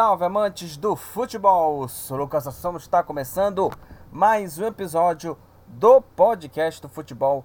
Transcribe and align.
salve 0.00 0.24
amantes 0.24 0.78
do 0.78 0.96
futebol! 0.96 1.86
Sou 1.86 2.16
Lucas 2.16 2.46
Assomo, 2.46 2.78
está 2.78 3.02
começando 3.02 3.70
mais 4.10 4.58
um 4.58 4.64
episódio 4.64 5.36
do 5.66 6.00
podcast 6.00 6.80
do 6.80 6.88
futebol 6.88 7.44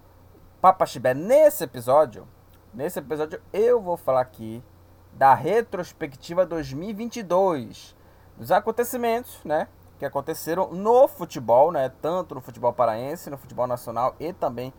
Papa 0.61 0.85
Chibé. 0.85 1.13
Nesse 1.13 1.65
episódio, 1.65 2.25
nesse 2.73 2.97
episódio 2.97 3.41
eu 3.52 3.81
vou 3.81 3.97
falar 3.97 4.21
aqui 4.21 4.63
da 5.11 5.33
retrospectiva 5.33 6.45
2022, 6.45 7.93
dos 8.38 8.49
acontecimentos, 8.53 9.44
né, 9.44 9.67
que 9.99 10.05
aconteceram 10.05 10.72
no 10.72 11.09
futebol, 11.09 11.73
né, 11.73 11.89
tanto 12.02 12.35
no 12.35 12.39
futebol 12.39 12.72
paraense, 12.72 13.30
no 13.30 13.38
futebol 13.38 13.67
nacional 13.67 14.16
e 14.17 14.31
também 14.31 14.73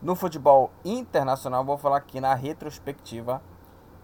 no 0.00 0.14
futebol 0.14 0.70
internacional. 0.84 1.64
Vou 1.64 1.78
falar 1.78 1.96
aqui 1.96 2.20
na 2.20 2.32
retrospectiva 2.32 3.42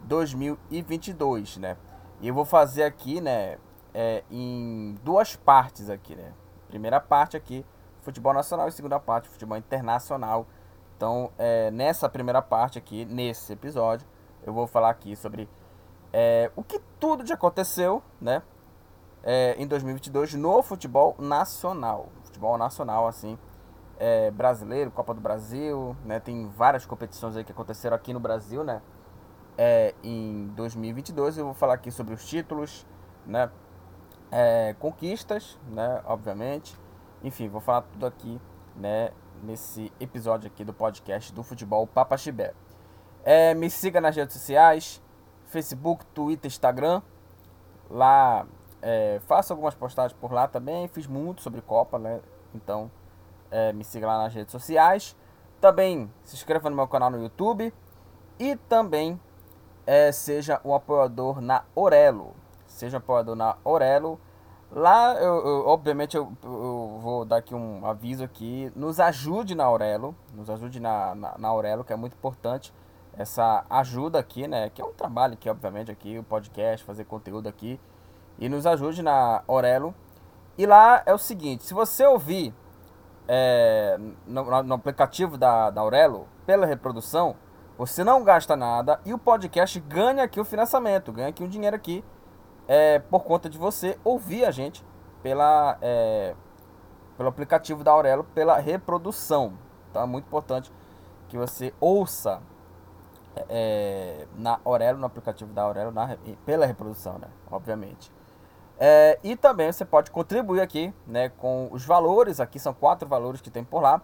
2022, 0.01 1.59
né? 1.59 1.77
E 2.21 2.29
eu 2.29 2.35
vou 2.35 2.45
fazer 2.45 2.85
aqui, 2.85 3.21
né, 3.21 3.59
é, 3.93 4.25
em 4.31 4.99
duas 5.03 5.37
partes 5.37 5.89
aqui, 5.91 6.15
né? 6.17 6.33
Primeira 6.69 7.01
parte 7.01 7.37
aqui, 7.37 7.65
futebol 8.03 8.35
nacional 8.35 8.69
e 8.69 8.73
segunda 8.73 8.99
parte, 8.99 9.29
futebol 9.29 9.57
internacional. 9.57 10.47
Então, 10.97 11.31
é, 11.39 11.71
nessa 11.71 12.09
primeira 12.09 12.43
parte 12.43 12.79
aqui, 12.79 13.05
nesse 13.05 13.53
episódio, 13.53 14.07
eu 14.43 14.53
vou 14.53 14.67
falar 14.67 14.91
aqui 14.91 15.17
sobre 15.17 15.49
é, 16.13 16.51
o 16.55 16.63
que 16.63 16.81
tudo 17.01 17.27
já 17.27 17.35
aconteceu, 17.35 18.03
né? 18.21 18.43
É, 19.23 19.55
em 19.59 19.67
2022 19.67 20.35
no 20.35 20.63
futebol 20.63 21.17
nacional. 21.19 22.09
Futebol 22.25 22.59
nacional, 22.59 23.07
assim, 23.07 23.39
é, 23.99 24.31
brasileiro, 24.31 24.91
Copa 24.91 25.15
do 25.15 25.21
Brasil, 25.21 25.97
né? 26.05 26.21
Tem 26.21 26.47
várias 26.49 26.85
competições 26.85 27.37
aí 27.37 27.45
que 27.45 27.53
aconteceram 27.53 27.97
aqui 27.97 28.13
no 28.13 28.21
Brasil, 28.21 28.63
né? 28.63 28.83
É, 29.57 29.95
em 30.03 30.49
2022. 30.55 31.39
Eu 31.39 31.47
vou 31.47 31.55
falar 31.55 31.75
aqui 31.75 31.91
sobre 31.91 32.15
os 32.15 32.25
títulos, 32.25 32.87
né? 33.27 33.51
É, 34.31 34.75
conquistas, 34.79 35.59
né? 35.69 36.03
Obviamente. 36.05 36.77
Enfim, 37.23 37.49
vou 37.49 37.61
falar 37.61 37.83
tudo 37.83 38.07
aqui, 38.07 38.41
né? 38.77 39.11
Nesse 39.43 39.93
episódio 40.01 40.47
aqui 40.47 40.65
do 40.65 40.73
podcast 40.73 41.33
do 41.33 41.43
Futebol 41.43 41.87
Papa 41.87 42.17
Chibé. 42.17 42.55
É, 43.25 43.55
me 43.55 43.71
siga 43.71 44.01
nas 44.01 44.15
redes 44.15 44.35
sociais, 44.35 45.03
Facebook, 45.47 46.05
Twitter, 46.07 46.49
Instagram. 46.49 47.03
Lá 47.91 48.47
é, 48.83 49.21
faço 49.27 49.53
algumas 49.53 49.75
postagens 49.75 50.19
por 50.19 50.33
lá 50.33 50.47
também. 50.47 50.89
Fiz 50.89 51.07
muito 51.07 51.43
sobre 51.43 51.61
Copa, 51.63 51.99
né? 51.99 52.21
Então 52.55 52.91
é, 53.51 53.73
me 53.73 53.85
siga 53.85 54.07
lá 54.07 54.19
nas 54.19 54.35
redes 54.35 54.53
sociais. 54.53 55.17
Também 55.61 56.13
se 56.25 56.35
inscreva 56.35 56.69
no 56.69 56.77
meu 56.77 56.89
canal 56.89 57.11
no 57.11 57.23
YouTube. 57.23 57.73
E 58.39 58.57
também 58.57 59.19
é, 59.87 60.11
seja 60.13 60.61
um 60.65 60.75
apoiador 60.75 61.41
na 61.41 61.65
Orelo. 61.75 62.35
Seja 62.67 62.97
um 62.97 62.99
apoiador 62.99 63.35
na 63.35 63.57
Orelo. 63.65 64.21
Lá, 64.71 65.15
eu, 65.15 65.47
eu 65.47 65.69
obviamente, 65.69 66.17
eu, 66.17 66.33
eu, 66.43 66.99
vou 67.01 67.25
dar 67.25 67.37
aqui 67.37 67.55
um 67.55 67.87
aviso 67.87 68.25
aqui. 68.25 68.73
Nos 68.75 68.99
ajude 68.99 69.55
na 69.55 69.65
Aurelo. 69.65 70.15
Nos 70.33 70.51
ajude 70.51 70.81
na, 70.81 71.15
na, 71.15 71.39
na 71.39 71.49
Aurelo, 71.49 71.85
que 71.85 71.93
é 71.93 71.97
muito 71.97 72.15
importante 72.15 72.73
essa 73.17 73.65
ajuda 73.71 74.19
aqui, 74.19 74.49
né? 74.49 74.71
Que 74.71 74.83
é 74.83 74.85
um 74.85 74.93
trabalho 74.93 75.37
que, 75.37 75.49
obviamente, 75.49 75.91
aqui, 75.91 76.19
o 76.19 76.25
podcast, 76.25 76.85
fazer 76.85 77.05
conteúdo 77.05 77.49
aqui. 77.49 77.81
E 78.39 78.49
nos 78.49 78.67
ajude 78.67 79.03
na 79.03 79.43
Aurelo. 79.47 79.95
E 80.59 80.67
lá 80.67 81.03
é 81.07 81.15
o 81.15 81.19
seguinte, 81.19 81.65
se 81.65 81.75
você 81.75 82.05
ouvir 82.07 82.55
é, 83.27 83.99
no, 84.27 84.63
no, 84.63 84.75
aplicativo 84.75 85.37
da, 85.37 85.71
da 85.71 85.81
Aurelo, 85.81 86.29
pela 86.47 86.67
reprodução, 86.67 87.37
você 87.77 88.05
não 88.05 88.23
gasta 88.23 88.55
nada 88.57 89.01
e 89.05 89.13
o 89.13 89.19
podcast 89.19 89.79
ganha 89.81 90.25
aqui 90.25 90.41
o 90.41 90.45
financiamento, 90.45 91.13
ganha 91.13 91.29
aqui 91.29 91.43
um 91.43 91.49
dinheiro 91.49 91.75
aqui 91.75 92.05
é, 92.69 92.99
por 92.99 93.25
conta 93.25 93.49
de 93.49 93.59
você 93.59 93.99
ouvir 94.05 94.45
a 94.45 94.51
gente 94.51 94.85
pela, 95.23 95.77
é, 95.83 96.35
pelo 97.17 97.29
aplicativo 97.29 97.83
da 97.83 97.91
Aurelo, 97.93 98.25
pela 98.25 98.59
reprodução. 98.59 99.55
É 99.95 100.05
muito 100.07 100.27
importante 100.27 100.73
que 101.29 101.37
você 101.37 101.73
ouça 101.81 102.43
é, 103.49 104.27
na 104.37 104.61
Aurelo, 104.65 104.99
no 104.99 105.07
aplicativo 105.07 105.53
da 105.53 105.63
Aurelo, 105.63 105.91
na, 105.91 106.17
pela 106.45 106.67
reprodução, 106.67 107.19
né? 107.19 107.29
Obviamente. 107.51 108.13
É, 108.79 109.19
e 109.23 109.37
também 109.37 109.71
você 109.71 109.85
pode 109.85 110.11
contribuir 110.11 110.61
aqui 110.61 110.93
né, 111.07 111.29
com 111.29 111.69
os 111.71 111.85
valores, 111.85 112.41
aqui 112.41 112.59
são 112.59 112.75
quatro 112.75 113.09
valores 113.09 113.41
que 113.41 113.51
tem 113.51 113.65
por 113.65 113.81
lá. 113.81 114.03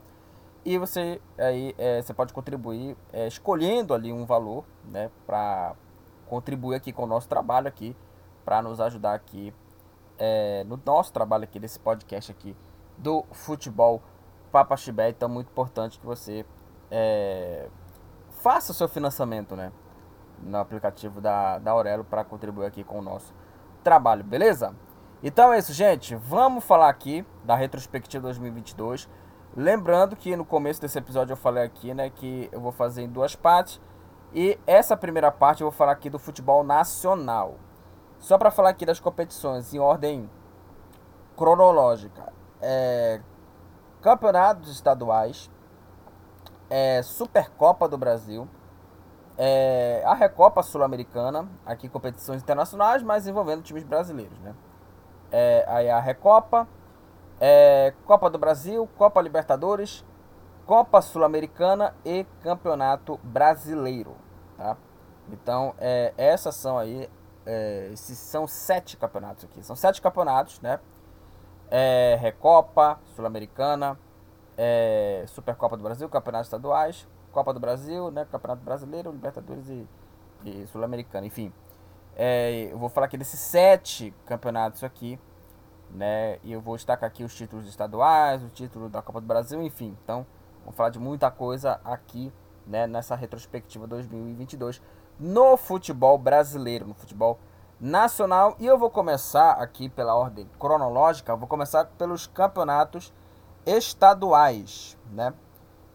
E 0.65 0.77
você 0.77 1.21
aí 1.39 1.75
é, 1.79 2.03
você 2.03 2.13
pode 2.13 2.33
contribuir 2.33 2.97
é, 3.13 3.27
escolhendo 3.27 3.95
ali 3.95 4.13
um 4.13 4.27
valor, 4.27 4.65
né, 4.85 5.11
para 5.27 5.75
contribuir 6.27 6.77
aqui 6.77 6.93
com 6.93 7.05
o 7.05 7.07
nosso 7.07 7.29
trabalho 7.29 7.67
aqui, 7.67 7.97
para 8.45 8.61
nos 8.61 8.81
ajudar 8.81 9.15
aqui 9.15 9.55
é, 10.19 10.65
no 10.65 10.81
nosso 10.85 11.13
trabalho 11.13 11.45
aqui 11.45 11.59
desse 11.59 11.81
podcast 11.81 12.31
aqui 12.31 12.55
do 12.99 13.25
futebol 13.33 14.03
Papa 14.53 14.77
Chibé. 14.77 15.09
Então, 15.09 15.29
muito 15.29 15.49
importante 15.49 15.99
que 15.99 16.05
você 16.05 16.45
é, 16.91 17.69
faça 18.43 18.73
o 18.73 18.75
seu 18.75 18.89
financiamento, 18.89 19.57
né, 19.57 19.73
no 20.43 20.59
aplicativo 20.59 21.21
da, 21.21 21.59
da 21.59 21.71
Aurelo 21.71 22.05
para 22.05 22.23
contribuir 22.23 22.67
aqui 22.67 22.85
com 22.85 22.99
o 22.99 23.03
nosso 23.03 23.35
trabalho, 23.83 24.23
beleza? 24.23 24.75
Então 25.23 25.53
é 25.53 25.59
isso, 25.59 25.73
gente. 25.73 26.15
Vamos 26.15 26.65
falar 26.65 26.89
aqui 26.89 27.27
da 27.45 27.55
retrospectiva 27.55 28.23
2022. 28.23 29.09
Lembrando 29.57 30.15
que 30.15 30.37
no 30.37 30.45
começo 30.45 30.81
desse 30.81 30.99
episódio 30.99 31.33
eu 31.33 31.37
falei 31.37 31.65
aqui, 31.65 31.93
né, 31.93 32.09
que 32.09 32.49
eu 32.53 32.61
vou 32.61 32.71
fazer 32.71 33.03
em 33.03 33.09
duas 33.09 33.35
partes. 33.35 33.81
E 34.33 34.59
essa 34.67 34.97
primeira 34.97 35.33
parte 35.33 35.61
eu 35.61 35.69
vou 35.69 35.77
falar 35.77 35.93
aqui 35.93 36.09
do 36.09 36.19
futebol 36.19 36.63
nacional. 36.63 37.57
Só 38.19 38.39
para 38.39 38.51
falar 38.51 38.71
aqui 38.71 38.87
das 38.87 39.01
competições 39.01 39.75
em 39.75 39.79
ordem 39.79 40.31
cronológica. 41.37 42.33
É, 42.61 43.21
campeonatos 44.01 44.71
estaduais, 44.71 45.51
é, 46.69 47.03
Supercopa 47.03 47.89
do 47.89 47.99
Brasil, 47.99 48.49
é, 49.37 50.03
a 50.05 50.15
Recopa 50.15 50.63
Sul-Americana, 50.63 51.49
aqui 51.65 51.89
competições 51.89 52.43
internacionais, 52.43 53.03
mas 53.03 53.27
envolvendo 53.27 53.63
times 53.63 53.83
brasileiros, 53.83 54.39
né? 54.41 54.55
É, 55.33 55.65
aí 55.67 55.89
a 55.89 55.99
Recopa, 55.99 56.69
é, 57.41 57.95
Copa 58.05 58.29
do 58.29 58.39
Brasil, 58.39 58.87
Copa 58.99 59.21
Libertadores, 59.23 60.05
Copa 60.67 61.01
Sul-Americana 61.01 61.97
e 62.05 62.25
Campeonato 62.43 63.19
Brasileiro, 63.25 64.15
tá? 64.57 64.77
Então, 65.33 65.75
é, 65.79 66.13
essas 66.17 66.55
são 66.55 66.79
aí, 66.79 67.09
é, 67.47 67.89
esses 67.93 68.19
são 68.19 68.47
sete 68.47 68.97
campeonatos 68.97 69.45
aqui, 69.45 69.63
são 69.65 69.75
sete 69.75 70.03
campeonatos, 70.03 70.61
né? 70.61 70.79
É, 71.71 72.19
Recopa, 72.21 73.01
Sul-Americana, 73.17 73.99
é, 74.57 75.25
Supercopa 75.27 75.77
do 75.77 75.83
Brasil, 75.83 76.09
Campeonatos 76.09 76.49
Estaduais, 76.49 77.09
Copa 77.33 77.55
do 77.55 77.61
Brasil, 77.61 78.11
né? 78.11 78.27
Campeonato 78.31 78.63
Brasileiro, 78.63 79.11
Libertadores 79.11 79.69
e, 79.69 79.89
e 80.45 80.67
Sul-Americana, 80.67 81.27
enfim. 81.27 81.53
É, 82.17 82.69
eu 82.71 82.79
vou 82.79 82.89
falar 82.89 83.07
aqui 83.07 83.17
desses 83.17 83.41
sete 83.41 84.13
campeonatos 84.27 84.85
aqui, 84.85 85.19
né? 85.95 86.39
E 86.43 86.53
eu 86.53 86.61
vou 86.61 86.77
destacar 86.77 87.09
aqui 87.09 87.25
os 87.25 87.35
títulos 87.35 87.67
estaduais, 87.69 88.43
o 88.43 88.49
título 88.49 88.89
da 88.89 89.03
Copa 89.03 89.21
do 89.21 89.27
Brasil, 89.27 89.63
enfim. 89.63 89.97
Então, 90.03 90.27
vamos 90.61 90.77
falar 90.77 90.91
de 90.91 90.99
muita 90.99 91.31
coisa 91.31 91.81
aqui, 91.85 92.33
né, 92.67 92.87
nessa 92.87 93.17
retrospectiva 93.17 93.87
2022 93.87 94.81
no 95.21 95.57
futebol 95.59 96.17
brasileiro, 96.17 96.87
no 96.87 96.95
futebol 96.95 97.39
nacional. 97.79 98.57
E 98.59 98.67
eu 98.67 98.79
vou 98.79 98.91
começar 98.91 99.53
aqui 99.53 99.89
pela 99.89 100.15
ordem 100.15 100.49
cronológica, 100.59 101.37
vou 101.37 101.47
começar 101.47 101.85
pelos 101.85 102.27
campeonatos 102.27 103.13
estaduais, 103.67 104.97
né? 105.13 105.35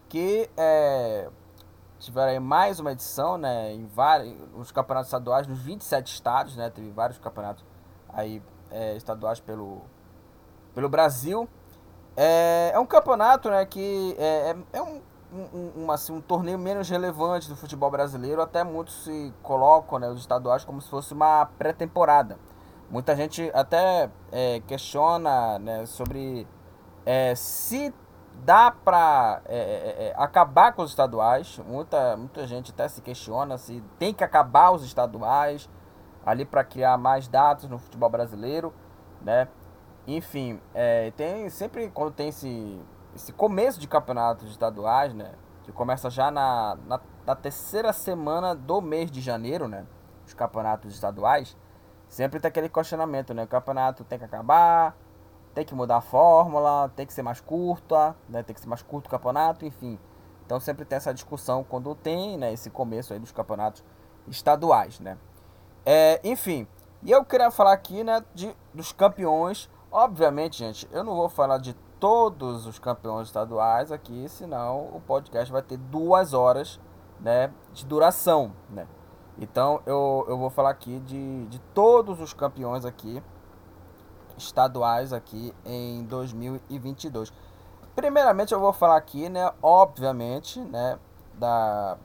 Que 0.08 0.48
é, 0.56 1.28
tiveram 1.98 2.40
mais 2.40 2.78
uma 2.78 2.92
edição, 2.92 3.36
né? 3.36 3.72
Em 3.72 3.84
vários 3.86 4.32
os 4.54 4.70
campeonatos 4.70 5.08
estaduais 5.08 5.46
nos 5.48 5.60
27 5.60 6.12
estados, 6.12 6.56
né? 6.56 6.70
Teve 6.70 6.90
vários 6.90 7.18
campeonatos 7.18 7.64
aí 8.08 8.40
é, 8.70 8.96
estaduais 8.96 9.40
pelo, 9.40 9.82
pelo 10.74 10.88
Brasil. 10.88 11.48
É, 12.16 12.70
é 12.74 12.78
um 12.78 12.86
campeonato 12.86 13.50
né, 13.50 13.64
que 13.66 14.16
é, 14.18 14.50
é, 14.50 14.78
é 14.78 14.82
um, 14.82 15.00
um, 15.76 15.90
assim, 15.90 16.12
um 16.12 16.20
torneio 16.20 16.58
menos 16.58 16.88
relevante 16.88 17.48
do 17.48 17.56
futebol 17.56 17.90
brasileiro. 17.90 18.40
Até 18.40 18.64
muitos 18.64 19.04
se 19.04 19.32
colocam 19.42 19.98
né, 19.98 20.08
os 20.08 20.20
estaduais 20.20 20.64
como 20.64 20.80
se 20.80 20.88
fosse 20.88 21.12
uma 21.12 21.46
pré-temporada. 21.58 22.38
Muita 22.88 23.16
gente 23.16 23.50
até 23.52 24.10
é, 24.30 24.60
questiona 24.66 25.58
né, 25.58 25.86
sobre 25.86 26.46
é, 27.04 27.34
se 27.34 27.92
dá 28.44 28.70
para 28.70 29.40
é, 29.46 29.56
é, 29.56 30.06
é, 30.08 30.14
acabar 30.16 30.72
com 30.72 30.82
os 30.82 30.90
estaduais. 30.90 31.58
Muita, 31.66 32.16
muita 32.16 32.46
gente 32.46 32.70
até 32.70 32.88
se 32.88 33.00
questiona 33.00 33.58
se 33.58 33.82
tem 33.98 34.14
que 34.14 34.22
acabar 34.22 34.70
os 34.70 34.84
estaduais 34.84 35.68
ali 36.26 36.44
para 36.44 36.64
criar 36.64 36.98
mais 36.98 37.28
dados 37.28 37.68
no 37.68 37.78
futebol 37.78 38.10
brasileiro, 38.10 38.74
né? 39.22 39.46
Enfim, 40.08 40.60
é, 40.74 41.12
tem 41.12 41.48
sempre 41.48 41.88
quando 41.88 42.12
tem 42.12 42.28
esse, 42.28 42.80
esse 43.14 43.32
começo 43.32 43.78
de 43.78 43.86
campeonatos 43.86 44.50
estaduais, 44.50 45.14
né? 45.14 45.32
Que 45.62 45.70
começa 45.70 46.10
já 46.10 46.30
na, 46.30 46.76
na, 46.86 47.00
na 47.24 47.36
terceira 47.36 47.92
semana 47.92 48.54
do 48.54 48.80
mês 48.82 49.08
de 49.10 49.20
janeiro, 49.20 49.68
né? 49.68 49.86
Os 50.26 50.34
campeonatos 50.34 50.92
estaduais. 50.92 51.56
sempre 52.08 52.40
tem 52.40 52.48
aquele 52.48 52.68
questionamento, 52.68 53.32
né? 53.32 53.44
O 53.44 53.48
campeonato 53.48 54.04
tem 54.04 54.18
que 54.18 54.24
acabar, 54.24 54.96
tem 55.54 55.64
que 55.64 55.74
mudar 55.74 55.98
a 55.98 56.00
fórmula, 56.00 56.90
tem 56.96 57.06
que 57.06 57.12
ser 57.12 57.22
mais 57.22 57.40
curta, 57.40 58.16
né? 58.28 58.42
Tem 58.42 58.52
que 58.52 58.60
ser 58.60 58.68
mais 58.68 58.82
curto 58.82 59.06
o 59.06 59.10
campeonato, 59.10 59.64
enfim. 59.64 59.98
Então 60.44 60.58
sempre 60.60 60.84
tem 60.84 60.96
essa 60.96 61.14
discussão 61.14 61.64
quando 61.64 61.94
tem, 61.94 62.36
né? 62.36 62.52
Esse 62.52 62.68
começo 62.70 63.12
aí 63.12 63.18
dos 63.18 63.32
campeonatos 63.32 63.84
estaduais, 64.28 65.00
né? 65.00 65.16
É, 65.88 66.20
enfim, 66.24 66.66
e 67.04 67.12
eu 67.12 67.24
queria 67.24 67.48
falar 67.48 67.72
aqui, 67.72 68.02
né? 68.02 68.24
De, 68.34 68.52
dos 68.74 68.90
campeões. 68.90 69.70
Obviamente, 69.92 70.58
gente, 70.58 70.88
eu 70.90 71.04
não 71.04 71.14
vou 71.14 71.28
falar 71.28 71.58
de 71.58 71.74
todos 72.00 72.66
os 72.66 72.80
campeões 72.80 73.28
estaduais 73.28 73.92
aqui, 73.92 74.28
senão 74.28 74.90
o 74.92 75.00
podcast 75.00 75.50
vai 75.52 75.62
ter 75.62 75.76
duas 75.76 76.34
horas, 76.34 76.80
né? 77.20 77.52
De 77.72 77.86
duração, 77.86 78.52
né? 78.68 78.88
Então 79.38 79.80
eu, 79.86 80.24
eu 80.28 80.36
vou 80.36 80.50
falar 80.50 80.70
aqui 80.70 80.98
de, 81.00 81.46
de 81.46 81.60
todos 81.72 82.20
os 82.20 82.32
campeões 82.32 82.84
aqui 82.84 83.22
estaduais 84.36 85.12
aqui 85.12 85.54
em 85.64 86.02
2022. 86.04 87.32
Primeiramente 87.94 88.52
eu 88.52 88.60
vou 88.60 88.72
falar 88.72 88.96
aqui, 88.96 89.28
né, 89.28 89.50
obviamente, 89.62 90.60
né, 90.60 90.98
da 91.34 91.96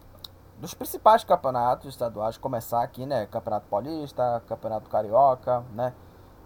dos 0.61 0.75
principais 0.75 1.23
campeonatos 1.23 1.89
estaduais, 1.89 2.37
começar 2.37 2.83
aqui, 2.83 3.03
né, 3.03 3.25
Campeonato 3.25 3.67
Paulista, 3.67 4.43
Campeonato 4.47 4.87
Carioca, 4.87 5.65
né? 5.73 5.91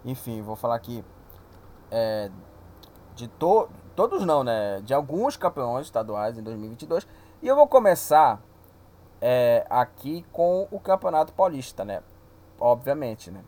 Enfim, 0.06 0.40
vou 0.40 0.56
falar 0.56 0.76
aqui 0.76 1.04
é, 1.90 2.30
de 3.14 3.28
to 3.28 3.68
todos 3.94 4.24
não, 4.24 4.42
né, 4.42 4.80
de 4.80 4.94
alguns 4.94 5.36
campeões 5.36 5.86
estaduais 5.86 6.38
em 6.38 6.42
2022. 6.42 7.06
E 7.42 7.46
eu 7.46 7.54
vou 7.54 7.66
começar 7.66 8.40
é, 9.20 9.66
aqui 9.68 10.24
com 10.32 10.66
o 10.70 10.80
Campeonato 10.80 11.34
Paulista, 11.34 11.84
né? 11.84 12.02
Obviamente, 12.58 13.30
né? 13.30 13.44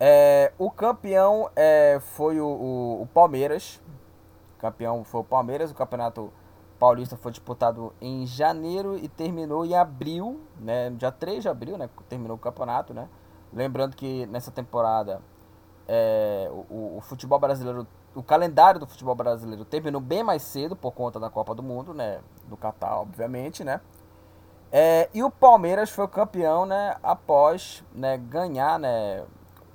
É, 0.00 0.52
o 0.58 0.70
campeão 0.70 1.50
é, 1.54 1.98
foi 2.00 2.40
o, 2.40 2.46
o, 2.46 3.02
o, 3.02 3.06
Palmeiras. 3.06 3.80
O 4.56 4.60
campeão 4.60 5.04
foi 5.04 5.20
o 5.20 5.24
Palmeiras. 5.24 5.70
O 5.70 5.74
Campeonato 5.74 6.32
Paulista 6.82 7.16
foi 7.16 7.30
disputado 7.30 7.94
em 8.00 8.26
janeiro 8.26 8.98
e 8.98 9.06
terminou 9.06 9.64
em 9.64 9.72
abril, 9.72 10.40
né? 10.58 10.90
Dia 10.90 11.12
3 11.12 11.40
de 11.40 11.48
abril, 11.48 11.78
né? 11.78 11.88
Terminou 12.08 12.36
o 12.36 12.40
campeonato, 12.40 12.92
né? 12.92 13.08
Lembrando 13.52 13.94
que 13.94 14.26
nessa 14.26 14.50
temporada 14.50 15.22
é, 15.86 16.50
o, 16.68 16.96
o 16.96 17.00
futebol 17.00 17.38
brasileiro, 17.38 17.86
o 18.16 18.22
calendário 18.24 18.80
do 18.80 18.86
futebol 18.88 19.14
brasileiro 19.14 19.64
terminou 19.64 20.00
bem 20.00 20.24
mais 20.24 20.42
cedo 20.42 20.74
por 20.74 20.90
conta 20.90 21.20
da 21.20 21.30
Copa 21.30 21.54
do 21.54 21.62
Mundo, 21.62 21.94
né? 21.94 22.18
Do 22.48 22.56
Catar, 22.56 22.98
obviamente, 22.98 23.62
né? 23.62 23.80
É, 24.72 25.08
e 25.14 25.22
o 25.22 25.30
Palmeiras 25.30 25.88
foi 25.88 26.08
campeão, 26.08 26.66
né? 26.66 26.96
Após 27.00 27.84
né, 27.94 28.16
ganhar, 28.18 28.76
né? 28.80 29.24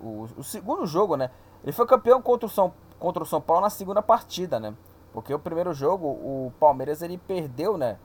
O, 0.01 0.27
o, 0.36 0.44
segundo 0.44 0.86
jogo, 0.86 1.15
né? 1.15 1.31
Ele 1.63 1.71
foi 1.71 1.88
campeão 1.88 2.21
contra 2.21 2.45
o, 2.45 2.50
São, 2.50 2.74
contra 3.00 3.24
o 3.24 3.25
São 3.25 3.39
Paulo 3.39 3.62
na 3.62 3.69
segunda 3.69 4.01
partida, 4.01 4.59
né? 4.59 4.75
Porque 5.13 5.33
o 5.33 5.39
primeiro 5.39 5.74
jogo, 5.74 6.07
o 6.07 6.54
Palmeiras 6.59 7.01
ele 7.01 7.18
perdeu, 7.18 7.77
né? 7.77 7.98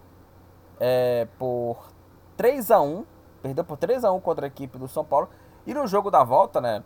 É, 0.81 1.27
por 1.39 1.93
3 2.37 2.71
a 2.71 2.81
1 2.81 3.05
Perdeu 3.43 3.65
por 3.65 3.77
3 3.77 4.05
a 4.05 4.13
1 4.13 4.21
contra 4.21 4.47
a 4.47 4.49
equipe 4.49 4.79
do 4.79 4.87
São 4.87 5.05
Paulo. 5.05 5.29
E 5.67 5.75
no 5.75 5.87
jogo 5.87 6.11
da 6.11 6.23
volta, 6.23 6.61
né? 6.61 6.85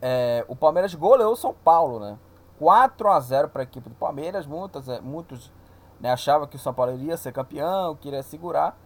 É, 0.00 0.44
o 0.48 0.56
Palmeiras 0.56 0.94
goleou 0.94 1.34
o 1.34 1.36
São 1.36 1.52
Paulo, 1.52 2.00
né? 2.00 2.18
4 2.58 3.10
a 3.10 3.20
0 3.20 3.48
para 3.50 3.62
a 3.62 3.64
equipe 3.64 3.88
do 3.88 3.94
Palmeiras. 3.94 4.46
Muitos, 4.46 4.88
é, 4.88 5.00
muitos 5.00 5.52
né, 6.00 6.10
achavam 6.10 6.46
que 6.46 6.56
o 6.56 6.58
São 6.58 6.72
Paulo 6.72 6.92
iria 6.92 7.16
ser 7.18 7.32
campeão, 7.32 7.94
queria 7.96 8.22
segurar. 8.22 8.78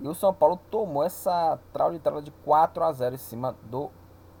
E 0.00 0.08
o 0.08 0.14
São 0.14 0.32
Paulo 0.32 0.58
tomou 0.70 1.04
essa 1.04 1.58
traulitada 1.72 2.22
de 2.22 2.30
4 2.30 2.82
a 2.82 2.92
0 2.92 3.14
em 3.14 3.18
cima 3.18 3.54
do 3.64 3.90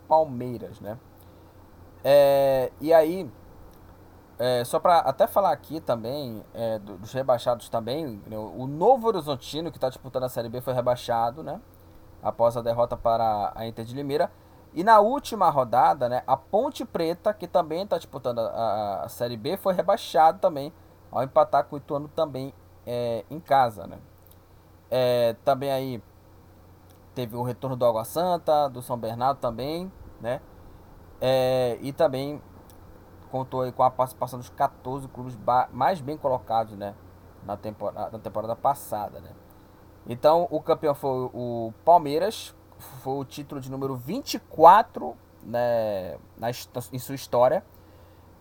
Palmeiras, 0.08 0.80
né? 0.80 0.98
É, 2.02 2.72
e 2.80 2.92
aí, 2.92 3.30
é, 4.38 4.64
só 4.64 4.78
para 4.78 4.98
até 4.98 5.26
falar 5.26 5.50
aqui 5.50 5.80
também, 5.80 6.44
é, 6.52 6.78
dos 6.78 7.12
rebaixados 7.12 7.68
também, 7.70 8.22
né, 8.26 8.36
o 8.36 8.66
Novo 8.66 9.08
Horizontino, 9.08 9.70
que 9.70 9.78
está 9.78 9.88
disputando 9.88 10.24
a 10.24 10.28
Série 10.28 10.48
B, 10.48 10.60
foi 10.60 10.74
rebaixado, 10.74 11.42
né? 11.42 11.60
Após 12.22 12.56
a 12.56 12.62
derrota 12.62 12.96
para 12.96 13.52
a 13.54 13.66
Inter 13.66 13.84
de 13.84 13.94
Limeira. 13.94 14.30
E 14.74 14.84
na 14.84 15.00
última 15.00 15.48
rodada, 15.48 16.06
né, 16.06 16.22
a 16.26 16.36
Ponte 16.36 16.84
Preta, 16.84 17.32
que 17.32 17.48
também 17.48 17.84
está 17.84 17.96
disputando 17.96 18.40
a, 18.40 19.04
a, 19.04 19.08
Série 19.08 19.38
B, 19.38 19.56
foi 19.56 19.72
rebaixado 19.72 20.38
também, 20.38 20.70
ao 21.10 21.22
empatar 21.22 21.64
com 21.64 21.76
o 21.76 21.78
Ituano 21.78 22.08
também 22.08 22.52
é, 22.86 23.24
em 23.30 23.40
casa, 23.40 23.86
né? 23.86 23.98
É, 24.90 25.34
também 25.44 25.72
aí 25.72 26.02
teve 27.14 27.36
o 27.36 27.42
retorno 27.42 27.74
do 27.74 27.86
Água 27.86 28.04
Santa, 28.04 28.68
do 28.68 28.82
São 28.82 28.98
Bernardo 28.98 29.38
também, 29.38 29.90
né? 30.20 30.42
É, 31.22 31.78
e 31.80 31.90
também 31.90 32.42
contou 33.30 33.70
com 33.72 33.82
a 33.82 33.90
participação 33.90 34.38
dos 34.38 34.48
14 34.50 35.08
clubes 35.08 35.36
mais 35.72 36.00
bem 36.00 36.16
colocados, 36.16 36.76
né? 36.76 36.94
Na 37.44 37.56
temporada, 37.56 38.10
na 38.10 38.18
temporada 38.18 38.56
passada, 38.56 39.20
né? 39.20 39.30
Então, 40.08 40.46
o 40.50 40.60
campeão 40.60 40.94
foi 40.94 41.30
o 41.32 41.72
Palmeiras, 41.84 42.54
foi 43.02 43.14
o 43.14 43.24
título 43.24 43.60
de 43.60 43.70
número 43.70 43.96
24 43.96 45.16
né, 45.42 46.16
na, 46.36 46.50
em 46.50 46.98
sua 46.98 47.14
história. 47.14 47.64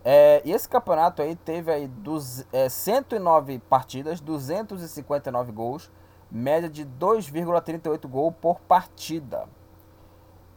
É, 0.03 0.41
e 0.45 0.51
esse 0.51 0.69
campeonato 0.69 1.21
aí 1.21 1.35
teve 1.35 1.71
aí 1.71 1.87
dos, 1.87 2.45
é, 2.53 2.69
109 2.69 3.57
partidas, 3.59 4.19
259 4.21 5.51
gols, 5.51 5.91
média 6.29 6.69
de 6.69 6.85
2,38 6.85 8.07
gol 8.07 8.31
por 8.31 8.59
partida. 8.61 9.47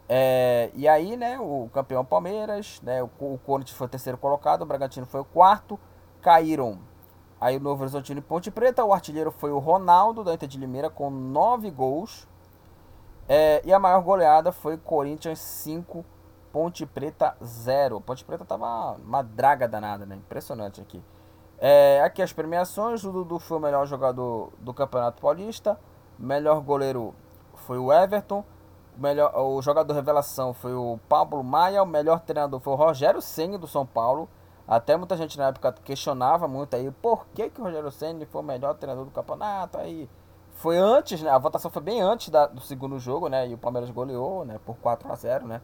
É, 0.08 0.70
e 0.74 0.88
aí, 0.88 1.16
né, 1.16 1.38
o 1.38 1.68
campeão 1.72 2.04
Palmeiras, 2.04 2.80
né, 2.82 3.02
o, 3.02 3.10
o 3.20 3.38
Corinthians 3.44 3.76
foi 3.76 3.86
o 3.86 3.90
terceiro 3.90 4.16
colocado, 4.16 4.62
o 4.62 4.66
Bragantino 4.66 5.04
foi 5.04 5.20
o 5.20 5.24
quarto, 5.24 5.78
caíram 6.22 6.78
aí 7.40 7.56
o 7.58 7.60
Novo 7.60 7.82
Horizontino 7.82 8.18
e 8.18 8.22
Ponte 8.22 8.50
Preta, 8.50 8.84
o 8.84 8.92
artilheiro 8.92 9.30
foi 9.30 9.52
o 9.52 9.58
Ronaldo 9.58 10.24
da 10.24 10.32
Inter 10.32 10.48
de 10.48 10.58
Limeira 10.58 10.88
com 10.88 11.10
9 11.10 11.70
gols, 11.70 12.26
é, 13.28 13.60
e 13.64 13.72
a 13.72 13.78
maior 13.78 14.00
goleada 14.00 14.50
foi 14.50 14.78
Corinthians 14.78 15.38
5, 15.38 16.02
Ponte 16.50 16.86
Preta 16.86 17.36
0. 17.44 18.00
Ponte 18.00 18.24
Preta 18.24 18.42
tava 18.42 18.96
uma 19.04 19.20
draga 19.20 19.68
danada, 19.68 20.06
né, 20.06 20.16
impressionante 20.16 20.80
aqui. 20.80 21.02
É, 21.58 22.00
aqui 22.02 22.22
as 22.22 22.32
premiações, 22.32 23.04
o 23.04 23.12
Dudu 23.12 23.38
foi 23.38 23.58
o 23.58 23.60
melhor 23.60 23.86
jogador 23.86 24.52
do 24.58 24.72
Campeonato 24.72 25.20
Paulista, 25.20 25.78
melhor 26.18 26.60
goleiro 26.60 27.14
foi 27.54 27.76
o 27.76 27.92
Everton, 27.92 28.44
o, 28.98 29.02
melhor, 29.02 29.32
o 29.36 29.62
jogador 29.62 29.94
revelação 29.94 30.52
foi 30.52 30.74
o 30.74 30.98
Pablo 31.08 31.42
Maia, 31.44 31.82
o 31.82 31.86
melhor 31.86 32.20
treinador 32.20 32.60
foi 32.60 32.72
o 32.72 32.76
Rogério 32.76 33.22
Senni 33.22 33.56
do 33.56 33.66
São 33.66 33.86
Paulo. 33.86 34.28
Até 34.66 34.96
muita 34.96 35.16
gente 35.16 35.38
na 35.38 35.48
época 35.48 35.72
questionava 35.84 36.46
muito 36.46 36.74
aí 36.76 36.90
por 36.90 37.26
que, 37.28 37.48
que 37.48 37.60
o 37.60 37.64
Rogério 37.64 37.90
Senni 37.90 38.26
foi 38.26 38.42
o 38.42 38.44
melhor 38.44 38.74
treinador 38.74 39.06
do 39.06 39.10
campeonato. 39.10 39.78
Aí 39.78 40.10
foi 40.52 40.76
antes, 40.76 41.22
né? 41.22 41.30
A 41.30 41.38
votação 41.38 41.70
foi 41.70 41.80
bem 41.80 42.00
antes 42.02 42.28
da, 42.28 42.46
do 42.46 42.60
segundo 42.60 42.98
jogo, 42.98 43.28
né? 43.28 43.48
E 43.48 43.54
o 43.54 43.58
Palmeiras 43.58 43.90
goleou, 43.90 44.44
né? 44.44 44.60
Por 44.66 44.76
4 44.76 45.10
a 45.10 45.14
0 45.14 45.46
né? 45.46 45.62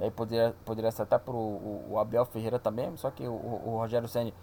E 0.00 0.04
aí 0.04 0.10
poderia, 0.10 0.54
poderia 0.64 0.90
ser 0.90 1.02
até 1.02 1.18
pro 1.18 1.36
o, 1.36 1.86
o 1.90 1.98
Abel 1.98 2.24
Ferreira 2.26 2.58
também, 2.58 2.96
só 2.96 3.10
que 3.10 3.26
o, 3.26 3.32
o 3.32 3.76
Rogério 3.78 4.08
Senni 4.08 4.34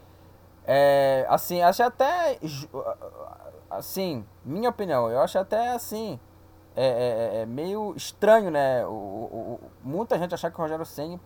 é, 0.66 1.26
assim, 1.30 1.62
acho 1.62 1.84
até. 1.84 2.40
Assim, 3.70 4.26
minha 4.46 4.70
opinião, 4.70 5.10
eu 5.10 5.20
acho 5.20 5.38
até 5.38 5.70
assim. 5.70 6.20
É, 6.76 6.86
é, 6.86 7.38
é, 7.38 7.42
é 7.42 7.46
meio 7.46 7.94
estranho, 7.96 8.50
né? 8.50 8.86
O, 8.86 8.90
o, 8.90 9.60
muita 9.84 10.18
gente 10.18 10.34
achar 10.34 10.50
que 10.50 10.58
o 10.58 10.62
Rogério 10.62 10.86
Senni 10.86 11.20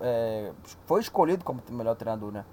é, 0.00 0.52
foi 0.86 1.00
escolhido 1.00 1.44
como 1.44 1.62
melhor 1.70 1.96
treinador, 1.96 2.32
né? 2.32 2.44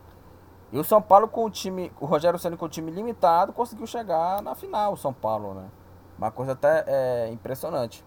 E 0.72 0.80
o 0.80 0.84
São 0.84 1.02
Paulo 1.02 1.28
com 1.28 1.46
o 1.46 1.50
time. 1.50 1.92
O 2.00 2.06
Rogério 2.06 2.40
Senni 2.40 2.58
com 2.58 2.66
o 2.66 2.70
time 2.70 2.90
limitado 2.90 3.54
conseguiu 3.54 3.86
chegar 3.86 4.42
na 4.42 4.56
final, 4.56 4.94
o 4.94 4.98
São 4.98 5.14
Paulo, 5.14 5.54
né? 5.54 5.70
Uma 6.18 6.32
coisa 6.32 6.54
até 6.54 6.84
é, 6.88 7.30
impressionante. 7.32 8.04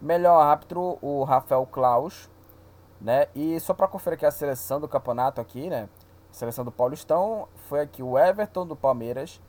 Melhor 0.00 0.40
árbitro, 0.40 0.98
o 1.02 1.24
Rafael 1.24 1.66
Klaus, 1.66 2.30
né? 3.00 3.26
E 3.34 3.58
só 3.58 3.74
para 3.74 3.88
conferir 3.88 4.16
aqui 4.16 4.26
a 4.26 4.30
seleção 4.30 4.80
do 4.80 4.86
campeonato 4.86 5.40
aqui, 5.40 5.68
né? 5.68 5.88
Seleção 6.30 6.64
do 6.64 6.70
Paulistão 6.70 7.48
foi 7.68 7.80
aqui 7.80 8.02
o 8.02 8.18
Everton 8.18 8.66
do 8.66 8.76
Palmeiras, 8.76 9.40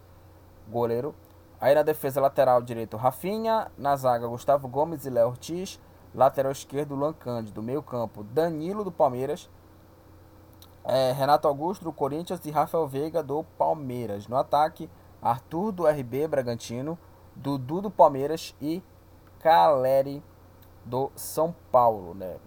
goleiro. 0.67 1.13
Aí 1.59 1.73
na 1.73 1.81
defesa 1.81 2.21
lateral 2.21 2.61
direito, 2.61 2.97
Rafinha. 2.97 3.71
Na 3.77 3.95
zaga, 3.95 4.27
Gustavo 4.27 4.67
Gomes 4.67 5.05
e 5.05 5.09
Léo 5.09 5.29
Ortiz. 5.29 5.79
Lateral 6.13 6.51
esquerdo, 6.51 6.95
Luan 6.95 7.13
Cândido. 7.13 7.63
Meio 7.63 7.81
campo, 7.81 8.23
Danilo 8.23 8.83
do 8.83 8.91
Palmeiras. 8.91 9.49
É, 10.83 11.11
Renato 11.11 11.47
Augusto 11.47 11.83
do 11.83 11.91
Corinthians 11.91 12.39
e 12.45 12.51
Rafael 12.51 12.87
Veiga 12.87 13.23
do 13.23 13.43
Palmeiras. 13.57 14.27
No 14.27 14.37
ataque, 14.37 14.89
Arthur 15.21 15.71
do 15.71 15.87
RB 15.87 16.27
Bragantino. 16.27 16.97
Dudu 17.35 17.81
do 17.81 17.91
Palmeiras 17.91 18.55
e 18.61 18.81
Caleri 19.39 20.23
do 20.83 21.11
São 21.15 21.53
Paulo, 21.71 22.13
né? 22.13 22.37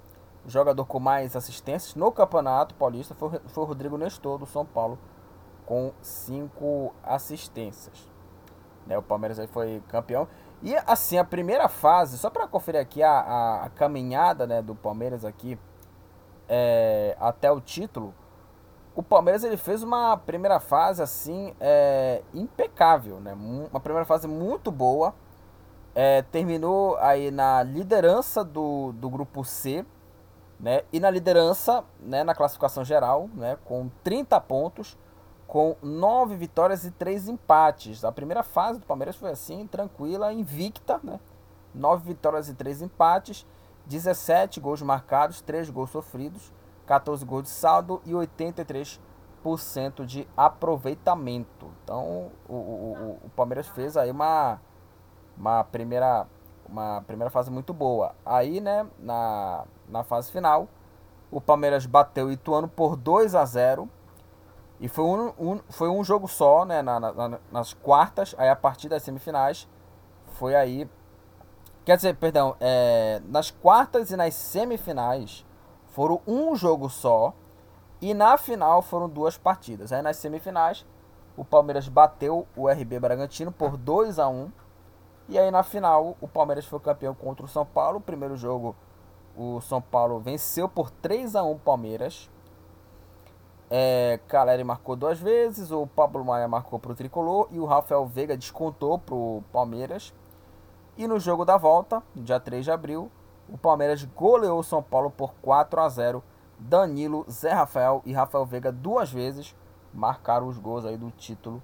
O 0.44 0.50
jogador 0.50 0.84
com 0.86 0.98
mais 0.98 1.36
assistências 1.36 1.94
no 1.94 2.10
Campeonato 2.10 2.74
Paulista 2.74 3.14
foi, 3.14 3.38
foi 3.46 3.62
o 3.62 3.66
Rodrigo 3.66 3.96
Nestor, 3.96 4.38
do 4.38 4.46
São 4.46 4.64
Paulo, 4.64 4.98
com 5.66 5.92
cinco 6.02 6.92
assistências. 7.04 8.09
Né, 8.90 8.98
o 8.98 9.02
Palmeiras 9.02 9.38
aí 9.38 9.46
foi 9.46 9.80
campeão. 9.86 10.26
E 10.60 10.74
assim, 10.84 11.16
a 11.16 11.24
primeira 11.24 11.68
fase, 11.68 12.18
só 12.18 12.28
para 12.28 12.48
conferir 12.48 12.80
aqui 12.80 13.04
a, 13.04 13.12
a, 13.12 13.64
a, 13.66 13.70
caminhada 13.70 14.48
né, 14.48 14.60
do 14.60 14.74
Palmeiras 14.74 15.24
aqui 15.24 15.56
é, 16.48 17.16
até 17.20 17.52
o 17.52 17.60
título, 17.60 18.12
o 18.96 19.00
Palmeiras 19.00 19.44
ele 19.44 19.56
fez 19.56 19.84
uma 19.84 20.16
primeira 20.16 20.58
fase 20.58 21.00
assim 21.00 21.54
é, 21.60 22.22
impecável, 22.34 23.20
né? 23.20 23.32
Uma 23.70 23.78
primeira 23.78 24.04
fase 24.04 24.26
muito 24.26 24.72
boa. 24.72 25.14
É, 25.94 26.22
terminou 26.22 26.96
aí 26.96 27.30
na 27.30 27.62
liderança 27.62 28.42
do, 28.42 28.90
do 28.94 29.08
grupo 29.08 29.44
C, 29.44 29.86
né? 30.58 30.82
E 30.92 30.98
na 30.98 31.10
liderança, 31.10 31.84
né, 32.00 32.24
na 32.24 32.34
classificação 32.34 32.84
geral, 32.84 33.30
né, 33.34 33.56
com 33.64 33.88
30 34.02 34.40
pontos 34.40 34.98
com 35.50 35.74
nove 35.82 36.36
vitórias 36.36 36.84
e 36.84 36.92
três 36.92 37.26
empates. 37.26 38.04
A 38.04 38.12
primeira 38.12 38.44
fase 38.44 38.78
do 38.78 38.86
Palmeiras 38.86 39.16
foi 39.16 39.32
assim, 39.32 39.66
tranquila, 39.66 40.32
invicta, 40.32 41.00
né? 41.02 41.18
Nove 41.74 42.06
vitórias 42.06 42.48
e 42.48 42.54
três 42.54 42.80
empates, 42.80 43.44
17 43.84 44.60
gols 44.60 44.80
marcados, 44.80 45.40
3 45.40 45.68
gols 45.70 45.90
sofridos, 45.90 46.52
14 46.86 47.24
gols 47.24 47.42
de 47.42 47.48
saldo 47.48 48.00
e 48.06 48.12
83% 48.12 49.00
de 50.06 50.28
aproveitamento. 50.36 51.72
Então, 51.82 52.30
o, 52.48 52.54
o, 52.54 53.18
o 53.24 53.30
Palmeiras 53.34 53.66
fez 53.66 53.96
aí 53.96 54.12
uma, 54.12 54.60
uma, 55.36 55.64
primeira, 55.64 56.28
uma 56.64 57.02
primeira 57.02 57.28
fase 57.28 57.50
muito 57.50 57.74
boa. 57.74 58.14
Aí, 58.24 58.60
né, 58.60 58.86
na, 59.00 59.64
na 59.88 60.04
fase 60.04 60.30
final, 60.30 60.68
o 61.28 61.40
Palmeiras 61.40 61.86
bateu 61.86 62.28
o 62.28 62.32
Ituano 62.32 62.68
por 62.68 62.94
2 62.94 63.34
a 63.34 63.44
0 63.44 63.90
e 64.80 64.88
foi 64.88 65.04
um, 65.04 65.32
um, 65.38 65.60
foi 65.68 65.90
um 65.90 66.02
jogo 66.02 66.26
só, 66.26 66.64
né? 66.64 66.80
Na, 66.80 66.98
na, 66.98 67.38
nas 67.52 67.74
quartas, 67.74 68.34
aí 68.38 68.48
a 68.48 68.56
partir 68.56 68.88
das 68.88 69.02
semifinais 69.02 69.68
foi 70.32 70.54
aí. 70.54 70.88
Quer 71.84 71.96
dizer, 71.96 72.16
perdão, 72.16 72.56
é, 72.58 73.20
nas 73.26 73.50
quartas 73.50 74.10
e 74.10 74.16
nas 74.16 74.34
semifinais 74.34 75.44
foram 75.88 76.22
um 76.26 76.56
jogo 76.56 76.88
só. 76.88 77.34
E 78.00 78.14
na 78.14 78.38
final 78.38 78.80
foram 78.80 79.06
duas 79.06 79.36
partidas. 79.36 79.92
Aí 79.92 80.00
nas 80.00 80.16
semifinais, 80.16 80.86
o 81.36 81.44
Palmeiras 81.44 81.86
bateu 81.86 82.46
o 82.56 82.66
RB 82.66 82.98
Bragantino 82.98 83.52
por 83.52 83.76
2 83.76 84.18
a 84.18 84.28
1 84.28 84.50
E 85.28 85.38
aí 85.38 85.50
na 85.50 85.62
final, 85.62 86.16
o 86.22 86.26
Palmeiras 86.26 86.64
foi 86.64 86.80
campeão 86.80 87.14
contra 87.14 87.44
o 87.44 87.48
São 87.48 87.66
Paulo. 87.66 87.98
O 87.98 88.00
primeiro 88.00 88.34
jogo, 88.34 88.74
o 89.36 89.60
São 89.60 89.82
Paulo 89.82 90.18
venceu 90.18 90.66
por 90.66 90.90
3 90.90 91.36
a 91.36 91.44
1 91.44 91.52
o 91.52 91.58
Palmeiras. 91.58 92.30
É, 93.72 94.18
Caleri 94.26 94.64
marcou 94.64 94.96
duas 94.96 95.20
vezes, 95.20 95.70
o 95.70 95.86
Pablo 95.86 96.24
Maia 96.24 96.48
marcou 96.48 96.78
para 96.78 96.90
o 96.90 96.94
Tricolor 96.94 97.46
e 97.52 97.60
o 97.60 97.64
Rafael 97.64 98.04
Veiga 98.04 98.36
descontou 98.36 98.98
para 98.98 99.14
o 99.14 99.44
Palmeiras. 99.52 100.12
E 100.98 101.06
no 101.06 101.20
jogo 101.20 101.44
da 101.44 101.56
volta, 101.56 102.02
dia 102.14 102.40
3 102.40 102.64
de 102.64 102.70
abril, 102.72 103.10
o 103.48 103.56
Palmeiras 103.56 104.04
goleou 104.04 104.58
o 104.58 104.64
São 104.64 104.82
Paulo 104.82 105.10
por 105.10 105.34
4 105.40 105.80
a 105.80 105.88
0. 105.88 106.22
Danilo, 106.58 107.24
Zé 107.30 107.52
Rafael 107.52 108.02
e 108.04 108.12
Rafael 108.12 108.44
Veiga 108.44 108.70
duas 108.70 109.10
vezes 109.10 109.54
marcaram 109.94 110.46
os 110.46 110.58
gols 110.58 110.84
aí 110.84 110.96
do 110.96 111.10
título 111.10 111.62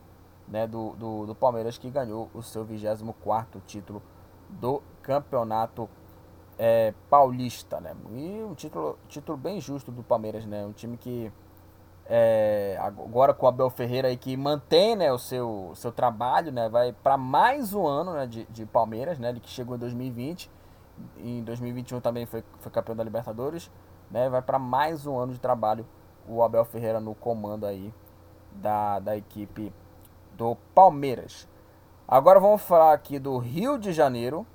né, 0.49 0.67
do, 0.67 0.93
do, 0.93 1.27
do 1.27 1.35
Palmeiras 1.35 1.77
que 1.77 1.91
ganhou 1.91 2.31
o 2.33 2.43
seu 2.43 2.65
24 2.65 3.61
título 3.67 4.03
do 4.49 4.83
campeonato 5.03 5.89
é, 6.59 6.95
paulista. 7.11 7.81
Né? 7.81 7.95
E 8.13 8.43
um 8.43 8.55
título, 8.55 8.99
título 9.09 9.37
bem 9.37 9.61
justo 9.61 9.91
do 9.91 10.03
Palmeiras, 10.03 10.47
né? 10.47 10.65
um 10.65 10.73
time 10.73 10.97
que 10.97 11.33
é, 12.09 12.79
agora 12.81 13.35
com 13.35 13.47
o 13.47 13.49
Abel 13.49 13.69
Ferreira 13.69 14.09
aí 14.09 14.17
que 14.17 14.37
mantém 14.37 14.95
né, 14.95 15.13
o 15.13 15.19
seu, 15.19 15.73
seu 15.75 15.91
trabalho, 15.91 16.53
né, 16.53 16.69
vai 16.69 16.93
para 16.93 17.17
mais 17.17 17.75
um 17.75 17.87
ano 17.87 18.13
né, 18.13 18.27
de, 18.27 18.45
de 18.47 18.65
Palmeiras, 18.65 19.19
né, 19.19 19.31
ele 19.31 19.41
que 19.41 19.51
chegou 19.51 19.75
em 19.75 19.79
2020, 19.79 20.51
em 21.19 21.43
2021 21.43 22.01
também 22.01 22.25
foi, 22.25 22.45
foi 22.61 22.71
campeão 22.71 22.95
da 22.95 23.03
Libertadores, 23.03 23.71
né, 24.11 24.29
vai 24.29 24.41
para 24.41 24.59
mais 24.59 25.07
um 25.07 25.19
ano 25.19 25.33
de 25.33 25.41
trabalho 25.41 25.87
o 26.29 26.43
Abel 26.43 26.65
Ferreira 26.65 27.01
no 27.01 27.15
comando 27.15 27.67
aí 27.67 27.93
da, 28.53 28.99
da 28.99 29.17
equipe 29.17 29.73
do 30.35 30.57
Palmeiras. 30.75 31.49
Agora 32.07 32.39
vamos 32.39 32.63
falar 32.63 32.93
aqui 32.93 33.19
do 33.19 33.37
Rio 33.39 33.79
de 33.79 33.93
Janeiro. 33.93 34.47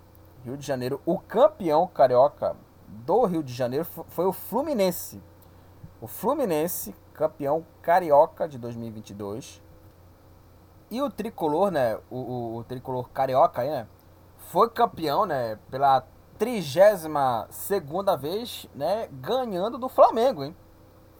Rio 0.43 0.57
de 0.57 0.65
Janeiro, 0.65 1.01
o 1.05 1.19
campeão 1.19 1.87
carioca 1.87 2.55
do 2.87 3.25
Rio 3.25 3.43
de 3.43 3.53
Janeiro 3.53 3.85
foi 3.85 4.25
o 4.25 4.33
Fluminense. 4.33 5.21
O 5.99 6.07
Fluminense 6.07 6.95
campeão 7.21 7.63
carioca 7.83 8.47
de 8.47 8.57
2022. 8.57 9.61
E 10.89 10.99
o 11.03 11.09
tricolor, 11.09 11.69
né? 11.69 11.99
O, 12.09 12.17
o, 12.17 12.57
o 12.57 12.63
tricolor 12.63 13.09
carioca, 13.09 13.63
né? 13.63 13.87
Foi 14.37 14.67
campeão, 14.71 15.27
né? 15.27 15.59
Pela 15.69 16.03
32 16.39 17.07
segunda 17.51 18.17
vez, 18.17 18.67
né? 18.73 19.07
Ganhando 19.11 19.77
do 19.77 19.87
Flamengo, 19.87 20.43
hein? 20.43 20.55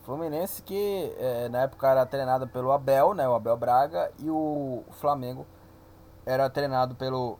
Fluminense 0.01 0.63
que 0.63 1.15
é, 1.19 1.47
na 1.49 1.61
época 1.61 1.87
era 1.87 2.03
treinado 2.03 2.47
pelo 2.47 2.71
Abel, 2.71 3.13
né? 3.13 3.29
O 3.29 3.35
Abel 3.35 3.55
Braga. 3.55 4.11
E 4.17 4.27
o 4.27 4.83
Flamengo 4.93 5.45
era 6.25 6.49
treinado 6.49 6.95
pelo, 6.95 7.37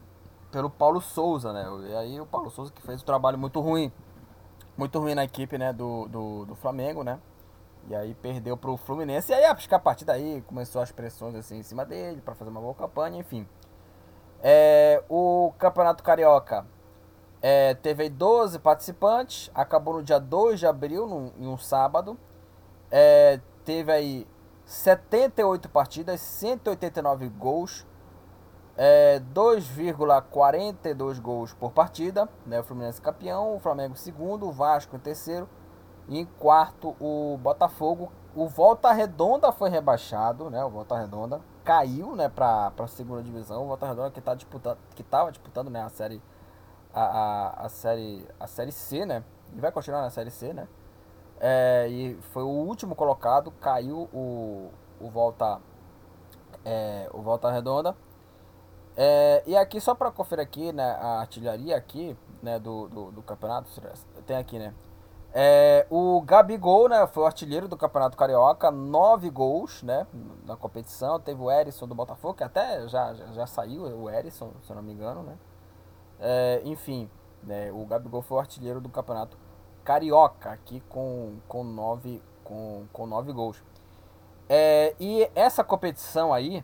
pelo 0.51 0.69
Paulo 0.69 1.01
Souza, 1.01 1.51
né? 1.51 1.65
E 1.89 1.95
aí 1.95 2.21
o 2.21 2.27
Paulo 2.27 2.51
Souza 2.51 2.71
que 2.71 2.81
fez 2.83 3.01
um 3.01 3.05
trabalho 3.05 3.39
muito 3.39 3.59
ruim. 3.59 3.91
Muito 4.77 4.99
ruim 4.99 5.15
na 5.15 5.23
equipe, 5.23 5.57
né? 5.57 5.73
Do, 5.73 6.07
do, 6.07 6.45
do 6.45 6.55
Flamengo, 6.55 7.03
né? 7.03 7.19
E 7.89 7.95
aí 7.95 8.13
perdeu 8.15 8.55
pro 8.55 8.77
Fluminense. 8.77 9.31
E 9.31 9.35
aí, 9.35 9.45
acho 9.45 9.67
que 9.67 9.75
a 9.75 9.79
partir 9.79 10.05
daí 10.05 10.41
começou 10.47 10.81
as 10.81 10.91
pressões 10.91 11.35
assim 11.35 11.57
em 11.57 11.63
cima 11.63 11.85
dele 11.85 12.21
para 12.21 12.35
fazer 12.35 12.49
uma 12.49 12.61
boa 12.61 12.75
campanha, 12.75 13.17
enfim. 13.17 13.47
É, 14.41 15.03
o 15.09 15.53
Campeonato 15.57 16.03
Carioca 16.03 16.65
é, 17.41 17.73
teve 17.75 18.09
12 18.09 18.59
participantes, 18.59 19.51
acabou 19.53 19.95
no 19.95 20.03
dia 20.03 20.19
2 20.19 20.59
de 20.59 20.67
abril, 20.67 21.07
num, 21.07 21.31
em 21.37 21.47
um 21.47 21.57
sábado. 21.57 22.17
É, 22.89 23.39
teve 23.63 23.91
aí 23.91 24.27
78 24.65 25.69
partidas, 25.69 26.21
189 26.21 27.29
gols, 27.29 27.85
é, 28.77 29.19
2,42 29.33 31.19
gols 31.19 31.53
por 31.53 31.71
partida. 31.71 32.29
Né, 32.45 32.59
o 32.59 32.63
Fluminense 32.63 33.01
campeão, 33.01 33.55
o 33.55 33.59
Flamengo 33.59 33.95
segundo, 33.95 34.47
o 34.47 34.51
Vasco 34.51 34.95
em 34.95 34.99
terceiro 34.99 35.49
e 36.07 36.19
em 36.19 36.25
quarto, 36.25 36.95
o 36.99 37.37
Botafogo. 37.41 38.11
O 38.35 38.47
Volta 38.47 38.91
Redonda 38.91 39.51
foi 39.51 39.69
rebaixado, 39.69 40.49
né? 40.49 40.63
O 40.63 40.69
Volta 40.69 40.97
Redonda 40.97 41.41
caiu, 41.63 42.15
né, 42.15 42.29
para 42.29 42.71
a 42.77 42.87
segunda 42.87 43.21
divisão. 43.21 43.63
O 43.63 43.67
Volta 43.67 43.85
Redonda 43.85 44.11
que 44.11 44.21
tá 44.21 44.33
disputando, 44.33 44.77
que 44.95 45.03
tava 45.03 45.31
disputando, 45.31 45.69
né, 45.69 45.83
a 45.83 45.89
série 45.89 46.21
a, 46.93 47.01
a, 47.01 47.65
a 47.65 47.69
série 47.69 48.27
a 48.39 48.47
série 48.47 48.71
C, 48.71 49.05
né? 49.05 49.23
E 49.53 49.59
vai 49.59 49.71
continuar 49.71 50.01
na 50.01 50.09
série 50.09 50.31
C, 50.31 50.53
né? 50.53 50.67
É, 51.39 51.87
e 51.89 52.15
foi 52.33 52.43
o 52.43 52.47
último 52.47 52.95
colocado, 52.95 53.51
caiu 53.51 54.09
o, 54.13 54.69
o 54.99 55.09
Volta 55.09 55.59
é, 56.63 57.09
o 57.13 57.21
Volta 57.21 57.51
Redonda. 57.51 57.95
É, 58.95 59.43
e 59.47 59.55
aqui 59.55 59.79
só 59.79 59.95
para 59.95 60.11
conferir 60.11 60.43
aqui, 60.43 60.71
né, 60.71 60.97
a 60.99 61.21
artilharia 61.21 61.75
aqui, 61.75 62.15
né, 62.43 62.59
do, 62.59 62.87
do, 62.89 63.11
do 63.11 63.21
campeonato, 63.21 63.69
tem 64.25 64.37
aqui, 64.37 64.59
né? 64.59 64.73
É, 65.33 65.87
o 65.89 66.21
Gabigol, 66.21 66.89
né, 66.89 67.07
foi 67.07 67.23
o 67.23 67.25
artilheiro 67.25 67.67
do 67.67 67.77
Campeonato 67.77 68.17
Carioca, 68.17 68.69
nove 68.69 69.29
gols, 69.29 69.81
né, 69.81 70.05
na 70.45 70.57
competição. 70.57 71.19
Teve 71.19 71.41
o 71.41 71.49
Erisson 71.49 71.87
do 71.87 71.95
Botafogo, 71.95 72.33
que 72.33 72.43
até 72.43 72.87
já, 72.87 73.13
já, 73.13 73.27
já 73.27 73.47
saiu, 73.47 73.83
o 73.83 74.09
Erisson, 74.09 74.51
se 74.61 74.71
eu 74.71 74.75
não 74.75 74.83
me 74.83 74.91
engano, 74.91 75.23
né. 75.23 75.37
É, 76.19 76.61
enfim, 76.65 77.09
né, 77.43 77.71
o 77.71 77.85
Gabigol 77.85 78.21
foi 78.21 78.37
o 78.37 78.39
artilheiro 78.39 78.81
do 78.81 78.89
Campeonato 78.89 79.37
Carioca, 79.83 80.51
aqui 80.51 80.81
com, 80.89 81.37
com, 81.47 81.63
nove, 81.63 82.21
com, 82.43 82.85
com 82.91 83.05
nove 83.05 83.31
gols. 83.31 83.63
É, 84.49 84.93
e 84.99 85.31
essa 85.33 85.63
competição 85.63 86.33
aí, 86.33 86.61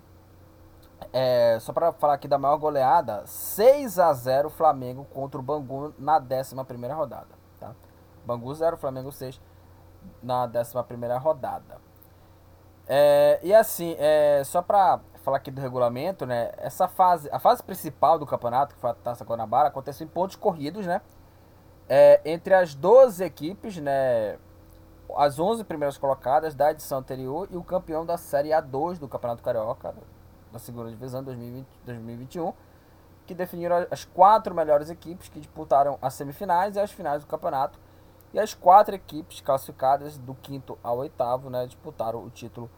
é, 1.14 1.58
só 1.62 1.72
para 1.72 1.94
falar 1.94 2.16
aqui 2.16 2.28
da 2.28 2.38
maior 2.38 2.58
goleada, 2.58 3.26
6 3.26 3.98
a 3.98 4.12
0 4.12 4.50
Flamengo 4.50 5.06
contra 5.06 5.40
o 5.40 5.44
Bangu 5.44 5.94
na 5.98 6.18
11 6.18 6.56
primeira 6.66 6.94
rodada. 6.94 7.37
Bangu 8.28 8.54
0, 8.54 8.76
Flamengo 8.76 9.10
6 9.10 9.40
na 10.22 10.44
11 10.44 11.18
rodada. 11.18 11.80
É, 12.86 13.40
e 13.42 13.54
assim, 13.54 13.96
é, 13.98 14.44
só 14.46 14.62
para 14.62 15.00
falar 15.24 15.38
aqui 15.38 15.50
do 15.50 15.62
regulamento, 15.62 16.26
né? 16.26 16.52
Essa 16.58 16.88
fase, 16.88 17.30
a 17.32 17.40
fase 17.40 17.64
principal 17.64 18.20
do 18.20 18.26
campeonato, 18.26 18.76
que 18.76 18.82
foi 18.82 18.90
a 18.90 18.94
Taça 18.94 19.24
Guanabara, 19.24 19.70
aconteceu 19.70 20.06
em 20.06 20.10
pontos 20.10 20.36
corridos, 20.36 20.86
né? 20.86 21.02
É, 21.88 22.22
entre 22.26 22.54
as 22.54 22.76
12 22.76 23.24
equipes, 23.24 23.78
né? 23.78 24.38
As 25.16 25.40
11 25.40 25.64
primeiras 25.64 25.98
colocadas 25.98 26.54
da 26.54 26.72
edição 26.72 27.00
anterior 27.00 27.48
e 27.50 27.56
o 27.56 27.64
campeão 27.64 28.06
da 28.06 28.18
Série 28.18 28.50
A2 28.50 29.00
do 29.00 29.08
Campeonato 29.08 29.42
Carioca, 29.42 29.96
da 30.52 30.60
segunda 30.60 30.90
divisão 30.90 31.24
2020, 31.24 31.66
2021, 31.86 32.54
que 33.26 33.34
definiram 33.34 33.88
as 33.90 34.04
quatro 34.04 34.54
melhores 34.54 34.90
equipes 34.90 35.30
que 35.30 35.40
disputaram 35.40 35.98
as 36.02 36.14
semifinais 36.14 36.76
e 36.76 36.80
as 36.80 36.92
finais 36.92 37.24
do 37.24 37.28
campeonato 37.28 37.80
e 38.38 38.40
as 38.40 38.54
quatro 38.54 38.94
equipes 38.94 39.42
classificadas 39.42 40.16
do 40.16 40.36
quinto 40.36 40.78
ao 40.84 41.00
oitavo, 41.00 41.50
né, 41.50 41.66
disputaram 41.66 42.24
o 42.24 42.30
título 42.30 42.70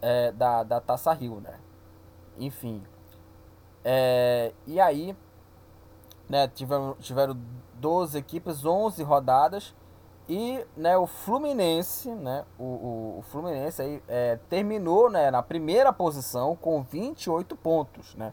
é, 0.00 0.30
da, 0.30 0.62
da 0.62 0.80
Taça 0.80 1.12
Rio, 1.12 1.40
né. 1.40 1.58
Enfim. 2.38 2.80
É, 3.84 4.52
e 4.68 4.80
aí, 4.80 5.16
né, 6.28 6.46
tiveram, 6.46 6.94
tiveram 7.00 7.36
12 7.74 8.16
equipes, 8.18 8.64
11 8.64 9.02
rodadas. 9.02 9.74
E 10.28 10.64
né, 10.76 10.96
o 10.96 11.08
Fluminense, 11.08 12.08
né, 12.14 12.44
o, 12.56 12.62
o, 12.62 13.18
o 13.18 13.22
Fluminense 13.22 13.82
aí, 13.82 14.00
é, 14.06 14.38
terminou 14.48 15.10
né, 15.10 15.28
na 15.28 15.42
primeira 15.42 15.92
posição 15.92 16.54
com 16.54 16.84
28 16.84 17.56
pontos. 17.56 18.14
Né? 18.14 18.32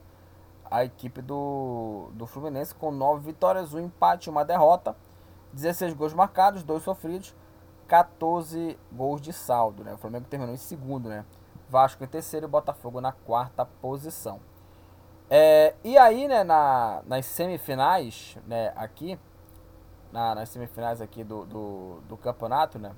A 0.69 0.85
equipe 0.85 1.23
do, 1.23 2.11
do 2.13 2.27
Fluminense 2.27 2.75
com 2.75 2.91
9 2.91 3.25
vitórias, 3.25 3.73
um 3.73 3.79
empate 3.79 4.27
e 4.27 4.29
uma 4.29 4.45
derrota. 4.45 4.95
16 5.57 5.93
gols 5.93 6.13
marcados, 6.13 6.63
2 6.63 6.83
sofridos, 6.83 7.35
14 7.87 8.77
gols 8.91 9.19
de 9.19 9.33
saldo. 9.33 9.83
Né? 9.83 9.93
O 9.93 9.97
Flamengo 9.97 10.25
terminou 10.29 10.53
em 10.53 10.57
segundo, 10.57 11.09
né? 11.09 11.25
Vasco 11.69 12.03
em 12.03 12.07
terceiro 12.07 12.45
e 12.45 12.49
Botafogo 12.49 13.01
na 13.01 13.11
quarta 13.11 13.65
posição. 13.65 14.39
É, 15.29 15.75
e 15.83 15.97
aí, 15.97 16.27
né, 16.27 16.43
na, 16.43 17.01
nas 17.05 17.25
semifinais, 17.25 18.37
né, 18.47 18.71
aqui, 18.77 19.19
na, 20.09 20.33
nas 20.33 20.47
semifinais 20.47 21.01
aqui 21.01 21.21
do, 21.21 21.45
do, 21.45 21.99
do 22.07 22.15
campeonato, 22.15 22.79
né, 22.79 22.95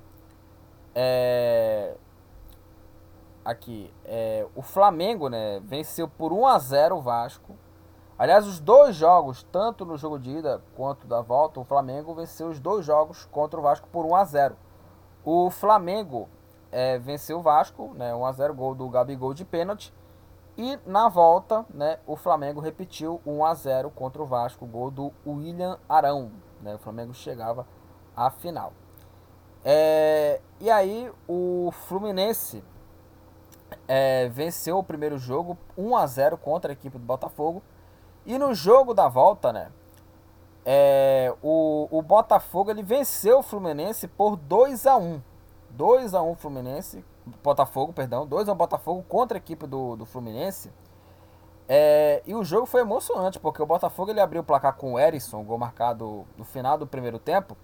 é, 0.94 1.96
aqui, 3.44 3.92
é, 4.04 4.46
o 4.54 4.62
Flamengo, 4.62 5.28
né, 5.28 5.60
venceu 5.64 6.06
por 6.06 6.32
1 6.32 6.46
a 6.46 6.58
0 6.60 6.96
o 6.98 7.00
Vasco. 7.00 7.56
Aliás, 8.20 8.46
os 8.46 8.60
dois 8.60 8.96
jogos, 8.96 9.44
tanto 9.44 9.86
no 9.86 9.96
jogo 9.96 10.18
de 10.18 10.30
ida 10.30 10.62
quanto 10.76 11.06
da 11.06 11.22
volta, 11.22 11.58
o 11.58 11.64
Flamengo 11.64 12.14
venceu 12.14 12.48
os 12.48 12.60
dois 12.60 12.84
jogos 12.84 13.24
contra 13.24 13.58
o 13.58 13.62
Vasco 13.62 13.88
por 13.90 14.04
1 14.04 14.14
a 14.14 14.24
0. 14.24 14.56
O 15.24 15.48
Flamengo 15.48 16.28
é, 16.70 16.98
venceu 16.98 17.38
o 17.38 17.42
Vasco, 17.42 17.94
né, 17.94 18.14
1 18.14 18.26
a 18.26 18.32
0 18.32 18.52
gol 18.52 18.74
do 18.74 18.86
Gabigol 18.90 19.32
de 19.32 19.42
pênalti. 19.42 19.90
E 20.54 20.78
na 20.84 21.08
volta, 21.08 21.64
né, 21.72 21.98
o 22.06 22.14
Flamengo 22.14 22.60
repetiu 22.60 23.22
1 23.24 23.42
a 23.42 23.54
0 23.54 23.90
contra 23.90 24.20
o 24.20 24.26
Vasco, 24.26 24.66
gol 24.66 24.90
do 24.90 25.10
William 25.26 25.78
Arão. 25.88 26.30
Né, 26.60 26.74
o 26.74 26.78
Flamengo 26.78 27.14
chegava 27.14 27.66
à 28.14 28.30
final. 28.30 28.74
É, 29.64 30.42
e 30.60 30.70
aí 30.70 31.10
o 31.26 31.72
Fluminense 31.72 32.62
é, 33.88 34.28
venceu 34.28 34.76
o 34.76 34.84
primeiro 34.84 35.16
jogo 35.16 35.56
1 35.74 35.96
a 35.96 36.06
0 36.06 36.36
contra 36.36 36.70
a 36.70 36.74
equipe 36.74 36.98
do 36.98 37.04
Botafogo. 37.06 37.62
E 38.26 38.38
no 38.38 38.54
jogo 38.54 38.94
da 38.94 39.08
volta, 39.08 39.52
né, 39.52 39.70
é, 40.64 41.34
o, 41.42 41.88
o 41.90 42.02
Botafogo 42.02 42.70
ele 42.70 42.82
venceu 42.82 43.38
o 43.38 43.42
Fluminense 43.42 44.06
por 44.06 44.36
2 44.36 44.86
a 44.86 44.96
1 44.96 45.22
2 45.70 46.14
a 46.14 46.22
1 46.22 46.34
Fluminense, 46.34 47.04
Botafogo, 47.42 47.92
perdão, 47.92 48.26
2 48.26 48.48
a 48.48 48.52
1 48.52 48.56
Botafogo 48.56 49.04
contra 49.08 49.36
a 49.36 49.40
equipe 49.40 49.66
do, 49.66 49.96
do 49.96 50.04
Fluminense. 50.04 50.70
É, 51.68 52.22
e 52.26 52.34
o 52.34 52.42
jogo 52.42 52.66
foi 52.66 52.80
emocionante, 52.80 53.38
porque 53.38 53.62
o 53.62 53.66
Botafogo 53.66 54.10
ele 54.10 54.20
abriu 54.20 54.42
o 54.42 54.44
placar 54.44 54.74
com 54.74 54.94
o 54.94 54.98
Erisson, 54.98 55.44
gol 55.44 55.56
marcado 55.56 56.26
no 56.36 56.44
final 56.44 56.76
do 56.76 56.86
primeiro 56.86 57.18
tempo. 57.18 57.56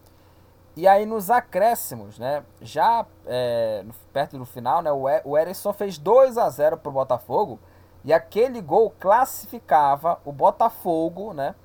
E 0.76 0.86
aí 0.86 1.04
nos 1.06 1.30
acréscimos, 1.30 2.18
né, 2.18 2.44
já 2.60 3.04
é, 3.26 3.84
perto 4.12 4.38
do 4.38 4.44
final, 4.44 4.82
né, 4.82 4.90
o 5.24 5.36
Erisson 5.36 5.72
fez 5.72 5.98
2 5.98 6.38
a 6.38 6.48
0 6.48 6.76
para 6.76 6.90
o 6.90 6.92
Botafogo. 6.92 7.58
E 8.06 8.12
aquele 8.12 8.62
gol 8.62 8.94
classificava 9.00 10.20
o 10.24 10.30
Botafogo, 10.30 11.34
né, 11.34 11.56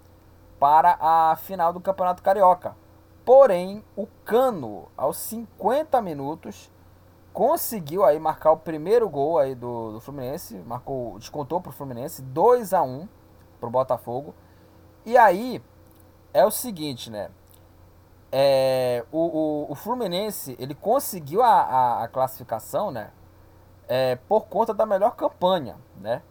para 0.59 0.97
a 0.99 1.35
final 1.35 1.71
do 1.71 1.79
Campeonato 1.79 2.23
Carioca. 2.23 2.75
Porém, 3.23 3.85
o 3.95 4.07
Cano, 4.25 4.87
aos 4.97 5.17
50 5.17 6.01
minutos, 6.01 6.71
conseguiu 7.31 8.03
aí 8.03 8.19
marcar 8.19 8.51
o 8.53 8.57
primeiro 8.57 9.07
gol 9.07 9.37
aí 9.37 9.53
do, 9.53 9.91
do 9.91 10.01
Fluminense, 10.01 10.55
marcou, 10.65 11.19
descontou 11.19 11.61
para 11.61 11.69
o 11.69 11.73
Fluminense, 11.73 12.23
2 12.23 12.73
a 12.73 12.81
1 12.81 13.07
para 13.59 13.69
o 13.69 13.71
Botafogo. 13.71 14.33
E 15.05 15.15
aí 15.19 15.61
é 16.33 16.43
o 16.43 16.49
seguinte, 16.49 17.11
né? 17.11 17.29
É, 18.31 19.05
o, 19.11 19.19
o, 19.19 19.71
o, 19.71 19.75
Fluminense 19.75 20.55
ele 20.57 20.73
conseguiu 20.73 21.43
a, 21.43 21.61
a, 21.61 22.03
a 22.03 22.07
classificação, 22.07 22.89
né? 22.89 23.11
É, 23.87 24.15
por 24.15 24.47
conta 24.47 24.73
da 24.73 24.87
melhor 24.87 25.15
campanha, 25.15 25.77
né? 25.97 26.23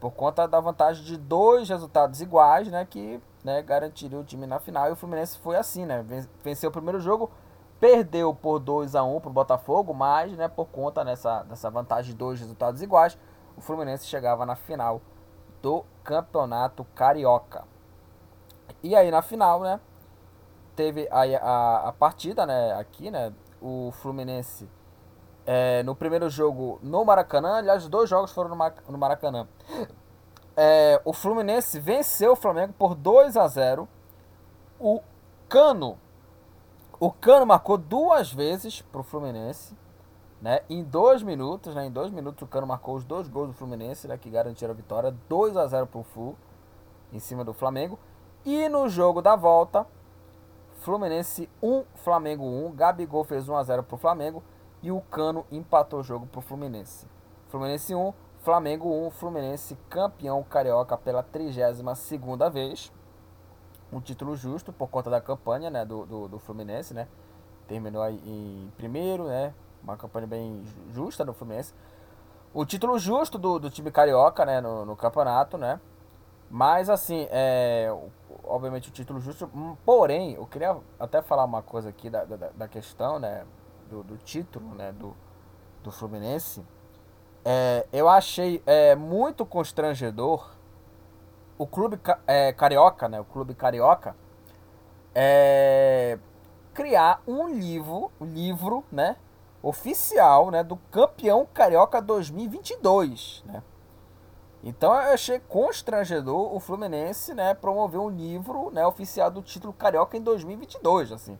Por 0.00 0.12
conta 0.12 0.46
da 0.46 0.60
vantagem 0.60 1.04
de 1.04 1.16
dois 1.16 1.68
resultados 1.68 2.20
iguais, 2.20 2.68
né? 2.68 2.86
Que 2.88 3.20
né, 3.42 3.62
garantiria 3.62 4.18
o 4.18 4.24
time 4.24 4.46
na 4.46 4.58
final. 4.58 4.88
E 4.88 4.92
o 4.92 4.96
Fluminense 4.96 5.38
foi 5.38 5.56
assim, 5.56 5.84
né? 5.84 6.04
Venceu 6.42 6.70
o 6.70 6.72
primeiro 6.72 7.00
jogo, 7.00 7.30
perdeu 7.80 8.34
por 8.34 8.58
2 8.58 8.94
a 8.94 9.02
1 9.02 9.20
para 9.20 9.30
o 9.30 9.32
Botafogo, 9.32 9.94
mas 9.94 10.32
né, 10.36 10.48
por 10.48 10.66
conta 10.66 11.04
dessa, 11.04 11.42
dessa 11.44 11.70
vantagem 11.70 12.12
de 12.12 12.18
dois 12.18 12.40
resultados 12.40 12.82
iguais, 12.82 13.18
o 13.56 13.60
Fluminense 13.60 14.06
chegava 14.06 14.44
na 14.44 14.54
final 14.54 15.00
do 15.62 15.84
Campeonato 16.04 16.84
Carioca. 16.94 17.64
E 18.82 18.94
aí 18.94 19.10
na 19.10 19.22
final, 19.22 19.60
né, 19.60 19.80
teve 20.76 21.08
a, 21.10 21.22
a, 21.22 21.88
a 21.88 21.92
partida, 21.92 22.46
né, 22.46 22.74
aqui, 22.74 23.10
né, 23.10 23.32
o 23.60 23.90
Fluminense 23.92 24.68
é, 25.50 25.82
no 25.82 25.96
primeiro 25.96 26.28
jogo 26.28 26.78
no 26.82 27.02
Maracanã, 27.06 27.56
aliás, 27.56 27.84
os 27.84 27.88
dois 27.88 28.10
jogos 28.10 28.30
foram 28.32 28.50
no 28.50 28.98
Maracanã. 28.98 29.48
É, 30.54 31.00
o 31.06 31.14
Fluminense 31.14 31.80
venceu 31.80 32.32
o 32.32 32.36
Flamengo 32.36 32.74
por 32.78 32.94
2 32.94 33.34
a 33.34 33.48
0. 33.48 33.88
O 34.78 35.00
Cano, 35.48 35.98
o 37.00 37.10
Cano 37.10 37.46
marcou 37.46 37.78
duas 37.78 38.30
vezes 38.30 38.82
para 38.82 39.00
o 39.00 39.02
Fluminense, 39.02 39.74
né? 40.42 40.60
Em 40.68 40.84
dois 40.84 41.22
minutos, 41.22 41.74
né? 41.74 41.86
Em 41.86 41.90
dois 41.90 42.10
minutos 42.10 42.42
o 42.42 42.46
Cano 42.46 42.66
marcou 42.66 42.96
os 42.96 43.04
dois 43.04 43.26
gols 43.26 43.48
do 43.48 43.54
Fluminense, 43.54 44.06
né? 44.06 44.18
Que 44.18 44.28
garantiram 44.28 44.72
a 44.72 44.76
vitória, 44.76 45.16
2 45.30 45.56
a 45.56 45.66
0 45.66 45.86
para 45.86 46.00
o 46.00 46.04
Flu 46.04 46.36
em 47.10 47.18
cima 47.18 47.42
do 47.42 47.54
Flamengo. 47.54 47.98
E 48.44 48.68
no 48.68 48.86
jogo 48.86 49.22
da 49.22 49.34
volta, 49.34 49.86
Fluminense 50.80 51.48
1, 51.62 51.84
Flamengo 51.94 52.44
1. 52.44 52.74
Gabigol 52.74 53.24
fez 53.24 53.48
1 53.48 53.56
a 53.56 53.62
0 53.62 53.82
para 53.84 53.94
o 53.94 53.98
Flamengo 53.98 54.42
e 54.82 54.90
o 54.90 55.00
Cano 55.00 55.44
empatou 55.50 56.00
o 56.00 56.02
jogo 56.02 56.26
para 56.26 56.38
o 56.38 56.42
Fluminense. 56.42 57.06
Fluminense 57.48 57.94
1, 57.94 58.12
Flamengo 58.40 59.06
1, 59.06 59.10
Fluminense 59.10 59.76
campeão 59.88 60.42
carioca 60.42 60.96
pela 60.96 61.22
32ª 61.22 62.50
vez. 62.50 62.92
Um 63.92 64.00
título 64.00 64.36
justo 64.36 64.72
por 64.72 64.88
conta 64.88 65.10
da 65.10 65.20
campanha 65.20 65.70
né, 65.70 65.84
do, 65.84 66.04
do, 66.04 66.28
do 66.28 66.38
Fluminense, 66.38 66.92
né? 66.92 67.08
Terminou 67.66 68.06
em 68.08 68.72
primeiro, 68.76 69.24
né? 69.24 69.54
Uma 69.82 69.96
campanha 69.96 70.26
bem 70.26 70.62
justa 70.90 71.24
do 71.24 71.32
Fluminense. 71.32 71.74
O 72.52 72.64
título 72.64 72.98
justo 72.98 73.38
do, 73.38 73.58
do 73.58 73.70
time 73.70 73.90
carioca, 73.90 74.44
né? 74.44 74.60
No, 74.60 74.84
no 74.84 74.94
campeonato, 74.94 75.56
né? 75.56 75.80
Mas 76.50 76.88
assim, 76.88 77.26
é, 77.30 77.94
obviamente 78.44 78.88
o 78.88 78.92
título 78.92 79.20
justo. 79.20 79.50
Hum, 79.54 79.76
porém, 79.84 80.34
eu 80.34 80.46
queria 80.46 80.76
até 80.98 81.20
falar 81.20 81.44
uma 81.44 81.62
coisa 81.62 81.90
aqui 81.90 82.08
da, 82.08 82.24
da, 82.24 82.48
da 82.48 82.68
questão, 82.68 83.18
né? 83.18 83.44
Do, 83.88 84.02
do 84.02 84.16
título, 84.18 84.74
né? 84.74 84.92
Do, 84.92 85.16
do 85.82 85.90
Fluminense 85.90 86.64
é, 87.44 87.86
eu 87.92 88.08
achei 88.08 88.62
é, 88.66 88.94
muito 88.94 89.46
constrangedor 89.46 90.50
o 91.56 91.66
clube 91.66 91.98
é, 92.26 92.52
carioca, 92.52 93.08
né? 93.08 93.18
O 93.20 93.24
clube 93.24 93.54
carioca 93.54 94.14
é, 95.14 96.18
criar 96.74 97.22
um 97.26 97.48
livro, 97.48 98.12
um 98.20 98.26
livro, 98.26 98.84
né? 98.92 99.16
Oficial, 99.62 100.50
né? 100.50 100.62
Do 100.62 100.76
campeão 100.90 101.46
carioca 101.46 102.02
2022, 102.02 103.42
né? 103.46 103.62
Então 104.62 104.92
eu 104.92 105.14
achei 105.14 105.40
constrangedor 105.40 106.54
o 106.54 106.60
Fluminense, 106.60 107.32
né? 107.32 107.54
Promover 107.54 108.00
um 108.00 108.10
livro, 108.10 108.70
né? 108.70 108.86
Oficial 108.86 109.30
do 109.30 109.40
título 109.40 109.72
carioca 109.72 110.16
em 110.16 110.20
2022, 110.20 111.12
assim. 111.12 111.38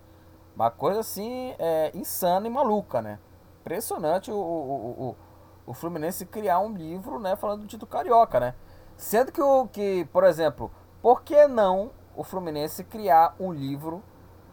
Uma 0.58 0.72
coisa 0.72 1.00
assim 1.00 1.54
é, 1.58 1.92
insana 1.94 2.48
e 2.48 2.50
maluca, 2.50 3.00
né? 3.00 3.20
Impressionante 3.60 4.32
o, 4.32 4.36
o, 4.36 5.08
o 5.10 5.16
o 5.68 5.74
Fluminense 5.74 6.24
criar 6.24 6.60
um 6.60 6.72
livro, 6.72 7.20
né, 7.20 7.36
falando 7.36 7.60
do 7.60 7.66
título 7.66 7.90
carioca, 7.90 8.40
né? 8.40 8.54
Sendo 8.96 9.30
que 9.30 9.42
o 9.42 9.68
que, 9.68 10.08
por 10.10 10.24
exemplo, 10.24 10.70
por 11.02 11.22
que 11.22 11.46
não 11.46 11.90
o 12.16 12.24
Fluminense 12.24 12.82
criar 12.82 13.36
um 13.38 13.52
livro 13.52 14.02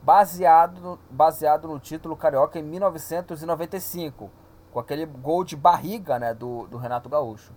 baseado 0.04 0.82
no, 0.82 1.00
baseado 1.10 1.70
no 1.70 1.80
título 1.80 2.18
carioca 2.18 2.60
em 2.60 2.64
1995, 2.64 4.30
com 4.74 4.80
aquele 4.80 5.06
gol 5.06 5.46
de 5.46 5.56
barriga, 5.56 6.20
né, 6.20 6.34
do, 6.34 6.68
do 6.68 6.76
Renato 6.76 7.08
Gaúcho? 7.08 7.54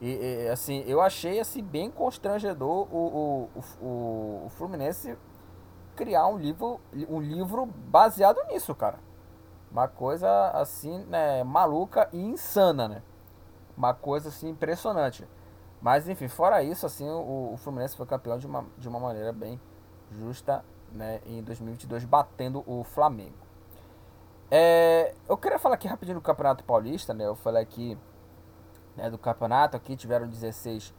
E, 0.00 0.46
e, 0.46 0.48
assim, 0.48 0.82
eu 0.86 1.02
achei 1.02 1.38
assim 1.38 1.62
bem 1.62 1.90
constrangedor 1.90 2.88
o, 2.90 2.96
o, 2.96 3.84
o, 3.84 4.42
o 4.46 4.48
Fluminense 4.56 5.18
criar 5.96 6.26
um 6.28 6.36
livro, 6.36 6.80
um 7.08 7.20
livro 7.20 7.66
baseado 7.66 8.38
nisso, 8.48 8.74
cara. 8.74 8.98
Uma 9.70 9.88
coisa 9.88 10.50
assim, 10.50 10.98
né, 11.06 11.42
maluca 11.42 12.08
e 12.12 12.18
insana, 12.18 12.86
né? 12.86 13.02
Uma 13.76 13.94
coisa 13.94 14.28
assim 14.28 14.50
impressionante. 14.50 15.26
Mas 15.80 16.08
enfim, 16.08 16.28
fora 16.28 16.62
isso, 16.62 16.86
assim, 16.86 17.08
o, 17.08 17.52
o 17.52 17.56
Fluminense 17.56 17.96
foi 17.96 18.06
campeão 18.06 18.38
de 18.38 18.46
uma, 18.46 18.64
de 18.78 18.88
uma 18.88 19.00
maneira 19.00 19.32
bem 19.32 19.60
justa, 20.10 20.64
né, 20.92 21.20
em 21.26 21.42
2022, 21.42 22.04
batendo 22.04 22.62
o 22.66 22.84
Flamengo. 22.84 23.34
É, 24.50 25.14
eu 25.28 25.36
queria 25.36 25.58
falar 25.58 25.74
aqui 25.74 25.88
rapidinho 25.88 26.18
do 26.18 26.22
Campeonato 26.22 26.62
Paulista, 26.62 27.12
né? 27.12 27.26
Eu 27.26 27.34
falei 27.34 27.62
aqui 27.62 27.98
né, 28.96 29.10
do 29.10 29.18
campeonato, 29.18 29.76
aqui 29.76 29.96
tiveram 29.96 30.28
16 30.28 30.94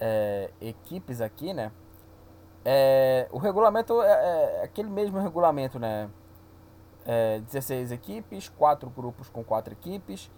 é, 0.00 0.50
equipes 0.60 1.20
aqui, 1.20 1.52
né? 1.52 1.70
É, 2.68 3.28
o 3.30 3.38
regulamento 3.38 4.02
é, 4.02 4.08
é, 4.08 4.64
aquele 4.64 4.90
mesmo 4.90 5.20
regulamento, 5.20 5.78
né? 5.78 6.10
É, 7.04 7.38
16 7.38 7.92
equipes, 7.92 8.48
quatro 8.48 8.90
grupos 8.90 9.30
com 9.30 9.44
quatro 9.44 9.72
equipes. 9.72 10.28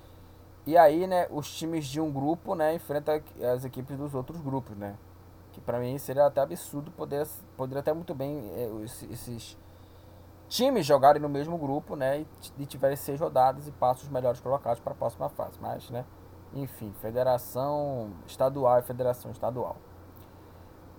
E 0.66 0.76
aí, 0.76 1.06
né, 1.06 1.26
os 1.30 1.50
times 1.50 1.86
de 1.86 1.98
um 1.98 2.12
grupo, 2.12 2.54
né, 2.54 2.74
enfrentam 2.74 3.18
as 3.54 3.64
equipes 3.64 3.96
dos 3.96 4.14
outros 4.14 4.42
grupos, 4.42 4.76
né? 4.76 4.94
Que 5.52 5.60
para 5.62 5.78
mim 5.78 5.96
seria 5.96 6.26
até 6.26 6.42
absurdo 6.42 6.90
poder, 6.90 7.26
poderia 7.56 7.80
até 7.80 7.94
muito 7.94 8.14
bem 8.14 8.50
é, 8.54 8.68
esses 9.10 9.56
times 10.50 10.84
jogarem 10.84 11.22
no 11.22 11.30
mesmo 11.30 11.56
grupo, 11.56 11.96
né, 11.96 12.20
e, 12.20 12.26
e 12.58 12.66
tiverem 12.66 12.96
seis 12.96 13.18
rodadas 13.18 13.66
e 13.66 13.72
passam 13.72 14.04
os 14.04 14.10
melhores 14.10 14.38
colocados 14.38 14.80
para 14.80 14.92
a 14.92 14.96
próxima 14.96 15.30
fase. 15.30 15.58
Mas, 15.62 15.88
né, 15.88 16.04
enfim, 16.52 16.92
federação 17.00 18.12
estadual 18.26 18.80
e 18.80 18.82
federação 18.82 19.30
estadual. 19.30 19.76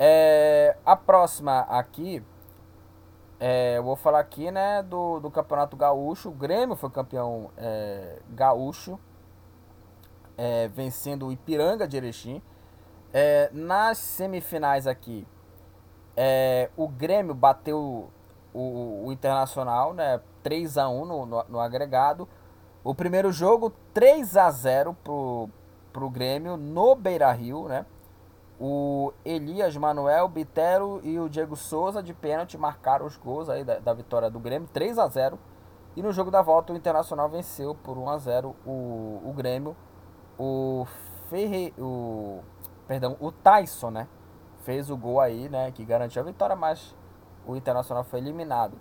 É, 0.01 0.77
a 0.85 0.95
próxima 0.95 1.59
aqui, 1.61 2.23
é, 3.37 3.77
eu 3.77 3.83
vou 3.83 3.97
falar 3.97 4.19
aqui, 4.19 4.49
né, 4.49 4.81
do, 4.81 5.19
do 5.19 5.29
Campeonato 5.29 5.75
Gaúcho. 5.75 6.29
O 6.29 6.31
Grêmio 6.31 6.77
foi 6.77 6.89
campeão 6.89 7.51
é, 7.57 8.19
gaúcho, 8.29 8.97
é, 10.37 10.69
vencendo 10.69 11.27
o 11.27 11.31
Ipiranga 11.33 11.85
de 11.85 11.97
Erechim. 11.97 12.41
É, 13.11 13.49
nas 13.51 13.97
semifinais 13.97 14.87
aqui, 14.87 15.27
é, 16.15 16.69
o 16.77 16.87
Grêmio 16.87 17.33
bateu 17.33 18.09
o, 18.53 19.05
o 19.05 19.11
Internacional, 19.11 19.93
né, 19.93 20.21
3 20.43 20.77
a 20.77 20.87
1 20.87 21.05
no, 21.05 21.25
no, 21.25 21.43
no 21.49 21.59
agregado. 21.59 22.27
O 22.83 22.95
primeiro 22.95 23.33
jogo, 23.33 23.73
3 23.93 24.37
a 24.37 24.49
0 24.49 24.93
pro, 25.03 25.49
pro 25.91 26.09
Grêmio 26.09 26.55
no 26.55 26.95
Beira 26.95 27.29
Rio, 27.33 27.67
né? 27.67 27.85
O 28.59 29.13
Elias 29.23 29.77
Manuel, 29.77 30.27
Bitero 30.27 30.99
e 31.01 31.17
o 31.17 31.29
Diego 31.29 31.55
Souza 31.55 32.03
de 32.03 32.13
pênalti 32.13 32.57
marcaram 32.57 33.05
os 33.05 33.15
gols 33.15 33.49
aí 33.49 33.63
da, 33.63 33.79
da, 33.79 33.93
vitória 33.93 34.29
do 34.29 34.37
Grêmio, 34.37 34.67
3 34.73 34.99
a 34.99 35.07
0 35.07 35.39
E 35.95 36.03
no 36.03 36.11
jogo 36.11 36.29
da 36.29 36.41
volta 36.41 36.73
o 36.73 36.75
Internacional 36.75 37.29
venceu 37.29 37.73
por 37.73 37.97
1 37.97 38.09
a 38.09 38.17
0 38.17 38.55
o, 38.65 39.21
o 39.23 39.33
Grêmio. 39.33 39.77
O 40.37 40.85
Ferre, 41.29 41.73
o 41.77 42.39
perdão, 42.85 43.15
o 43.19 43.31
Tyson, 43.31 43.91
né? 43.91 44.07
Fez 44.63 44.89
o 44.89 44.97
gol 44.97 45.21
aí, 45.21 45.47
né, 45.47 45.71
que 45.71 45.85
garantiu 45.85 46.21
a 46.21 46.25
vitória, 46.25 46.55
mas 46.55 46.93
o 47.45 47.55
Internacional 47.55 48.03
foi 48.03 48.19
eliminado. 48.19 48.77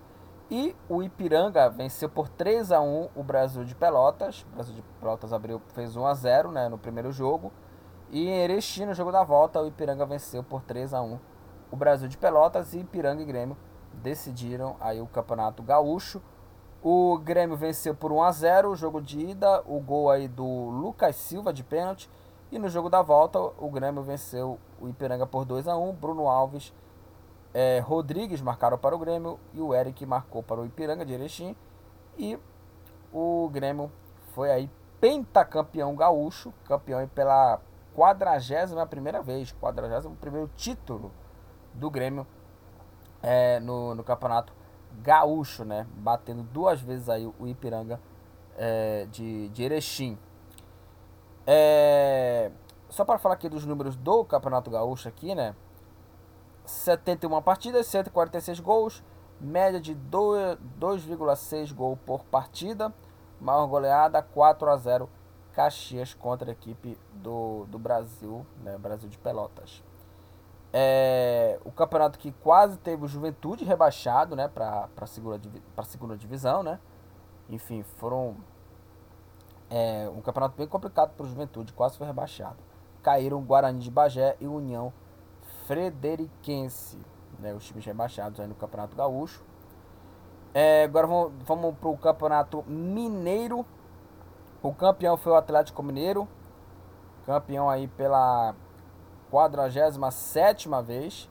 E 0.51 0.75
o 0.88 1.03
Ipiranga 1.03 1.69
venceu 1.69 2.09
por 2.09 2.29
3 2.29 2.73
a 2.73 2.81
1 2.81 3.11
o 3.14 3.23
Brasil 3.23 3.64
de 3.64 3.75
Pelotas. 3.75 4.47
O 4.51 4.55
Brasil 4.55 4.75
de 4.75 4.83
Pelotas 4.99 5.33
abriu, 5.33 5.61
fez 5.75 5.95
1 5.95 6.07
a 6.07 6.14
0 6.14 6.51
né, 6.51 6.69
no 6.69 6.79
primeiro 6.79 7.12
jogo. 7.12 7.53
E 8.11 8.29
em 8.29 8.42
Erechim, 8.42 8.87
no 8.87 8.94
jogo 8.94 9.12
da 9.12 9.23
volta, 9.23 9.61
o 9.61 9.66
Ipiranga 9.66 10.07
venceu 10.07 10.42
por 10.42 10.62
3 10.62 10.94
a 10.94 11.03
1 11.03 11.18
o 11.71 11.77
Brasil 11.77 12.09
de 12.09 12.16
Pelotas. 12.16 12.75
E 12.75 12.79
Ipiranga 12.79 13.23
e 13.23 13.27
Grêmio 13.27 13.57
decidiram 13.92 14.77
aí 14.81 15.01
o 15.01 15.07
Campeonato 15.07 15.62
Gaúcho. 15.62 16.23
O 16.83 17.18
Grêmio 17.18 17.57
venceu 17.57 17.94
por 17.94 18.12
1 18.12 18.23
a 18.23 18.33
0 18.33 18.71
o 18.71 18.77
jogo 18.77 19.01
de 19.01 19.18
ida, 19.18 19.62
o 19.66 19.81
gol 19.81 20.11
aí 20.11 20.29
do 20.29 20.44
Lucas 20.44 21.16
Silva 21.16 21.53
de 21.53 21.62
pênalti. 21.62 22.09
E 22.51 22.59
no 22.59 22.68
jogo 22.68 22.88
da 22.88 23.03
volta, 23.03 23.38
o 23.38 23.71
Grêmio 23.71 24.03
venceu 24.03 24.59
o 24.81 24.88
Ipiranga 24.88 25.27
por 25.27 25.44
2 25.44 25.68
a 25.68 25.77
1 25.77 25.92
Bruno 25.94 26.29
Alves 26.29 26.73
é, 27.53 27.81
Rodrigues 27.81 28.40
marcaram 28.40 28.79
para 28.79 28.94
o 28.94 28.99
Grêmio 28.99 29.38
e 29.53 29.61
o 29.61 29.75
Eric 29.75 30.05
marcou 30.05 30.42
para 30.42 30.61
o 30.61 30.66
Ipiranga 30.66 31.05
de 31.05 31.12
Erechim. 31.12 31.57
E 32.16 32.38
o 33.12 33.49
Grêmio 33.53 33.90
foi 34.35 34.51
aí 34.51 34.71
pentacampeão 35.01 35.94
gaúcho, 35.94 36.53
campeão 36.64 37.07
pela 37.09 37.61
quadragésima 37.99 38.87
primeira 38.87 39.21
vez, 39.21 39.51
quadragésimo 39.51 40.15
primeiro 40.15 40.49
título 40.55 41.11
do 41.75 41.91
Grêmio 41.91 42.25
é, 43.21 43.59
no, 43.59 43.93
no 43.93 44.05
campeonato 44.05 44.53
gaúcho, 45.03 45.65
né? 45.65 45.85
Batendo 45.97 46.45
duas 46.45 46.81
vezes 46.81 47.09
aí 47.09 47.27
o 47.27 47.49
Ipiranga 47.49 48.01
é, 48.57 49.05
de, 49.11 49.49
de 49.49 49.65
Erechim. 49.65 50.17
É, 51.45 52.53
só 52.89 53.05
para 53.05 53.19
falar 53.19 53.35
aqui 53.35 53.49
dos 53.49 53.67
números 53.67 53.97
do 53.97 54.25
campeonato 54.25 54.71
gaúcho 54.71 55.09
aqui, 55.09 55.35
né? 55.35 55.57
71 56.65 57.43
partidas, 57.43 57.89
146 57.89 58.61
gols, 58.61 59.03
média 59.41 59.81
de 59.81 59.97
2,6 59.97 61.75
gols 61.75 61.99
por 62.07 62.23
partida, 62.27 62.95
maior 63.41 63.67
goleada 63.67 64.23
4 64.23 64.71
a 64.71 64.77
0 64.77 65.11
Caxias 65.59 66.14
contra 66.14 66.49
a 66.49 66.53
equipe 66.53 66.97
do, 67.14 67.66
do 67.66 67.81
Brasil, 67.81 68.47
né, 68.62 68.79
Brasil 68.79 69.09
de 69.09 69.18
Pelotas. 69.18 69.83
É, 70.73 71.59
o 71.64 71.73
campeonato 71.73 72.16
que 72.16 72.31
quase 72.31 72.79
teve 72.79 73.05
o 73.05 73.09
Juventude 73.09 73.64
rebaixado 73.64 74.37
né, 74.37 74.47
para 74.47 74.88
a 74.97 75.07
segunda, 75.07 75.40
segunda 75.83 76.16
divisão. 76.16 76.62
Né? 76.62 76.79
Enfim, 77.51 77.83
foram 77.83 78.37
é, 79.68 80.09
um 80.14 80.21
campeonato 80.21 80.57
bem 80.57 80.68
complicado 80.68 81.11
para 81.16 81.27
o 81.27 81.29
Juventude, 81.29 81.73
quase 81.73 81.99
foi 81.99 82.07
rebaixado. 82.07 82.59
Caíram 83.03 83.42
Guarani 83.42 83.81
de 83.81 83.90
Bagé 83.90 84.37
e 84.40 84.47
União 84.47 84.92
Frederiquense, 85.66 87.01
né, 87.40 87.53
os 87.53 87.66
times 87.66 87.85
rebaixados 87.85 88.38
aí 88.38 88.47
no 88.47 88.55
Campeonato 88.55 88.94
Gaúcho. 88.94 89.42
É, 90.55 90.85
agora 90.85 91.09
vamos, 91.09 91.33
vamos 91.44 91.77
para 91.79 91.88
o 91.88 91.99
Campeonato 91.99 92.62
Mineiro. 92.68 93.66
O 94.62 94.73
campeão 94.75 95.16
foi 95.16 95.33
o 95.33 95.37
Atlético 95.37 95.83
Mineiro, 95.83 96.27
campeão 97.25 97.71
aí 97.71 97.87
pela 97.87 98.55
47 99.31 100.68
vez. 100.85 101.29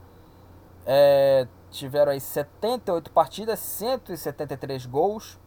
É, 0.86 1.48
tiveram 1.70 2.14
aí 2.14 2.22
78 2.22 3.12
partidas, 3.12 3.60
173 3.60 4.86
gols. 4.86 5.38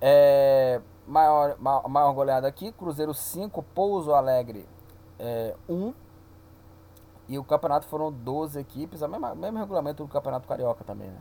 É, 0.00 0.80
maior, 1.06 1.56
maior 1.58 2.12
goleada 2.12 2.48
aqui, 2.48 2.72
Cruzeiro 2.72 3.14
5, 3.14 3.62
Pouso 3.62 4.12
Alegre 4.12 4.68
é, 5.18 5.54
1. 5.68 5.94
E 7.28 7.38
o 7.38 7.44
campeonato 7.44 7.86
foram 7.86 8.12
12 8.12 8.58
equipes, 8.58 9.00
o 9.00 9.08
mesmo, 9.08 9.34
mesmo 9.36 9.58
regulamento 9.58 10.04
do 10.04 10.08
Campeonato 10.10 10.46
Carioca 10.46 10.84
também, 10.84 11.08
né? 11.08 11.18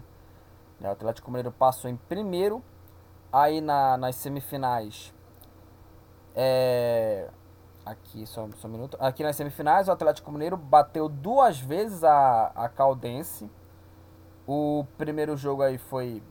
O 0.82 0.88
Atlético 0.88 1.32
Mineiro 1.32 1.52
passou 1.52 1.90
em 1.90 1.96
primeiro, 1.96 2.62
aí 3.32 3.62
na, 3.62 3.98
nas 3.98 4.18
semifinais. 4.18 5.14
É, 6.36 7.30
aqui, 7.86 8.26
só, 8.26 8.48
só 8.58 8.68
um 8.68 8.72
minuto. 8.72 8.98
Aqui 9.00 9.24
nas 9.24 9.36
semifinais, 9.36 9.88
o 9.88 9.92
Atlético 9.92 10.32
Mineiro 10.32 10.58
bateu 10.58 11.08
duas 11.08 11.60
vezes 11.60 12.04
a, 12.04 12.52
a 12.56 12.70
Caldense. 12.70 13.50
O 14.48 14.86
primeiro 14.98 15.38
jogo 15.38 15.62
aí 15.62 15.78
foi 15.78 16.22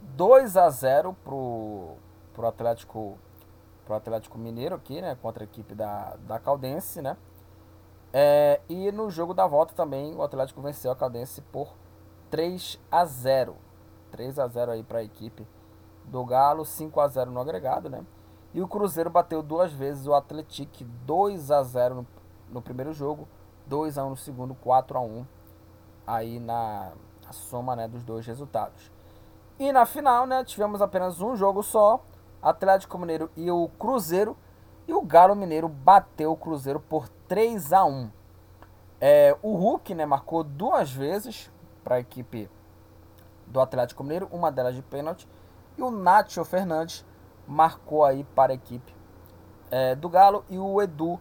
2 0.00 0.56
a 0.56 0.68
0 0.68 1.16
pro, 1.24 1.96
pro 2.34 2.46
Atlético 2.46 3.18
pro 3.84 3.94
Atlético 3.94 4.36
Mineiro 4.36 4.74
aqui, 4.74 5.00
né, 5.00 5.16
contra 5.22 5.42
a 5.42 5.46
equipe 5.46 5.74
da, 5.74 6.14
da 6.26 6.38
Caldense, 6.38 7.00
né? 7.00 7.16
É, 8.12 8.60
e 8.68 8.92
no 8.92 9.10
jogo 9.10 9.32
da 9.32 9.46
volta 9.46 9.72
também 9.74 10.14
o 10.14 10.22
Atlético 10.22 10.60
venceu 10.60 10.90
a 10.90 10.96
Caldense 10.96 11.40
por 11.40 11.74
3 12.30 12.78
a 12.90 13.06
0. 13.06 13.56
3 14.10 14.38
a 14.38 14.46
0 14.46 14.72
aí 14.72 14.82
para 14.82 14.98
a 14.98 15.02
equipe 15.02 15.46
do 16.04 16.22
Galo, 16.22 16.66
5 16.66 17.00
a 17.00 17.08
0 17.08 17.30
no 17.30 17.40
agregado, 17.40 17.88
né? 17.88 18.04
E 18.54 18.62
o 18.62 18.68
Cruzeiro 18.68 19.10
bateu 19.10 19.42
duas 19.42 19.72
vezes 19.72 20.06
o 20.06 20.14
Atlético, 20.14 20.84
2 20.84 21.50
a 21.50 21.62
0 21.62 21.94
no, 21.94 22.06
no, 22.50 22.62
primeiro 22.62 22.92
jogo, 22.92 23.28
2 23.66 23.98
a 23.98 24.04
1 24.04 24.10
no 24.10 24.16
segundo, 24.16 24.54
4 24.54 24.96
a 24.98 25.00
1 25.00 25.26
aí 26.06 26.40
na, 26.40 26.92
soma, 27.32 27.76
né, 27.76 27.86
dos 27.86 28.02
dois 28.02 28.26
resultados. 28.26 28.90
E 29.58 29.72
na 29.72 29.84
final, 29.84 30.26
né, 30.26 30.44
tivemos 30.44 30.80
apenas 30.80 31.20
um 31.20 31.36
jogo 31.36 31.62
só, 31.62 32.02
Atlético 32.40 32.98
Mineiro 32.98 33.30
e 33.36 33.50
o 33.50 33.68
Cruzeiro 33.78 34.36
e 34.86 34.94
o 34.94 35.02
Galo 35.02 35.34
Mineiro 35.34 35.68
bateu 35.68 36.32
o 36.32 36.36
Cruzeiro 36.36 36.80
por 36.80 37.08
3 37.26 37.72
a 37.72 37.84
1 37.84 38.10
é, 39.00 39.36
O 39.42 39.54
Hulk 39.54 39.94
né, 39.94 40.06
marcou 40.06 40.42
duas 40.42 40.90
vezes 40.90 41.50
para 41.84 41.96
a 41.96 42.00
equipe 42.00 42.50
do 43.46 43.60
Atlético 43.60 44.02
Mineiro, 44.02 44.28
uma 44.30 44.50
delas 44.50 44.74
de 44.74 44.82
pênalti. 44.82 45.28
E 45.76 45.82
o 45.82 45.90
Nacho 45.90 46.44
Fernandes 46.44 47.04
marcou 47.48 48.04
aí 48.04 48.22
para 48.34 48.52
a 48.52 48.54
equipe 48.54 48.94
é, 49.70 49.94
do 49.94 50.08
Galo. 50.08 50.44
E 50.48 50.58
o 50.58 50.80
Edu 50.80 51.18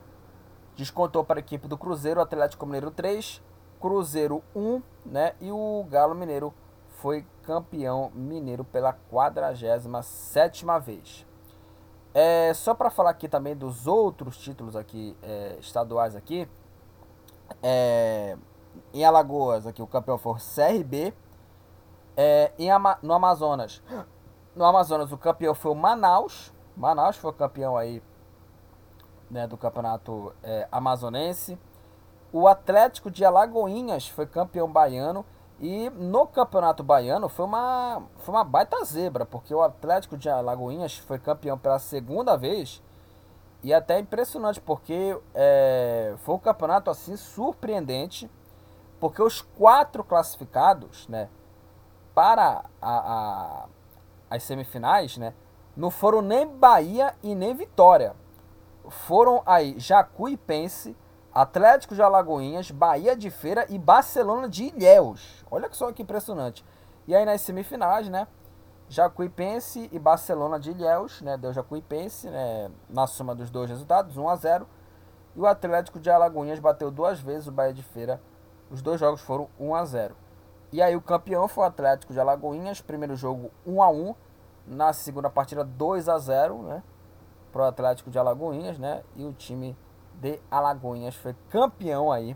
descontou 0.75 1.23
para 1.23 1.39
a 1.39 1.41
equipe 1.41 1.67
do 1.67 1.77
Cruzeiro, 1.77 2.21
Atlético 2.21 2.65
Mineiro 2.65 2.91
3, 2.91 3.41
Cruzeiro 3.79 4.43
1, 4.55 4.81
né? 5.05 5.33
E 5.39 5.51
o 5.51 5.85
Galo 5.89 6.13
Mineiro 6.13 6.53
foi 6.97 7.25
campeão 7.43 8.11
mineiro 8.13 8.63
pela 8.63 8.91
47 8.93 10.65
vez. 10.81 11.25
É, 12.13 12.51
só 12.53 12.73
para 12.73 12.89
falar 12.89 13.11
aqui 13.11 13.29
também 13.29 13.55
dos 13.55 13.85
outros 13.85 14.37
títulos 14.37 14.75
aqui 14.75 15.15
é, 15.21 15.57
estaduais 15.59 16.15
aqui. 16.15 16.47
É, 17.61 18.35
em 18.93 19.05
Alagoas 19.05 19.67
aqui 19.67 19.81
o 19.81 19.87
campeão 19.87 20.17
foi 20.17 20.33
o 20.33 20.35
CRB. 20.35 21.13
É, 22.15 22.51
em 22.57 22.71
Ama 22.71 22.97
no 23.03 23.13
Amazonas, 23.13 23.83
no 24.57 24.65
Amazonas 24.65 25.11
o 25.11 25.17
campeão 25.17 25.53
foi 25.53 25.71
o 25.71 25.75
Manaus. 25.75 26.51
Manaus 26.75 27.15
foi 27.15 27.31
campeão 27.31 27.77
aí 27.77 28.01
né, 29.29 29.47
do 29.47 29.57
campeonato 29.57 30.33
é, 30.43 30.67
amazonense. 30.71 31.57
o 32.31 32.47
Atlético 32.47 33.09
de 33.09 33.23
Alagoinhas 33.23 34.07
foi 34.07 34.25
campeão 34.25 34.69
baiano 34.69 35.25
e 35.59 35.89
no 35.89 36.27
Campeonato 36.27 36.83
Baiano 36.83 37.27
foi 37.27 37.45
uma, 37.45 38.03
foi 38.17 38.35
uma 38.35 38.43
baita 38.43 38.83
zebra, 38.85 39.25
porque 39.25 39.53
o 39.53 39.61
Atlético 39.63 40.15
de 40.15 40.29
Alagoinhas 40.29 40.97
foi 40.97 41.17
campeão 41.17 41.57
pela 41.57 41.79
segunda 41.79 42.37
vez 42.37 42.83
e 43.63 43.73
até 43.73 43.97
impressionante, 43.99 44.61
porque 44.61 45.19
é, 45.33 46.13
foi 46.19 46.35
um 46.35 46.39
campeonato 46.39 46.91
assim 46.91 47.17
surpreendente, 47.17 48.29
porque 48.99 49.21
os 49.21 49.41
quatro 49.41 50.03
classificados 50.03 51.07
né, 51.07 51.27
para 52.13 52.65
a, 52.79 53.65
as 54.29 54.43
semifinais 54.43 55.17
né, 55.17 55.33
não 55.75 55.91
foram 55.91 56.21
nem 56.21 56.47
Bahia 56.47 57.13
e 57.21 57.35
nem 57.35 57.53
Vitória. 57.55 58.15
Foram 58.89 59.43
aí 59.45 59.75
Jacuipense, 59.77 60.95
Atlético 61.33 61.93
de 61.93 62.01
Alagoinhas, 62.01 62.71
Bahia 62.71 63.15
de 63.15 63.29
Feira 63.29 63.65
e 63.69 63.77
Barcelona 63.77 64.49
de 64.49 64.65
Ilhéus. 64.65 65.45
Olha 65.51 65.69
só 65.71 65.91
que 65.91 66.01
impressionante. 66.01 66.65
E 67.07 67.15
aí 67.15 67.25
nas 67.25 67.41
semifinais, 67.41 68.09
né? 68.09 68.27
Jacuipense 68.89 69.89
e 69.91 69.99
Barcelona 69.99 70.59
de 70.59 70.71
Ilhéus, 70.71 71.21
né? 71.21 71.37
Deu 71.37 71.53
Jacuipense, 71.53 72.29
né? 72.29 72.71
Na 72.89 73.05
soma 73.05 73.35
dos 73.35 73.49
dois 73.49 73.69
resultados, 73.69 74.17
1 74.17 74.29
a 74.29 74.35
0. 74.35 74.67
E 75.35 75.39
o 75.39 75.45
Atlético 75.45 75.99
de 75.99 76.09
Alagoinhas 76.09 76.59
bateu 76.59 76.89
duas 76.89 77.19
vezes 77.19 77.47
o 77.47 77.51
Bahia 77.51 77.73
de 77.73 77.83
Feira. 77.83 78.21
Os 78.71 78.81
dois 78.81 78.99
jogos 78.99 79.21
foram 79.21 79.49
1 79.59 79.75
a 79.75 79.85
0. 79.85 80.15
E 80.71 80.81
aí 80.81 80.95
o 80.95 81.01
campeão 81.01 81.47
foi 81.47 81.63
o 81.63 81.67
Atlético 81.67 82.11
de 82.11 82.19
Alagoinhas, 82.19 82.81
primeiro 82.81 83.15
jogo 83.15 83.51
1 83.65 83.81
a 83.81 83.89
1, 83.89 84.15
na 84.67 84.91
segunda 84.91 85.29
partida 85.29 85.63
2 85.63 86.09
a 86.09 86.17
0, 86.17 86.61
né? 86.63 86.83
Pro 87.53 87.63
Atlético 87.63 88.11
de 88.11 88.19
Alagoinhas, 88.19 88.77
né? 88.77 89.01
E 89.15 89.23
o 89.23 89.31
time 89.31 89.77
de 90.15 90.39
Alagoinhas 90.51 91.15
foi 91.15 91.35
campeão 91.49 92.11
aí 92.11 92.35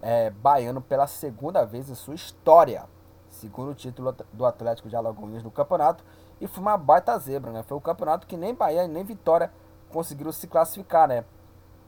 é, 0.00 0.30
baiano 0.30 0.80
pela 0.80 1.06
segunda 1.06 1.64
vez 1.64 1.90
em 1.90 1.94
sua 1.94 2.14
história. 2.14 2.84
Segundo 3.28 3.74
título 3.74 4.14
do 4.32 4.46
Atlético 4.46 4.88
de 4.88 4.96
Alagoinhas 4.96 5.42
no 5.42 5.50
campeonato. 5.50 6.04
E 6.40 6.46
foi 6.46 6.62
uma 6.62 6.76
baita 6.76 7.18
zebra, 7.18 7.50
né? 7.50 7.62
Foi 7.64 7.76
o 7.76 7.80
campeonato 7.80 8.26
que 8.26 8.36
nem 8.36 8.54
Bahia 8.54 8.86
nem 8.86 9.04
Vitória 9.04 9.52
conseguiram 9.90 10.32
se 10.32 10.46
classificar, 10.46 11.08
né? 11.08 11.24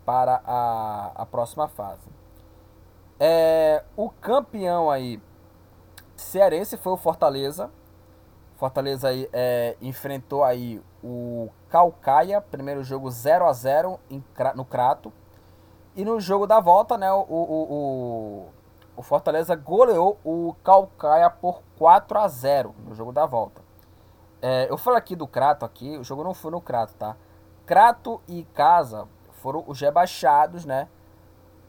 Para 0.05 0.43
a, 0.45 1.13
a 1.15 1.27
próxima 1.27 1.69
fase. 1.69 2.09
É, 3.19 3.85
o 3.97 4.11
campeão 4.11 4.91
aí 4.91 5.21
cearense 6.23 6.77
foi 6.77 6.93
o 6.93 6.97
Fortaleza. 6.97 7.71
Fortaleza 8.57 9.09
é, 9.33 9.77
enfrentou 9.81 10.45
aí 10.45 10.81
o 11.03 11.49
Calcaia, 11.69 12.41
primeiro 12.41 12.85
jogo 12.85 13.11
0 13.11 13.47
a 13.47 13.53
0 13.53 13.99
em, 14.09 14.25
no 14.55 14.65
Crato. 14.65 15.13
E 15.97 16.05
no 16.05 16.21
jogo 16.21 16.47
da 16.47 16.61
volta, 16.61 16.97
né, 16.97 17.13
o, 17.13 17.27
o, 17.29 17.73
o, 17.75 18.49
o 18.97 19.03
Fortaleza 19.03 19.55
goleou 19.57 20.19
o 20.25 20.55
Calcaia 20.63 21.29
por 21.29 21.63
4 21.77 22.19
a 22.19 22.29
0 22.29 22.75
no 22.87 22.95
jogo 22.95 23.13
da 23.13 23.27
volta. 23.27 23.61
É, 24.41 24.71
eu 24.71 24.79
falo 24.79 24.97
aqui 24.97 25.15
do 25.15 25.27
Crato 25.27 25.65
aqui, 25.65 25.99
o 25.99 26.05
jogo 26.05 26.25
não 26.25 26.35
foi 26.35 26.51
no 26.51 26.61
Crato, 26.61 26.95
tá? 26.95 27.17
Crato 27.67 28.21
e 28.27 28.45
Casa 28.55 29.07
foram 29.31 29.65
os 29.67 29.81
rebaixados, 29.81 30.65
né, 30.65 30.89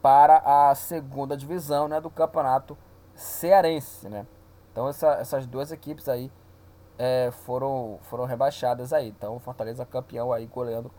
para 0.00 0.42
a 0.44 0.74
segunda 0.74 1.36
divisão, 1.36 1.88
né, 1.88 2.00
do 2.00 2.10
Campeonato 2.10 2.76
Cearense, 3.14 4.08
né? 4.08 4.26
Então 4.74 4.88
essa, 4.88 5.12
essas 5.12 5.46
duas 5.46 5.70
equipes 5.70 6.08
aí 6.08 6.32
é, 6.98 7.30
foram, 7.30 8.00
foram 8.02 8.24
rebaixadas 8.24 8.92
aí. 8.92 9.08
Então 9.08 9.36
o 9.36 9.38
Fortaleza 9.38 9.86
campeão 9.86 10.32
aí 10.32 10.46
goleando 10.46 10.90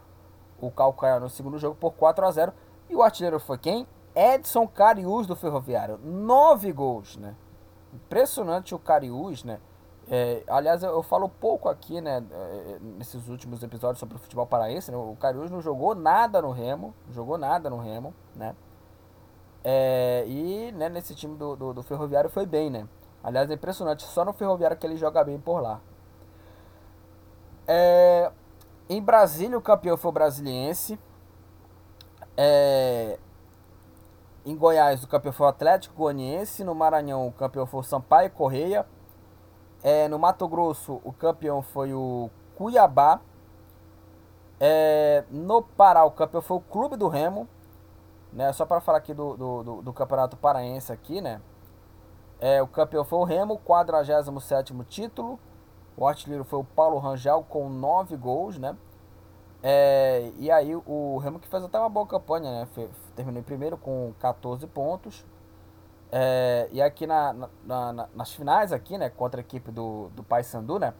o 0.62 0.72
Calcaia 0.72 1.20
no 1.20 1.30
segundo 1.30 1.60
jogo 1.60 1.76
por 1.76 1.92
4 1.92 2.26
a 2.26 2.32
0 2.32 2.54
E 2.90 2.96
o 2.96 3.04
artilheiro 3.04 3.38
foi 3.38 3.58
quem? 3.58 3.86
Edson 4.16 4.66
Cariús 4.66 5.28
do 5.28 5.36
Ferroviário. 5.36 5.98
Nove 5.98 6.72
gols, 6.72 7.18
né? 7.18 7.36
Impressionante 7.94 8.74
o 8.74 8.80
Cariús, 8.80 9.44
né? 9.44 9.60
É, 10.08 10.42
aliás, 10.48 10.82
eu, 10.82 10.92
eu, 10.92 11.04
falo 11.04 11.28
pouco 11.28 11.68
aqui, 11.68 12.00
né, 12.00 12.24
é, 12.32 12.78
nesses 12.80 13.28
últimos 13.28 13.64
episódios 13.64 14.00
sobre 14.00 14.16
o 14.16 14.20
futebol 14.20 14.46
paraense, 14.46 14.90
né? 14.90 14.96
O 14.96 15.18
Cariús 15.20 15.52
não 15.52 15.60
jogou 15.60 15.94
nada 15.96 16.42
no 16.42 16.52
Remo, 16.52 16.94
jogou 17.12 17.38
nada 17.38 17.70
no 17.70 17.78
Remo, 17.78 18.14
né? 18.36 18.56
É, 19.64 20.24
e 20.28 20.72
né, 20.74 20.88
nesse 20.88 21.14
time 21.16 21.36
do, 21.36 21.56
do, 21.56 21.74
do 21.74 21.84
Ferroviário 21.84 22.30
foi 22.30 22.46
bem, 22.46 22.70
né? 22.70 22.88
Aliás, 23.26 23.50
é 23.50 23.56
impressionante, 23.56 24.04
só 24.04 24.24
no 24.24 24.34
Ferroviário 24.34 24.78
que 24.78 24.86
ele 24.86 24.98
joga 24.98 25.24
bem 25.24 25.40
por 25.40 25.60
lá. 25.60 25.82
É, 27.68 28.32
em 28.88 29.02
Brasília, 29.02 29.58
o 29.58 29.62
campeão 29.62 29.98
foi 29.98 30.10
o 30.10 30.12
Brasiliense. 30.12 31.00
É, 32.38 33.18
em 34.46 34.56
Goiás, 34.56 35.04
o 35.04 35.08
campeão 35.08 35.34
foi 35.34 35.48
o 35.48 35.50
Atlético 35.50 35.96
Goianiense. 35.96 36.64
No 36.64 36.76
Maranhão, 36.76 37.28
o 37.28 37.32
campeão 37.32 37.66
foi 37.66 37.80
o 37.80 37.84
Sampaio 37.84 38.30
Correia. 38.30 38.86
É, 39.82 40.08
no 40.08 40.20
Mato 40.20 40.48
Grosso, 40.48 41.02
o 41.04 41.12
campeão 41.12 41.64
foi 41.64 41.96
o 41.96 42.30
Cuiabá. 42.56 43.22
É, 44.60 45.24
no 45.32 45.64
Pará, 45.64 46.06
o 46.06 46.12
campeão 46.12 46.44
foi 46.44 46.58
o 46.58 46.62
Clube 46.62 46.96
do 46.96 47.08
Remo. 47.08 47.50
Né, 48.32 48.54
só 48.54 48.68
para 48.68 48.82
falar 48.82 49.00
aqui 49.00 49.16
do, 49.16 49.36
do, 49.36 49.64
do, 49.64 49.82
do 49.82 49.94
Campeonato 49.94 50.38
Paraense 50.38 50.94
aqui, 50.94 51.22
né? 51.22 51.42
É, 52.40 52.62
o 52.62 52.68
campeão 52.68 53.04
foi 53.04 53.20
o 53.20 53.24
Remo, 53.24 53.58
47 53.58 54.74
título. 54.88 55.40
O 55.98 56.08
artilheiro 56.08 56.44
foi 56.44 56.60
o 56.60 56.64
Paulo 56.64 56.98
Rangel 57.00 57.46
com 57.48 57.70
9 57.70 58.18
gols, 58.18 58.58
né? 58.58 58.76
É, 59.64 60.32
e 60.38 60.52
aí 60.52 60.76
o 60.76 61.18
Remo 61.18 61.40
que 61.40 61.48
fez 61.48 61.64
até 61.64 61.80
uma 61.80 61.90
boa 61.90 62.06
campanha, 62.06 62.52
né? 62.52 62.68
terminou 63.16 63.40
em 63.40 63.44
primeiro 63.44 63.78
com 63.78 64.14
14 64.20 64.68
pontos. 64.68 65.26
É, 66.12 66.70
e 66.72 66.82
aqui 66.82 67.08
na, 67.08 67.34
na, 67.34 67.94
na, 67.94 68.10
nas 68.14 68.32
finais 68.32 68.72
aqui, 68.72 68.98
né? 68.98 69.10
Contra 69.10 69.40
a 69.40 69.44
equipe 69.44 69.72
do, 69.72 70.10
do 70.10 70.24
Paysandu, 70.24 70.78
né? 70.78 70.94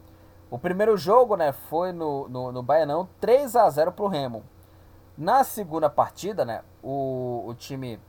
O 0.50 0.58
primeiro 0.58 0.96
jogo, 0.96 1.36
né? 1.36 1.52
Foi 1.52 1.92
no, 1.92 2.28
no, 2.28 2.50
no 2.50 2.62
Baianão 2.62 3.08
3 3.20 3.54
a 3.56 3.68
0 3.70 3.92
pro 3.92 4.08
Remo. 4.08 4.42
Na 5.16 5.44
segunda 5.44 5.88
partida, 5.88 6.44
né? 6.44 6.62
O, 6.82 7.44
o 7.46 7.54
time 7.54 8.00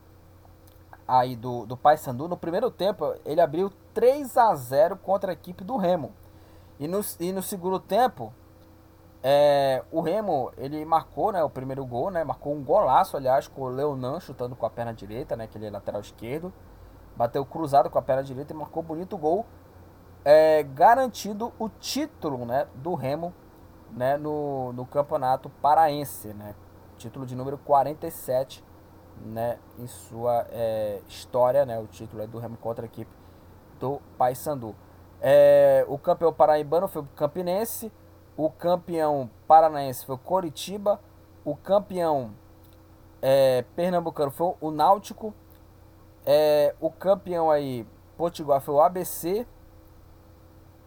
aí 1.08 1.34
do, 1.34 1.64
do 1.64 1.74
Paysandu, 1.74 2.28
no 2.28 2.36
primeiro 2.36 2.70
tempo, 2.70 3.14
ele 3.24 3.40
abriu 3.40 3.72
3 3.94 4.36
a 4.36 4.54
0 4.54 4.98
contra 4.98 5.32
a 5.32 5.34
equipe 5.34 5.64
do 5.64 5.78
Remo. 5.78 6.12
E 6.78 6.86
no, 6.86 7.00
e 7.18 7.32
no 7.32 7.42
segundo 7.42 7.80
tempo, 7.80 8.32
é, 9.22 9.82
o 9.90 10.02
Remo, 10.02 10.52
ele 10.58 10.84
marcou 10.84 11.32
né, 11.32 11.42
o 11.42 11.50
primeiro 11.50 11.84
gol, 11.84 12.10
né? 12.10 12.22
Marcou 12.22 12.54
um 12.54 12.62
golaço, 12.62 13.16
aliás, 13.16 13.48
com 13.48 13.62
o 13.62 13.68
Leonan 13.68 14.20
chutando 14.20 14.54
com 14.54 14.66
a 14.66 14.70
perna 14.70 14.92
direita, 14.92 15.34
né? 15.34 15.46
Que 15.46 15.56
ele 15.56 15.66
é 15.66 15.70
lateral 15.70 16.00
esquerdo. 16.00 16.52
Bateu 17.16 17.44
cruzado 17.44 17.90
com 17.90 17.98
a 17.98 18.02
perna 18.02 18.22
direita 18.22 18.52
e 18.52 18.56
marcou 18.56 18.82
bonito 18.82 19.16
gol. 19.16 19.44
É, 20.24 20.62
garantindo 20.62 21.52
o 21.58 21.68
título 21.68 22.44
né, 22.44 22.66
do 22.74 22.94
Remo 22.94 23.34
né, 23.90 24.16
no, 24.16 24.72
no 24.72 24.86
campeonato 24.86 25.48
paraense. 25.48 26.28
Né? 26.28 26.54
Título 26.96 27.26
de 27.26 27.34
número 27.34 27.58
47 27.58 28.62
né, 29.24 29.58
em 29.78 29.86
sua 29.86 30.46
é, 30.50 31.00
história, 31.08 31.64
né, 31.66 31.78
o 31.78 31.86
título 31.86 32.22
é 32.22 32.26
do 32.26 32.38
Remo 32.38 32.56
contra 32.56 32.84
a 32.84 32.86
equipe 32.86 33.10
do 33.78 34.00
Paysandu. 34.16 34.74
É, 35.20 35.84
o 35.88 35.98
campeão 35.98 36.32
paraibano 36.32 36.88
foi 36.88 37.02
o 37.02 37.08
Campinense, 37.16 37.92
o 38.36 38.50
campeão 38.50 39.28
paranaense 39.46 40.06
foi 40.06 40.14
o 40.14 40.18
Coritiba, 40.18 41.00
o 41.44 41.56
campeão 41.56 42.32
é, 43.20 43.64
pernambucano 43.74 44.30
foi 44.30 44.54
o 44.60 44.70
Náutico, 44.70 45.34
é, 46.24 46.74
o 46.80 46.90
campeão 46.90 47.50
aí 47.50 47.86
potiguar 48.16 48.60
foi 48.60 48.74
o 48.74 48.80
ABC, 48.80 49.46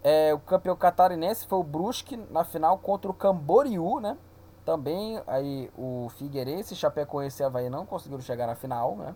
é, 0.03 0.33
o 0.33 0.39
campeão 0.39 0.75
catarinense 0.75 1.45
foi 1.45 1.59
o 1.59 1.63
Brusque 1.63 2.17
na 2.29 2.43
final 2.43 2.77
contra 2.77 3.11
o 3.11 3.13
Camboriú, 3.13 3.99
né? 3.99 4.17
Também 4.65 5.21
aí 5.25 5.71
o 5.77 6.09
Figueirense, 6.17 6.75
Chapecoense 6.75 7.41
e 7.41 7.45
Havaí 7.45 7.69
não 7.69 7.85
conseguiram 7.85 8.21
chegar 8.21 8.47
na 8.47 8.55
final, 8.55 8.95
né? 8.95 9.15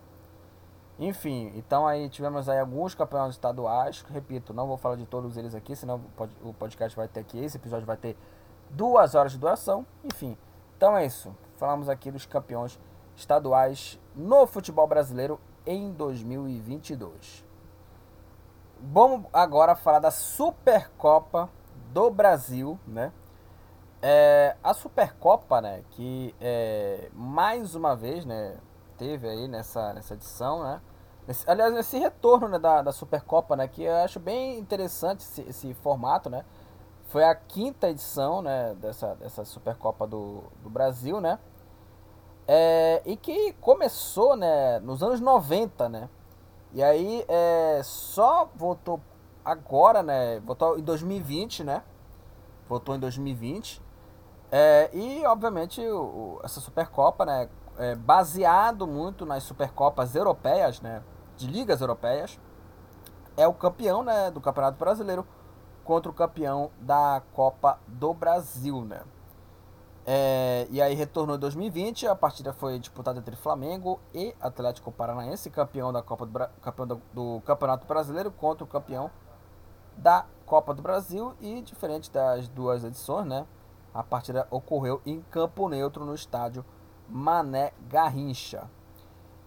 Enfim, 0.98 1.52
então 1.54 1.86
aí 1.86 2.08
tivemos 2.08 2.48
aí 2.48 2.58
alguns 2.58 2.94
campeonatos 2.94 3.36
estaduais. 3.36 4.04
Repito, 4.08 4.54
não 4.54 4.66
vou 4.66 4.76
falar 4.76 4.96
de 4.96 5.06
todos 5.06 5.36
eles 5.36 5.54
aqui, 5.54 5.76
senão 5.76 6.00
o 6.42 6.52
podcast 6.54 6.96
vai 6.96 7.06
ter 7.06 7.20
aqui. 7.20 7.38
Esse 7.38 7.58
episódio 7.58 7.86
vai 7.86 7.96
ter 7.96 8.16
duas 8.70 9.14
horas 9.14 9.32
de 9.32 9.38
duração. 9.38 9.86
Enfim, 10.02 10.36
então 10.76 10.96
é 10.96 11.04
isso. 11.04 11.34
Falamos 11.56 11.88
aqui 11.88 12.10
dos 12.10 12.26
campeões 12.26 12.78
estaduais 13.14 14.00
no 14.14 14.46
futebol 14.46 14.86
brasileiro 14.86 15.38
em 15.66 15.92
2022. 15.92 17.44
Vamos 18.80 19.26
agora 19.32 19.74
falar 19.74 19.98
da 19.98 20.10
Supercopa 20.10 21.48
do 21.92 22.10
Brasil, 22.10 22.78
né? 22.86 23.12
É, 24.08 24.54
a 24.62 24.72
Supercopa, 24.72 25.60
né, 25.60 25.82
que 25.90 26.32
é, 26.40 27.10
mais 27.12 27.74
uma 27.74 27.96
vez, 27.96 28.24
né, 28.24 28.56
teve 28.96 29.28
aí 29.28 29.48
nessa, 29.48 29.92
nessa 29.94 30.14
edição, 30.14 30.62
né, 30.62 30.80
esse, 31.26 31.50
aliás, 31.50 31.74
esse 31.74 31.98
retorno 31.98 32.46
né, 32.46 32.56
da, 32.56 32.82
da 32.82 32.92
Supercopa, 32.92 33.56
né, 33.56 33.66
que 33.66 33.82
eu 33.82 33.96
acho 33.96 34.20
bem 34.20 34.60
interessante 34.60 35.22
esse, 35.22 35.40
esse 35.42 35.74
formato, 35.74 36.30
né, 36.30 36.44
foi 37.06 37.24
a 37.24 37.34
quinta 37.34 37.90
edição, 37.90 38.40
né, 38.42 38.76
dessa, 38.80 39.16
dessa 39.16 39.44
Supercopa 39.44 40.06
do, 40.06 40.44
do 40.62 40.70
Brasil, 40.70 41.20
né, 41.20 41.40
é, 42.46 43.02
e 43.04 43.16
que 43.16 43.54
começou 43.54 44.36
né, 44.36 44.78
nos 44.78 45.02
anos 45.02 45.20
90, 45.20 45.88
né? 45.88 46.08
E 46.72 46.80
aí 46.80 47.24
é, 47.26 47.80
só 47.82 48.48
voltou 48.54 49.00
agora, 49.44 50.00
né? 50.00 50.38
Voltou 50.40 50.78
em 50.78 50.82
2020, 50.82 51.64
né? 51.64 51.82
Voltou 52.68 52.94
em 52.94 53.00
2020. 53.00 53.84
É, 54.58 54.88
e 54.94 55.22
obviamente 55.26 55.82
o, 55.86 56.40
essa 56.42 56.60
Supercopa, 56.60 57.26
né? 57.26 57.46
É 57.76 57.94
baseado 57.94 58.86
muito 58.86 59.26
nas 59.26 59.42
Supercopas 59.42 60.14
europeias, 60.14 60.80
né? 60.80 61.02
De 61.36 61.46
ligas 61.46 61.82
europeias. 61.82 62.40
É 63.36 63.46
o 63.46 63.52
campeão, 63.52 64.02
né? 64.02 64.30
Do 64.30 64.40
Campeonato 64.40 64.78
Brasileiro 64.78 65.26
contra 65.84 66.10
o 66.10 66.14
campeão 66.14 66.70
da 66.80 67.22
Copa 67.34 67.78
do 67.86 68.14
Brasil, 68.14 68.82
né? 68.82 69.02
É, 70.06 70.66
e 70.70 70.80
aí 70.80 70.94
retornou 70.94 71.36
em 71.36 71.38
2020, 71.38 72.06
a 72.06 72.14
partida 72.14 72.54
foi 72.54 72.78
disputada 72.78 73.18
entre 73.18 73.36
Flamengo 73.36 74.00
e 74.14 74.34
Atlético 74.40 74.90
Paranaense, 74.90 75.50
campeão 75.50 75.92
da 75.92 76.00
Copa 76.00 76.24
do, 76.24 76.48
campeão 76.62 76.86
do, 76.86 77.02
do, 77.12 77.42
Campeonato 77.44 77.86
Brasileiro 77.86 78.30
contra 78.30 78.64
o 78.64 78.66
campeão 78.66 79.10
da 79.98 80.24
Copa 80.46 80.72
do 80.72 80.80
Brasil 80.80 81.34
e 81.42 81.60
diferente 81.60 82.10
das 82.10 82.48
duas 82.48 82.84
edições, 82.84 83.26
né? 83.26 83.46
A 83.96 84.02
partida 84.02 84.46
ocorreu 84.50 85.00
em 85.06 85.22
campo 85.30 85.68
neutro 85.68 86.04
no 86.04 86.14
estádio 86.14 86.64
Mané 87.08 87.72
Garrincha. 87.88 88.70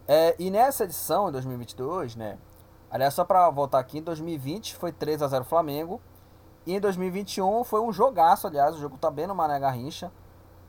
É, 0.08 0.36
e 0.40 0.50
nessa 0.50 0.86
edição, 0.86 1.30
em 1.30 1.32
2022, 1.32 2.16
né? 2.16 2.40
Aliás, 2.90 3.14
só 3.14 3.24
para 3.24 3.48
voltar 3.52 3.78
aqui, 3.78 4.00
em 4.00 4.02
2020 4.02 4.76
foi 4.76 4.92
3 4.92 5.22
a 5.22 5.28
0 5.28 5.44
Flamengo. 5.44 6.02
E 6.66 6.74
em 6.74 6.80
2021 6.80 7.64
foi 7.64 7.80
um 7.80 7.92
jogaço, 7.94 8.48
aliás, 8.48 8.76
o 8.76 8.80
jogo 8.80 8.98
tá 8.98 9.12
bem 9.12 9.28
no 9.28 9.36
Mané 9.36 9.60
Garrincha. 9.60 10.12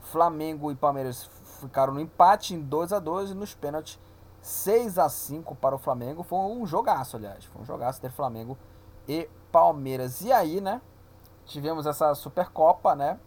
Flamengo 0.00 0.70
e 0.70 0.76
Palmeiras 0.76 1.30
ficaram 1.60 1.94
no 1.94 2.00
empate 2.00 2.54
em 2.54 2.60
2 2.60 2.92
a 2.92 2.98
2 2.98 3.30
e 3.30 3.34
nos 3.34 3.54
pênaltis 3.54 3.98
6 4.42 4.98
a 4.98 5.08
5 5.08 5.54
para 5.54 5.74
o 5.74 5.78
Flamengo. 5.78 6.22
Foi 6.22 6.38
um 6.38 6.66
jogaço, 6.66 7.16
aliás. 7.16 7.46
Foi 7.46 7.62
um 7.62 7.64
jogaço 7.64 7.98
entre 7.98 8.10
Flamengo 8.10 8.58
e 9.08 9.26
Palmeiras. 9.50 10.20
E 10.20 10.30
aí, 10.30 10.60
né? 10.60 10.82
Tivemos 11.46 11.86
essa 11.86 12.14
Supercopa, 12.14 12.94
né? 12.94 13.18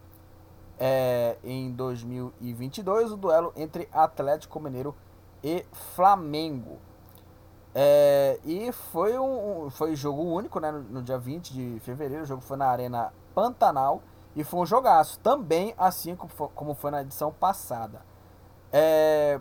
É, 0.80 1.38
em 1.44 1.72
2022, 1.72 3.12
o 3.12 3.18
duelo 3.18 3.54
entre 3.56 3.88
Atlético 3.92 4.60
Mineiro 4.60 4.96
e 5.44 5.66
Flamengo. 5.96 6.80
É, 7.76 8.40
e 8.44 8.72
foi 8.72 9.18
um, 9.18 9.70
foi 9.70 9.96
jogo 9.96 10.22
único, 10.22 10.60
né? 10.60 10.72
No, 10.72 11.02
dia 11.02 11.18
20 11.18 11.54
de 11.54 11.80
fevereiro, 11.80 12.24
o 12.24 12.26
jogo 12.26 12.42
foi 12.42 12.58
na 12.58 12.68
Arena 12.68 13.14
Pantanal. 13.34 14.02
E 14.36 14.44
foi 14.44 14.62
um 14.62 14.66
jogaço, 14.66 15.20
também 15.20 15.76
assim 15.78 16.16
como 16.16 16.74
foi 16.74 16.90
na 16.90 17.02
edição 17.02 17.32
passada. 17.32 18.02
É, 18.72 19.40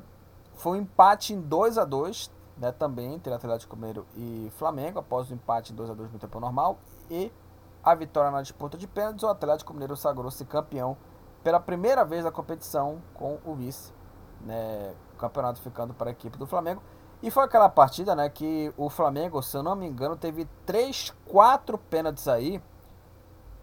foi 0.55 0.79
um 0.79 0.83
empate 0.83 1.33
em 1.33 1.41
2 1.41 1.79
a 1.79 1.85
2 1.87 2.31
né, 2.59 2.71
também 2.73 3.15
entre 3.15 3.33
Atlético 3.33 3.75
Mineiro 3.75 4.07
e 4.15 4.53
Flamengo, 4.57 4.99
após 4.99 5.31
o 5.31 5.35
empate 5.35 5.73
em 5.73 5.77
2 5.77 5.91
a 5.91 5.95
2 5.95 6.13
no 6.13 6.19
tempo 6.19 6.39
normal. 6.39 6.79
E 7.11 7.33
a 7.83 7.95
vitória 7.95 8.31
na 8.31 8.43
disputa 8.43 8.79
de 8.79 8.87
pênaltis, 8.87 9.23
o 9.23 9.29
Atlético 9.29 9.73
Mineiro 9.73 9.97
sagrou-se 9.97 10.45
campeão 10.45 10.97
pela 11.43 11.61
primeira 11.61 12.05
vez 12.05 12.25
da 12.25 12.31
competição 12.31 13.03
com 13.15 13.39
o 13.45 13.55
vice. 13.55 13.93
Né, 14.41 14.95
o 15.15 15.17
campeonato 15.17 15.61
ficando 15.61 15.95
para 15.95 16.11
a 16.11 16.13
equipe 16.13 16.37
do 16.37 16.47
Flamengo. 16.47 16.83
E 17.23 17.31
foi 17.31 17.45
aquela 17.45 17.69
partida 17.69 18.15
né, 18.17 18.29
que 18.29 18.73
o 18.77 18.91
Flamengo, 18.91 19.41
se 19.41 19.57
eu 19.57 19.63
não 19.63 19.77
me 19.77 19.87
engano, 19.87 20.17
teve 20.17 20.49
3, 20.67 21.15
4 21.27 21.79
pênaltis 21.79 22.27
aí. 22.27 22.61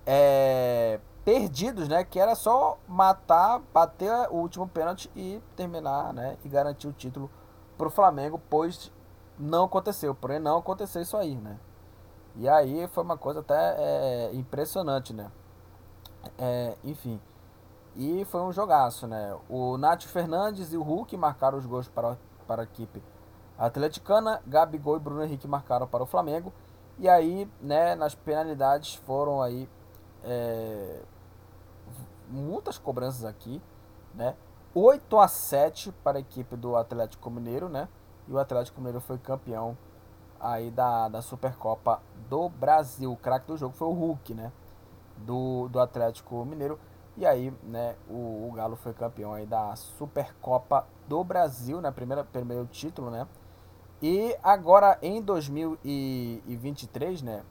É, 0.05 0.99
perdidos, 1.29 1.87
né? 1.87 2.03
Que 2.03 2.19
era 2.19 2.33
só 2.33 2.77
matar, 2.87 3.59
bater 3.73 4.11
o 4.31 4.37
último 4.37 4.67
pênalti 4.67 5.11
e 5.15 5.41
terminar, 5.55 6.13
né? 6.13 6.37
E 6.43 6.49
garantir 6.49 6.87
o 6.87 6.93
título 6.93 7.29
para 7.77 7.87
o 7.87 7.91
Flamengo, 7.91 8.41
pois 8.49 8.91
não 9.37 9.65
aconteceu. 9.65 10.15
Porém, 10.15 10.39
não 10.39 10.57
aconteceu 10.57 11.01
isso 11.01 11.15
aí, 11.15 11.35
né? 11.35 11.59
E 12.35 12.47
aí 12.47 12.87
foi 12.87 13.03
uma 13.03 13.17
coisa 13.17 13.41
até 13.41 13.75
é, 13.77 14.31
impressionante, 14.33 15.13
né? 15.13 15.31
É, 16.37 16.75
enfim. 16.83 17.19
E 17.99 18.23
foi 18.23 18.39
um 18.39 18.53
jogaço, 18.53 19.05
né? 19.07 19.37
O 19.49 19.77
Nath 19.77 20.03
Fernandes 20.03 20.71
e 20.71 20.77
o 20.77 20.81
Hulk 20.81 21.17
marcaram 21.17 21.57
os 21.57 21.65
gols 21.65 21.89
para, 21.89 22.17
para 22.47 22.61
a 22.61 22.63
equipe 22.63 23.03
atleticana. 23.57 24.41
Gabigol 24.47 24.95
e 24.95 24.99
Bruno 25.01 25.21
Henrique 25.21 25.49
marcaram 25.49 25.85
para 25.85 26.01
o 26.01 26.05
Flamengo. 26.05 26.53
E 26.97 27.09
aí, 27.09 27.51
né, 27.59 27.95
nas 27.95 28.15
penalidades 28.15 28.95
foram 28.95 29.41
aí 29.41 29.69
é, 30.23 31.01
muitas 32.29 32.77
cobranças 32.77 33.25
aqui, 33.25 33.61
né? 34.15 34.33
8 34.73 35.19
a 35.19 35.27
7 35.27 35.91
para 36.01 36.19
a 36.19 36.21
equipe 36.21 36.55
do 36.55 36.77
Atlético 36.77 37.29
Mineiro, 37.29 37.67
né? 37.67 37.89
E 38.29 38.31
o 38.31 38.39
Atlético 38.39 38.79
Mineiro 38.79 39.01
foi 39.01 39.17
campeão 39.17 39.77
aí 40.39 40.71
da, 40.71 41.09
da 41.09 41.21
Supercopa 41.21 42.01
do 42.29 42.47
Brasil. 42.47 43.11
O 43.11 43.17
craque 43.17 43.47
do 43.47 43.57
jogo 43.57 43.75
foi 43.75 43.89
o 43.89 43.93
Hulk, 43.93 44.33
né? 44.33 44.53
Do, 45.17 45.67
do 45.67 45.81
Atlético 45.81 46.45
Mineiro. 46.45 46.79
E 47.19 47.25
aí, 47.25 47.53
né, 47.63 47.95
o, 48.09 48.49
o 48.49 48.51
Galo 48.55 48.75
foi 48.75 48.93
campeão 48.93 49.33
aí 49.33 49.45
da 49.45 49.75
Supercopa 49.75 50.87
do 51.07 51.23
Brasil, 51.23 51.79
né? 51.81 51.91
Primeira, 51.91 52.23
primeiro 52.23 52.65
título, 52.65 53.11
né? 53.11 53.27
E 54.01 54.35
agora 54.41 54.97
em 55.01 55.21
2023, 55.21 57.21
né? 57.21 57.43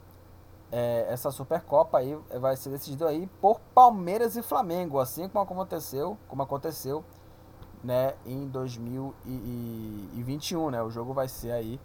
é, 0.71 1.07
essa 1.09 1.31
Supercopa 1.31 1.97
aí 1.99 2.15
vai 2.39 2.55
ser 2.57 2.69
decidida 2.71 3.09
aí 3.09 3.27
por 3.41 3.59
Palmeiras 3.75 4.37
e 4.37 4.43
Flamengo, 4.43 5.01
assim 5.01 5.27
como 5.29 5.43
aconteceu, 5.43 6.19
como 6.29 6.43
aconteceu, 6.43 7.03
né, 7.83 8.15
em 8.27 8.47
2021, 8.49 10.71
né? 10.71 10.83
O 10.83 10.91
jogo 10.91 11.15
vai 11.15 11.29
ser 11.29 11.53
aí 11.53 11.81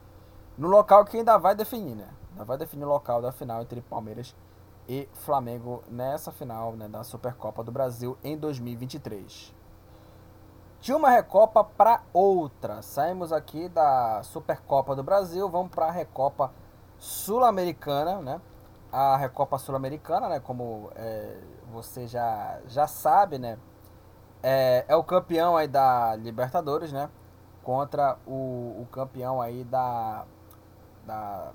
no 0.57 0.67
local 0.67 1.05
que 1.05 1.17
ainda 1.17 1.37
vai 1.37 1.55
definir, 1.55 1.95
né? 1.95 2.09
Ainda 2.31 2.43
vai 2.43 2.57
definir 2.57 2.83
o 2.85 2.89
local 2.89 3.21
da 3.21 3.31
final 3.31 3.61
entre 3.61 3.79
Palmeiras 3.81 4.35
e 4.52 4.52
Flamengo 5.13 5.83
nessa 5.89 6.31
final, 6.31 6.73
né, 6.73 6.87
da 6.87 7.03
Supercopa 7.03 7.63
do 7.63 7.71
Brasil 7.71 8.17
em 8.23 8.37
2023. 8.37 9.53
De 10.79 10.93
uma 10.93 11.09
Recopa 11.09 11.63
para 11.63 12.03
outra. 12.11 12.81
Saímos 12.81 13.31
aqui 13.31 13.69
da 13.69 14.21
Supercopa 14.23 14.95
do 14.95 15.03
Brasil, 15.03 15.49
vamos 15.49 15.71
para 15.71 15.85
a 15.87 15.91
Recopa 15.91 16.51
Sul-Americana, 16.97 18.21
né? 18.21 18.41
a 18.93 19.17
Recopa 19.17 19.57
Sul-Americana, 19.57 20.29
né? 20.29 20.39
Como 20.39 20.91
é, 20.95 21.39
você 21.71 22.05
já, 22.05 22.59
já 22.67 22.85
sabe, 22.85 23.39
né? 23.39 23.57
É, 24.43 24.85
é 24.87 24.95
o 24.95 25.03
campeão 25.03 25.57
aí 25.57 25.67
da 25.67 26.15
Libertadores, 26.15 26.93
né? 26.93 27.09
Contra 27.63 28.19
o, 28.27 28.81
o 28.81 28.87
campeão 28.91 29.41
aí 29.41 29.63
da, 29.63 30.25
da, 31.07 31.51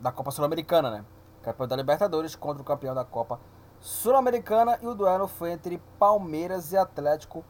da 0.00 0.12
Copa 0.12 0.30
Sul-Americana, 0.30 0.90
né? 0.90 1.04
Campeão 1.46 1.68
da 1.68 1.76
Libertadores 1.76 2.34
contra 2.34 2.60
o 2.60 2.64
campeão 2.64 2.92
da 2.92 3.04
Copa 3.04 3.38
Sul-Americana 3.80 4.80
e 4.82 4.86
o 4.88 4.96
duelo 4.96 5.28
foi 5.28 5.52
entre 5.52 5.80
Palmeiras 5.96 6.72
e 6.72 6.76
Atlético 6.76 7.44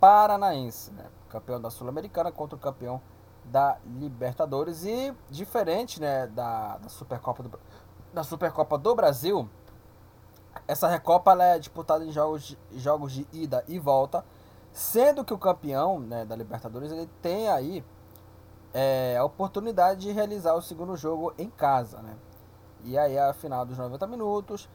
Paranaense, 0.00 0.90
né? 0.90 1.04
Campeão 1.28 1.60
da 1.60 1.70
Sul-Americana 1.70 2.32
contra 2.32 2.56
o 2.56 2.58
campeão 2.58 3.00
da 3.44 3.78
Libertadores 3.86 4.84
e 4.84 5.14
diferente, 5.30 6.00
né, 6.00 6.26
da, 6.26 6.78
da 6.78 6.88
Supercopa 6.88 7.44
do 7.44 7.60
da 8.12 8.24
Supercopa 8.24 8.76
do 8.76 8.94
Brasil, 8.94 9.48
essa 10.66 10.88
Recopa 10.88 11.32
é 11.40 11.58
disputada 11.60 12.04
em 12.04 12.10
jogos, 12.10 12.56
jogos 12.72 13.12
de 13.12 13.26
ida 13.32 13.62
e 13.68 13.78
volta, 13.78 14.24
sendo 14.72 15.24
que 15.24 15.32
o 15.32 15.38
campeão 15.38 16.00
né, 16.00 16.24
da 16.24 16.34
Libertadores 16.34 16.90
ele 16.90 17.08
tem 17.22 17.48
aí 17.48 17.84
é, 18.74 19.16
a 19.16 19.24
oportunidade 19.24 20.00
de 20.00 20.10
realizar 20.10 20.54
o 20.54 20.62
segundo 20.62 20.96
jogo 20.96 21.32
em 21.38 21.48
casa, 21.48 22.02
né? 22.02 22.16
E 22.84 22.96
aí 22.96 23.18
a 23.18 23.32
final 23.32 23.64
dos 23.64 23.76
90 23.76 24.06
minutos, 24.06 24.68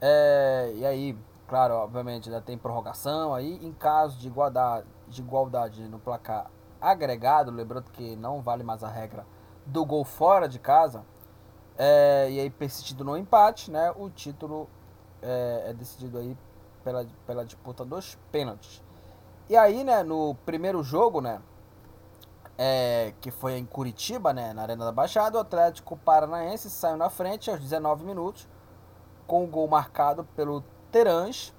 é, 0.00 0.72
e 0.76 0.86
aí, 0.86 1.18
claro, 1.46 1.74
obviamente 1.74 2.28
ainda 2.28 2.40
tem 2.40 2.58
prorrogação 2.58 3.34
aí, 3.34 3.64
em 3.64 3.72
caso 3.72 4.18
de 4.18 4.28
igualdade, 4.28 4.86
de 5.08 5.20
igualdade 5.20 5.88
no 5.88 5.98
placar 5.98 6.50
agregado, 6.80 7.50
lembrando 7.50 7.90
que 7.90 8.16
não 8.16 8.42
vale 8.42 8.62
mais 8.62 8.84
a 8.84 8.88
regra 8.88 9.26
do 9.64 9.84
gol 9.84 10.04
fora 10.04 10.48
de 10.48 10.58
casa, 10.58 11.04
é, 11.76 12.28
e 12.30 12.40
aí, 12.40 12.50
persistindo 12.50 13.04
no 13.04 13.16
empate, 13.16 13.70
né, 13.70 13.92
o 13.96 14.08
título 14.08 14.68
é, 15.20 15.64
é, 15.66 15.72
decidido 15.72 16.18
aí 16.18 16.36
pela, 16.84 17.06
pela 17.26 17.44
disputa 17.44 17.84
dos 17.84 18.16
pênaltis. 18.30 18.82
E 19.48 19.56
aí, 19.56 19.82
né, 19.82 20.02
no 20.02 20.34
primeiro 20.46 20.82
jogo, 20.82 21.20
né, 21.20 21.40
é, 22.56 23.12
que 23.20 23.30
foi 23.30 23.58
em 23.58 23.64
Curitiba, 23.64 24.32
né, 24.32 24.52
na 24.52 24.62
Arena 24.62 24.84
da 24.84 24.92
Baixada, 24.92 25.38
o 25.38 25.40
Atlético 25.40 25.96
Paranaense 25.96 26.70
saiu 26.70 26.96
na 26.96 27.10
frente 27.10 27.50
aos 27.50 27.60
19 27.60 28.04
minutos, 28.04 28.48
com 29.26 29.44
o 29.44 29.46
gol 29.46 29.66
marcado 29.66 30.24
pelo 30.36 30.62
Terãs. 30.90 31.52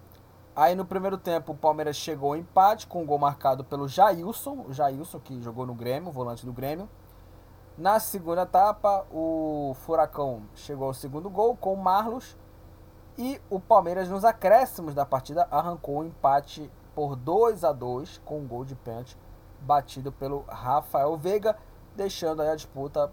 Aí 0.56 0.74
no 0.74 0.86
primeiro 0.86 1.18
tempo 1.18 1.52
o 1.52 1.58
Palmeiras 1.58 1.98
chegou 1.98 2.32
ao 2.32 2.38
empate, 2.38 2.88
com 2.88 3.04
o 3.04 3.06
gol 3.06 3.20
marcado 3.20 3.64
pelo 3.64 3.88
Jailson, 3.88 4.66
o 4.70 4.74
Jailson 4.74 5.20
que 5.20 5.42
jogou 5.42 5.66
no 5.66 5.74
Grêmio, 5.74 6.12
volante 6.12 6.46
do 6.46 6.54
Grêmio. 6.54 6.90
Na 7.78 8.00
segunda 8.00 8.44
etapa, 8.44 9.06
o 9.12 9.76
Furacão 9.82 10.44
chegou 10.56 10.88
ao 10.88 10.94
segundo 10.94 11.30
gol 11.30 11.58
com 11.58 11.74
o 11.74 11.78
Marlos 11.78 12.38
e 13.18 13.42
o 13.50 13.60
Palmeiras 13.60 14.08
nos 14.08 14.24
acréscimos 14.24 14.94
da 14.94 15.06
partida 15.06 15.46
arrancou 15.52 15.96
o 15.96 16.00
um 16.00 16.06
empate 16.06 16.72
por 16.94 17.18
2 17.18 17.66
a 17.66 17.74
2 17.74 18.22
com 18.24 18.40
um 18.40 18.48
gol 18.48 18.64
de 18.64 18.76
pênalti 18.76 19.18
batido 19.66 20.12
pelo 20.12 20.46
Rafael 20.48 21.18
Veiga, 21.18 21.58
deixando 21.96 22.42
a 22.42 22.56
disputa 22.56 23.12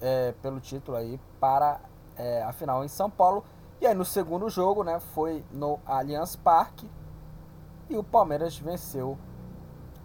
é, 0.00 0.32
pelo 0.40 0.60
título 0.60 0.96
aí 0.96 1.20
para 1.38 1.80
é, 2.16 2.42
a 2.42 2.52
final 2.52 2.84
em 2.84 2.88
São 2.88 3.10
Paulo. 3.10 3.44
E 3.80 3.86
aí 3.86 3.94
no 3.94 4.04
segundo 4.04 4.48
jogo, 4.48 4.82
né, 4.82 4.98
foi 4.98 5.44
no 5.52 5.78
Allianz 5.86 6.34
Parque 6.34 6.90
e 7.88 7.96
o 7.96 8.02
Palmeiras 8.02 8.58
venceu 8.58 9.16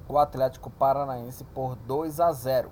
o 0.08 0.18
Atlético 0.18 0.70
Paranaense 0.70 1.44
por 1.44 1.76
2 1.76 2.20
a 2.20 2.32
0. 2.32 2.70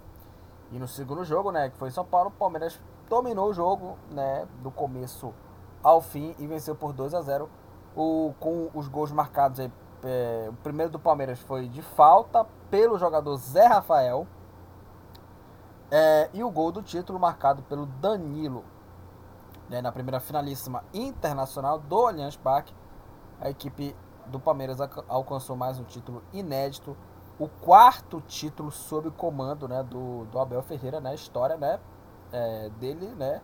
E 0.72 0.78
no 0.78 0.88
segundo 0.88 1.24
jogo, 1.24 1.52
né, 1.52 1.70
que 1.70 1.78
foi 1.78 1.90
em 1.90 1.92
São 1.92 2.06
Paulo, 2.06 2.30
o 2.30 2.32
Palmeiras 2.32 2.80
dominou 3.10 3.50
o 3.50 3.54
jogo, 3.54 3.98
né, 4.10 4.48
do 4.62 4.70
começo 4.70 5.34
ao 5.84 6.02
fim 6.02 6.36
e 6.38 6.46
venceu 6.46 6.76
por 6.76 6.94
2 6.94 7.14
a 7.14 7.22
0. 7.22 7.50
O, 7.96 8.34
com 8.40 8.70
os 8.74 8.88
gols 8.88 9.12
marcados 9.12 9.60
aí, 9.60 9.72
é, 10.04 10.48
o 10.50 10.54
primeiro 10.54 10.92
do 10.92 11.00
Palmeiras 11.00 11.40
foi 11.40 11.68
de 11.68 11.82
falta 11.82 12.46
pelo 12.70 12.98
jogador 12.98 13.36
Zé 13.38 13.66
Rafael. 13.66 14.28
É, 15.90 16.30
e 16.34 16.44
o 16.44 16.50
gol 16.50 16.72
do 16.72 16.82
título 16.82 17.20
marcado 17.20 17.62
pelo 17.64 17.86
Danilo 17.86 18.64
né, 19.72 19.82
na 19.82 19.92
primeira 19.92 20.20
finalíssima 20.20 20.84
internacional 20.94 21.80
do 21.80 22.06
Allianz 22.06 22.36
Parque, 22.36 22.74
a 23.40 23.50
equipe 23.50 23.96
do 24.28 24.38
Palmeiras 24.38 24.78
alcançou 25.08 25.56
mais 25.56 25.80
um 25.80 25.86
título 25.86 26.22
inédito, 26.34 26.96
o 27.40 27.48
quarto 27.48 28.22
título 28.28 28.70
sob 28.70 29.10
comando 29.12 29.70
né, 29.70 29.82
do, 29.82 30.26
do 30.26 30.40
Abel 30.40 30.62
Ferreira 30.62 31.00
na 31.00 31.14
história 31.14 31.56
né, 31.56 31.80
é, 32.34 32.70
dele, 32.82 33.08
né, 33.16 33.42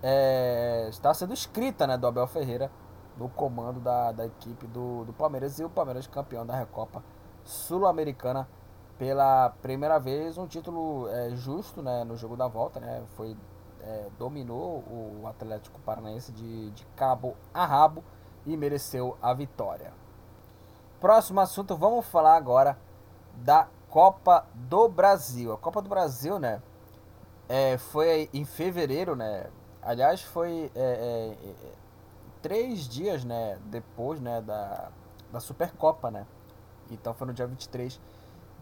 é, 0.00 0.86
está 0.88 1.12
sendo 1.12 1.34
escrita 1.34 1.88
né, 1.88 1.98
do 1.98 2.06
Abel 2.06 2.26
Ferreira 2.28 2.70
no 3.18 3.28
comando 3.28 3.80
da, 3.80 4.12
da 4.12 4.26
equipe 4.26 4.66
do, 4.68 5.04
do 5.04 5.12
Palmeiras 5.12 5.58
e 5.58 5.64
o 5.64 5.68
Palmeiras 5.68 6.06
campeão 6.06 6.46
da 6.46 6.54
Recopa 6.54 7.02
Sul-Americana 7.44 8.48
pela 8.98 9.50
primeira 9.62 9.98
vez, 9.98 10.36
um 10.36 10.46
título 10.46 11.08
é, 11.08 11.30
justo 11.30 11.82
né, 11.82 12.04
no 12.04 12.16
jogo 12.16 12.36
da 12.36 12.48
volta, 12.48 12.80
né, 12.80 13.02
foi 13.16 13.36
é, 13.80 14.08
dominou 14.18 14.82
o 14.88 15.22
Atlético 15.26 15.78
Paranaense 15.80 16.32
de, 16.32 16.70
de 16.72 16.84
cabo 16.96 17.36
a 17.54 17.64
rabo 17.64 18.02
e 18.44 18.56
mereceu 18.56 19.16
a 19.22 19.32
vitória. 19.32 19.92
Próximo 21.00 21.40
assunto, 21.40 21.76
vamos 21.76 22.06
falar 22.06 22.36
agora 22.36 22.76
da 23.36 23.68
Copa 23.88 24.44
do 24.52 24.88
Brasil. 24.88 25.52
A 25.52 25.56
Copa 25.56 25.80
do 25.80 25.88
Brasil, 25.88 26.38
né, 26.38 26.60
é, 27.48 27.78
foi 27.78 28.28
em 28.34 28.44
fevereiro, 28.44 29.14
né, 29.14 29.46
aliás, 29.80 30.22
foi 30.22 30.72
é, 30.74 30.80
é, 30.80 31.46
é 31.50 31.77
três 32.42 32.88
dias, 32.88 33.24
né, 33.24 33.58
depois, 33.66 34.20
né, 34.20 34.40
da, 34.40 34.90
da 35.32 35.40
Supercopa, 35.40 36.10
né, 36.10 36.26
então 36.90 37.14
foi 37.14 37.26
no 37.26 37.32
dia 37.32 37.46
23 37.46 38.00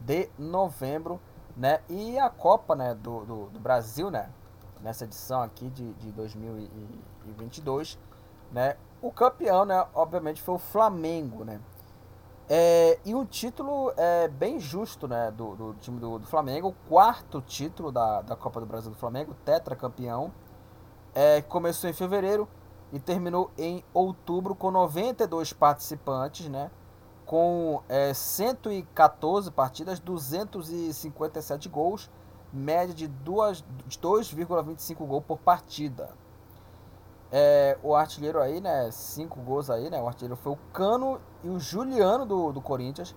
de 0.00 0.28
novembro, 0.38 1.20
né, 1.56 1.80
e 1.88 2.18
a 2.18 2.28
Copa, 2.28 2.74
né, 2.74 2.94
do, 2.94 3.24
do, 3.24 3.46
do 3.50 3.60
Brasil, 3.60 4.10
né, 4.10 4.30
nessa 4.80 5.04
edição 5.04 5.42
aqui 5.42 5.68
de, 5.70 5.92
de 5.94 6.12
2022, 6.12 7.98
né? 8.52 8.76
O 9.02 9.10
campeão, 9.10 9.64
né, 9.64 9.86
obviamente, 9.94 10.40
foi 10.40 10.54
o 10.54 10.58
Flamengo, 10.58 11.44
né? 11.44 11.60
É, 12.48 12.98
e 13.04 13.14
um 13.14 13.24
título 13.24 13.92
é, 13.96 14.28
bem 14.28 14.60
justo 14.60 15.08
né, 15.08 15.32
do, 15.32 15.56
do 15.56 15.74
time 15.80 15.98
do, 15.98 16.20
do, 16.20 16.26
Flamengo, 16.28 16.68
o 16.68 16.88
quarto 16.88 17.40
título 17.40 17.90
da, 17.90 18.22
da 18.22 18.36
Copa 18.36 18.60
do 18.60 18.66
Brasil 18.66 18.90
do 18.90 18.96
Flamengo, 18.96 19.34
tetracampeão. 19.44 20.32
É, 21.12 21.42
começou 21.42 21.90
em 21.90 21.92
fevereiro 21.92 22.48
e 22.92 22.98
terminou 22.98 23.50
em 23.58 23.84
outubro 23.92 24.54
com 24.54 24.70
92 24.70 25.52
participantes, 25.52 26.48
né, 26.48 26.70
com 27.24 27.82
é, 27.88 28.14
114 28.14 29.50
partidas, 29.50 29.98
257 29.98 31.68
gols 31.68 32.10
média 32.52 32.94
de 32.94 33.08
2,25 33.08 35.06
gols 35.06 35.24
por 35.24 35.38
partida. 35.38 36.10
É, 37.30 37.76
o 37.82 37.94
artilheiro 37.94 38.40
aí, 38.40 38.60
né? 38.60 38.90
Cinco 38.90 39.40
gols 39.40 39.68
aí, 39.68 39.90
né? 39.90 40.00
O 40.00 40.06
artilheiro 40.06 40.36
foi 40.36 40.52
o 40.52 40.58
Cano 40.72 41.20
e 41.42 41.48
o 41.48 41.58
Juliano 41.58 42.24
do, 42.24 42.52
do 42.52 42.60
Corinthians. 42.60 43.14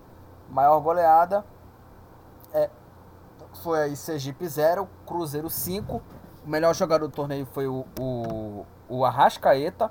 Maior 0.48 0.80
goleada 0.80 1.44
é, 2.52 2.68
foi 3.62 3.82
aí 3.82 3.96
Sergipe 3.96 4.46
0, 4.46 4.88
Cruzeiro 5.06 5.48
5. 5.48 6.02
O 6.44 6.48
melhor 6.48 6.74
jogador 6.74 7.06
do 7.06 7.14
torneio 7.14 7.46
foi 7.46 7.68
o, 7.68 7.86
o 8.90 9.04
Arrascaeta. 9.04 9.90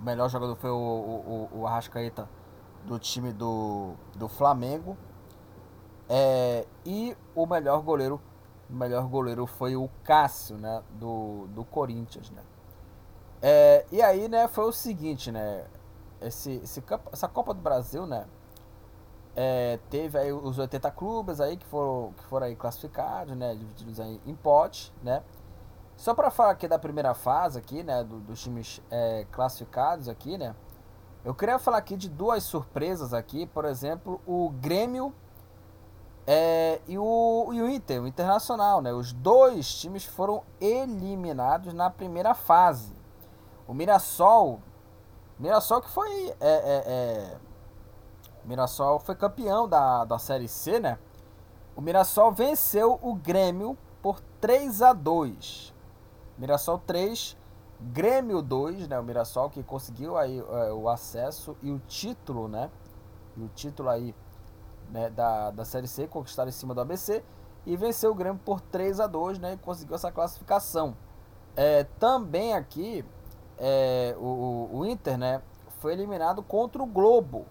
O 0.00 0.02
melhor 0.02 0.28
jogador 0.28 0.56
foi 0.56 0.70
o, 0.70 0.74
o, 0.74 1.48
o 1.60 1.66
Arrascaeta 1.66 2.28
do 2.84 2.98
time 2.98 3.32
do, 3.32 3.94
do 4.16 4.28
Flamengo. 4.28 4.96
É, 6.08 6.66
e 6.84 7.16
o 7.34 7.46
melhor 7.46 7.80
goleiro, 7.82 8.20
o 8.68 8.72
melhor 8.74 9.06
goleiro 9.06 9.46
foi 9.46 9.76
o 9.76 9.88
Cássio, 10.02 10.56
né, 10.56 10.82
do, 10.90 11.46
do 11.48 11.64
Corinthians, 11.64 12.30
né. 12.30 12.42
É, 13.40 13.86
e 13.90 14.02
aí, 14.02 14.28
né, 14.28 14.48
foi 14.48 14.64
o 14.64 14.72
seguinte, 14.72 15.30
né, 15.30 15.64
esse, 16.20 16.52
esse, 16.62 16.82
essa 17.12 17.28
Copa 17.28 17.54
do 17.54 17.60
Brasil, 17.60 18.06
né, 18.06 18.26
é, 19.34 19.78
teve 19.88 20.18
aí 20.18 20.32
os 20.32 20.58
80 20.58 20.90
clubes 20.90 21.40
aí 21.40 21.56
que 21.56 21.66
foram, 21.66 22.12
que 22.12 22.24
foram 22.24 22.46
aí 22.46 22.56
classificados, 22.56 23.34
né, 23.34 23.54
divididos 23.54 23.98
aí 23.98 24.20
em 24.26 24.34
pote, 24.34 24.92
né. 25.02 25.22
Só 25.96 26.14
para 26.14 26.30
falar 26.30 26.50
aqui 26.50 26.66
da 26.66 26.78
primeira 26.78 27.14
fase 27.14 27.58
aqui, 27.58 27.82
né, 27.82 28.02
do, 28.02 28.20
dos 28.20 28.42
times 28.42 28.82
é, 28.90 29.26
classificados 29.30 30.08
aqui, 30.08 30.36
né, 30.36 30.54
eu 31.24 31.34
queria 31.34 31.58
falar 31.58 31.78
aqui 31.78 31.96
de 31.96 32.08
duas 32.08 32.42
surpresas 32.42 33.14
aqui, 33.14 33.46
por 33.46 33.64
exemplo, 33.64 34.20
o 34.26 34.50
Grêmio 34.50 35.14
é, 36.26 36.80
e, 36.86 36.98
o, 36.98 37.50
e 37.52 37.60
o 37.60 37.68
Inter, 37.68 38.02
o 38.02 38.06
Internacional, 38.06 38.80
né? 38.80 38.92
Os 38.92 39.12
dois 39.12 39.74
times 39.74 40.04
foram 40.04 40.42
eliminados 40.60 41.72
na 41.74 41.90
primeira 41.90 42.34
fase. 42.34 42.94
O 43.66 43.74
Mirassol, 43.74 44.60
Mirassol 45.38 45.82
que 45.82 45.90
foi, 45.90 46.28
é, 46.28 46.34
é, 46.40 46.82
é, 46.86 47.36
Mirassol 48.44 48.98
foi 49.00 49.14
campeão 49.14 49.68
da, 49.68 50.04
da 50.04 50.18
Série 50.18 50.48
C, 50.48 50.80
né? 50.80 50.98
O 51.76 51.80
Mirassol 51.80 52.32
venceu 52.32 52.98
o 53.02 53.14
Grêmio 53.14 53.76
por 54.02 54.20
3 54.40 54.80
a 54.80 54.92
2. 54.92 55.73
Mirassol 56.38 56.78
3, 56.78 57.36
Grêmio 57.80 58.42
2, 58.42 58.88
né? 58.88 58.98
O 58.98 59.02
Mirassol 59.02 59.50
que 59.50 59.62
conseguiu 59.62 60.16
aí 60.16 60.38
é, 60.38 60.72
o 60.72 60.88
acesso 60.88 61.56
e 61.62 61.70
o 61.70 61.78
título, 61.80 62.48
né? 62.48 62.70
E 63.36 63.42
o 63.42 63.48
título 63.48 63.88
aí 63.88 64.14
né, 64.90 65.10
da, 65.10 65.50
da 65.50 65.64
Série 65.64 65.88
C, 65.88 66.06
conquistaram 66.06 66.48
em 66.48 66.52
cima 66.52 66.74
do 66.74 66.80
ABC 66.80 67.22
e 67.66 67.76
venceu 67.76 68.10
o 68.10 68.14
Grêmio 68.14 68.40
por 68.44 68.60
3 68.60 69.00
a 69.00 69.06
2 69.06 69.38
né, 69.38 69.54
e 69.54 69.56
conseguiu 69.56 69.94
essa 69.94 70.12
classificação. 70.12 70.96
É, 71.56 71.84
também 71.98 72.54
aqui, 72.54 73.04
é, 73.58 74.14
o, 74.18 74.68
o 74.72 74.86
Inter 74.86 75.16
né, 75.16 75.42
foi 75.78 75.92
eliminado 75.92 76.42
contra 76.42 76.82
o 76.82 76.86
Globo. 76.86 77.46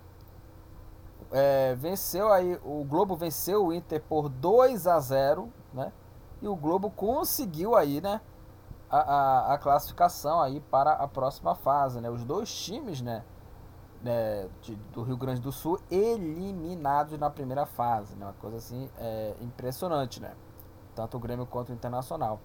É, 1.31 1.73
venceu 1.75 2.31
aí, 2.31 2.59
o 2.63 2.83
Globo 2.83 3.15
venceu 3.15 3.65
o 3.65 3.73
Inter 3.73 4.01
por 4.01 4.29
2 4.29 4.85
a 4.85 4.99
0 4.99 5.51
né, 5.73 5.91
e 6.41 6.47
o 6.47 6.55
Globo 6.55 6.91
conseguiu 6.91 7.75
aí, 7.75 7.99
né, 7.99 8.21
a, 8.93 8.99
a, 8.99 9.53
a 9.55 9.57
classificação 9.57 10.39
aí 10.39 10.59
para 10.59 10.91
a 10.91 11.07
próxima 11.07 11.55
fase, 11.55 11.99
né? 11.99 12.11
Os 12.11 12.23
dois 12.23 12.53
times, 12.53 13.01
né, 13.01 13.23
né, 14.03 14.47
de, 14.61 14.75
do 14.75 15.01
Rio 15.01 15.17
Grande 15.17 15.41
do 15.41 15.51
Sul 15.51 15.79
eliminados 15.89 17.17
na 17.17 17.27
primeira 17.27 17.65
fase, 17.65 18.15
né? 18.15 18.27
Uma 18.27 18.33
coisa 18.33 18.57
assim 18.57 18.87
é, 18.99 19.33
impressionante, 19.41 20.21
né? 20.21 20.35
Tanto 20.93 21.17
o 21.17 21.19
Grêmio 21.19 21.47
quanto 21.47 21.69
o 21.69 21.73
Internacional. 21.73 22.39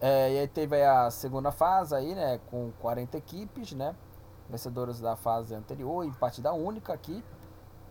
É, 0.00 0.32
e 0.32 0.38
aí 0.38 0.48
teve 0.48 0.82
a 0.82 1.10
segunda 1.10 1.52
fase 1.52 1.94
aí, 1.94 2.14
né? 2.14 2.40
Com 2.50 2.72
40 2.80 3.18
equipes, 3.18 3.72
né? 3.72 3.94
Vencedoras 4.48 4.98
da 4.98 5.14
fase 5.14 5.54
anterior 5.54 6.06
e 6.06 6.10
partida 6.12 6.54
única 6.54 6.94
aqui. 6.94 7.22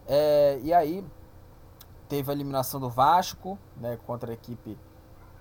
É, 0.07 0.59
e 0.63 0.73
aí 0.73 1.05
teve 2.09 2.31
a 2.31 2.33
eliminação 2.33 2.79
do 2.79 2.89
Vasco, 2.89 3.59
né? 3.77 3.99
Contra 4.07 4.31
a 4.31 4.33
equipe 4.33 4.75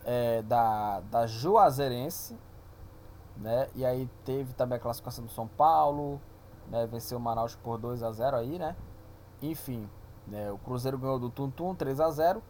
é, 0.05 0.43
da, 0.43 1.01
da 1.01 1.27
Juazeirense, 1.27 2.39
né? 3.37 3.69
E 3.75 3.85
aí 3.85 4.09
teve 4.25 4.53
também 4.55 4.77
a 4.77 4.81
classificação 4.81 5.25
do 5.25 5.31
São 5.31 5.47
Paulo, 5.47 6.21
né? 6.69 6.87
Venceu 6.87 7.19
o 7.19 7.21
Manaus 7.21 7.57
por 7.57 7.79
2 7.79 8.03
a 8.03 8.13
0 8.13 8.37
aí, 8.37 8.59
né? 8.59 8.77
Enfim, 9.43 9.89
né? 10.27 10.51
o 10.51 10.59
Cruzeiro 10.59 10.99
ganhou 10.99 11.19
do 11.19 11.31
Tuntum 11.31 11.75
3 11.75 12.01
a 12.01 12.11
0 12.11 12.43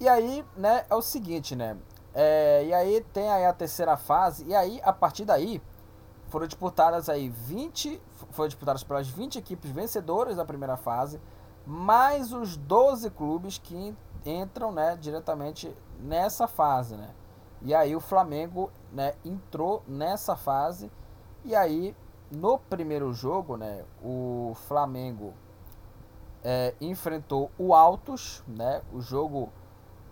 E 0.00 0.08
aí, 0.08 0.44
né, 0.56 0.84
é 0.88 0.94
o 0.94 1.02
seguinte, 1.02 1.54
né? 1.54 1.76
É, 2.14 2.64
e 2.66 2.72
aí 2.72 3.00
tem 3.12 3.28
aí 3.30 3.44
a 3.44 3.52
terceira 3.52 3.96
fase, 3.96 4.44
e 4.46 4.54
aí, 4.54 4.80
a 4.84 4.92
partir 4.92 5.24
daí, 5.24 5.60
foram 6.28 6.46
disputadas 6.46 7.08
aí 7.08 7.28
20, 7.28 8.00
foram 8.30 8.48
disputadas 8.48 8.84
pelas 8.84 9.08
20 9.08 9.38
equipes 9.38 9.70
vencedoras 9.70 10.36
da 10.36 10.44
primeira 10.44 10.76
fase, 10.76 11.20
mais 11.66 12.32
os 12.32 12.56
12 12.56 13.10
clubes 13.10 13.58
que 13.58 13.94
entram, 14.24 14.70
né, 14.72 14.96
diretamente 14.96 15.74
nessa 16.00 16.46
fase, 16.46 16.96
né? 16.96 17.10
E 17.62 17.74
aí 17.74 17.96
o 17.96 18.00
Flamengo, 18.00 18.70
né, 18.92 19.14
entrou 19.24 19.82
nessa 19.88 20.36
fase, 20.36 20.90
e 21.44 21.54
aí 21.54 21.96
no 22.30 22.58
primeiro 22.58 23.12
jogo, 23.12 23.56
né, 23.56 23.84
o 24.02 24.52
Flamengo 24.66 25.32
é, 26.44 26.74
enfrentou 26.80 27.50
o 27.58 27.74
Altos, 27.74 28.44
né? 28.46 28.82
O 28.92 29.00
jogo 29.00 29.48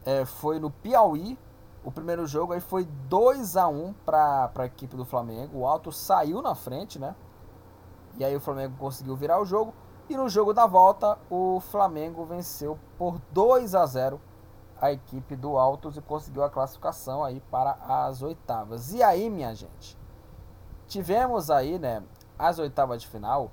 é, 0.05 0.25
foi 0.25 0.59
no 0.59 0.71
Piauí. 0.71 1.39
O 1.85 1.91
primeiro 1.91 2.27
jogo 2.27 2.55
aí 2.55 2.61
foi 2.61 2.85
2 2.85 3.57
a 3.57 3.69
1 3.69 3.93
para 4.07 4.51
a 4.55 4.65
equipe 4.65 4.97
do 4.97 5.05
Flamengo. 5.05 5.59
O 5.59 5.67
Altos 5.67 5.97
saiu 5.99 6.41
na 6.41 6.55
frente, 6.55 6.99
né? 6.99 7.15
E 8.17 8.25
aí 8.25 8.35
o 8.35 8.41
Flamengo 8.41 8.77
conseguiu 8.79 9.15
virar 9.15 9.41
o 9.41 9.45
jogo. 9.45 9.75
E 10.09 10.17
no 10.17 10.29
jogo 10.29 10.55
da 10.55 10.67
volta, 10.67 11.19
o 11.31 11.61
Flamengo 11.61 12.25
venceu 12.25 12.79
por 12.97 13.21
2 13.31 13.75
a 13.75 13.85
0 13.85 14.21
a 14.83 14.91
equipe 14.91 15.37
do 15.37 15.57
Altos 15.57 15.97
e 15.97 16.01
conseguiu 16.01 16.43
a 16.43 16.51
classificação 16.51 17.23
aí 17.23 17.41
para 17.53 17.79
as 17.89 18.21
oitavas. 18.21 18.93
E 18.93 19.01
aí, 19.01 19.31
minha 19.31 19.55
gente, 19.55 19.97
tivemos 20.89 21.53
aí, 21.53 21.79
né, 21.79 22.03
as 22.37 22.59
oitavas 22.59 23.01
de 23.01 23.07
final. 23.07 23.53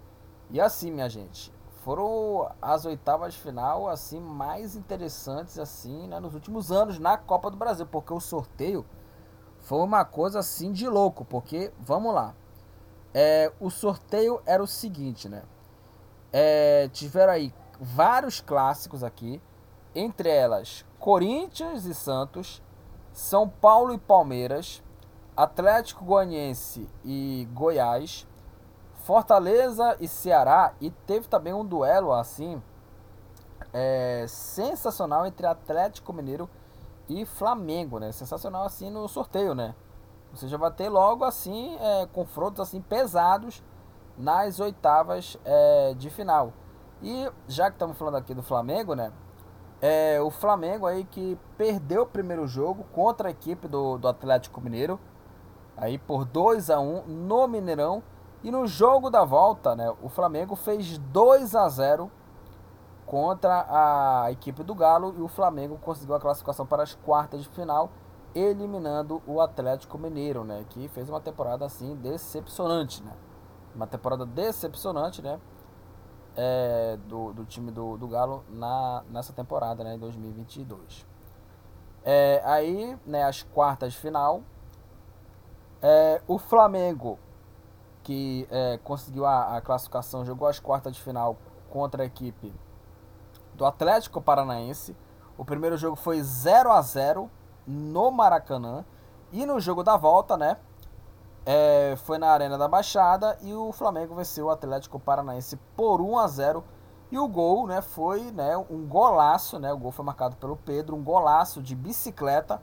E 0.49 0.59
assim, 0.59 0.89
minha 0.89 1.07
gente, 1.07 1.53
foram 1.83 2.51
as 2.59 2.83
oitavas 2.83 3.35
de 3.35 3.41
final 3.41 3.87
assim 3.87 4.19
mais 4.19 4.75
interessantes 4.75 5.59
assim, 5.59 6.07
né, 6.07 6.19
nos 6.19 6.33
últimos 6.33 6.71
anos 6.71 6.97
na 6.97 7.15
Copa 7.15 7.51
do 7.51 7.57
Brasil, 7.57 7.85
porque 7.85 8.11
o 8.11 8.19
sorteio 8.19 8.83
foi 9.59 9.81
uma 9.81 10.03
coisa 10.03 10.39
assim 10.39 10.71
de 10.71 10.89
louco, 10.89 11.23
porque 11.23 11.71
vamos 11.79 12.11
lá. 12.11 12.33
É, 13.13 13.53
o 13.59 13.69
sorteio 13.69 14.41
era 14.47 14.63
o 14.63 14.67
seguinte, 14.67 15.29
né? 15.29 15.43
É, 16.33 16.89
tiveram 16.91 17.33
aí 17.33 17.53
vários 17.79 18.41
clássicos 18.41 19.03
aqui, 19.03 19.39
entre 19.93 20.29
elas 20.29 20.88
Corinthians 20.99 21.85
e 21.85 21.93
Santos, 21.93 22.61
São 23.13 23.47
Paulo 23.47 23.93
e 23.93 23.97
Palmeiras, 23.97 24.83
Atlético 25.35 26.03
Goianiense 26.03 26.89
e 27.03 27.47
Goiás, 27.53 28.27
Fortaleza 29.05 29.95
e 29.99 30.07
Ceará, 30.07 30.73
e 30.81 30.91
teve 30.91 31.27
também 31.27 31.53
um 31.53 31.65
duelo 31.65 32.11
assim 32.11 32.61
é, 33.73 34.25
sensacional 34.27 35.25
entre 35.25 35.47
Atlético 35.47 36.11
Mineiro 36.11 36.49
e 37.07 37.25
Flamengo, 37.25 37.97
né? 37.97 38.11
Sensacional 38.11 38.65
assim 38.65 38.89
no 38.89 39.07
sorteio, 39.07 39.55
né? 39.55 39.73
Você 40.33 40.47
já 40.47 40.57
vai 40.57 40.71
ter 40.71 40.89
logo 40.89 41.23
assim 41.23 41.77
é, 41.79 42.07
confrontos 42.07 42.59
assim 42.59 42.81
pesados 42.81 43.63
nas 44.17 44.59
oitavas 44.59 45.37
é, 45.45 45.93
de 45.93 46.09
final. 46.09 46.53
E 47.01 47.31
já 47.47 47.69
que 47.69 47.75
estamos 47.75 47.97
falando 47.97 48.17
aqui 48.17 48.33
do 48.33 48.43
Flamengo, 48.43 48.93
né? 48.93 49.13
É, 49.81 50.19
o 50.21 50.29
Flamengo 50.29 50.85
aí 50.85 51.05
que 51.05 51.37
perdeu 51.57 52.01
o 52.03 52.05
primeiro 52.05 52.45
jogo 52.47 52.83
contra 52.91 53.29
a 53.29 53.31
equipe 53.31 53.67
do, 53.67 53.97
do 53.97 54.07
Atlético 54.07 54.59
Mineiro, 54.59 54.99
aí 55.77 55.97
por 55.97 56.25
2 56.25 56.69
a 56.69 56.79
1 56.79 57.07
no 57.07 57.47
Mineirão. 57.47 58.03
E 58.43 58.51
no 58.51 58.65
jogo 58.67 59.09
da 59.09 59.25
volta, 59.25 59.75
né, 59.75 59.93
o 60.01 60.07
Flamengo 60.07 60.55
fez 60.55 60.97
2 60.97 61.55
a 61.55 61.67
0 61.67 62.09
contra 63.05 63.65
a 63.67 64.31
equipe 64.31 64.63
do 64.63 64.75
Galo 64.75 65.13
e 65.17 65.21
o 65.21 65.27
Flamengo 65.27 65.77
conseguiu 65.81 66.15
a 66.15 66.19
classificação 66.19 66.65
para 66.65 66.83
as 66.83 66.93
quartas 66.93 67.41
de 67.41 67.49
final, 67.49 67.89
eliminando 68.35 69.21
o 69.25 69.41
Atlético 69.41 69.97
Mineiro, 69.97 70.43
né, 70.43 70.63
que 70.69 70.87
fez 70.89 71.09
uma 71.09 71.19
temporada 71.19 71.65
assim 71.65 71.95
decepcionante, 71.95 73.03
né? 73.03 73.11
Uma 73.75 73.87
temporada 73.87 74.25
decepcionante, 74.25 75.21
né? 75.21 75.39
É, 76.41 76.97
do, 77.05 77.33
do 77.33 77.43
time 77.43 77.69
do, 77.69 77.97
do 77.97 78.07
Galo 78.07 78.45
na, 78.47 79.03
nessa 79.09 79.33
temporada, 79.33 79.83
né, 79.83 79.95
em 79.95 79.99
2022. 79.99 81.05
É, 82.01 82.41
aí, 82.45 82.97
né, 83.05 83.23
as 83.23 83.43
quartas 83.43 83.91
de 83.91 83.99
final, 83.99 84.41
é, 85.81 86.21
o 86.25 86.37
Flamengo, 86.37 87.19
que 88.03 88.47
é, 88.49 88.79
conseguiu 88.85 89.25
a, 89.25 89.57
a, 89.57 89.61
classificação, 89.61 90.23
jogou 90.23 90.47
as 90.47 90.61
quartas 90.61 90.95
de 90.95 91.01
final 91.01 91.35
contra 91.69 92.03
a 92.03 92.05
equipe 92.05 92.53
do 93.53 93.65
Atlético 93.65 94.21
Paranaense. 94.21 94.95
O 95.37 95.43
primeiro 95.43 95.75
jogo 95.75 95.97
foi 95.97 96.23
0 96.23 96.71
a 96.71 96.81
0 96.81 97.29
no 97.67 98.09
Maracanã. 98.11 98.85
E 99.31 99.45
no 99.45 99.59
jogo 99.59 99.83
da 99.83 99.97
volta, 99.97 100.37
né, 100.37 100.57
é, 101.45 101.95
foi 102.05 102.17
na 102.17 102.27
Arena 102.27 102.57
da 102.57 102.67
Baixada 102.67 103.37
e 103.41 103.53
o 103.53 103.71
Flamengo 103.71 104.15
venceu 104.15 104.47
o 104.47 104.49
Atlético 104.49 104.99
Paranaense 104.99 105.57
por 105.75 106.01
1 106.01 106.17
a 106.19 106.27
0 106.27 106.63
e 107.11 107.17
o 107.17 107.27
gol 107.27 107.65
né, 107.65 107.81
foi 107.81 108.31
né, 108.31 108.55
um 108.57 108.85
golaço, 108.85 109.57
né, 109.57 109.73
o 109.73 109.77
gol 109.77 109.91
foi 109.91 110.05
marcado 110.05 110.35
pelo 110.35 110.55
Pedro, 110.55 110.95
um 110.95 111.03
golaço 111.03 111.61
de 111.61 111.75
bicicleta. 111.75 112.61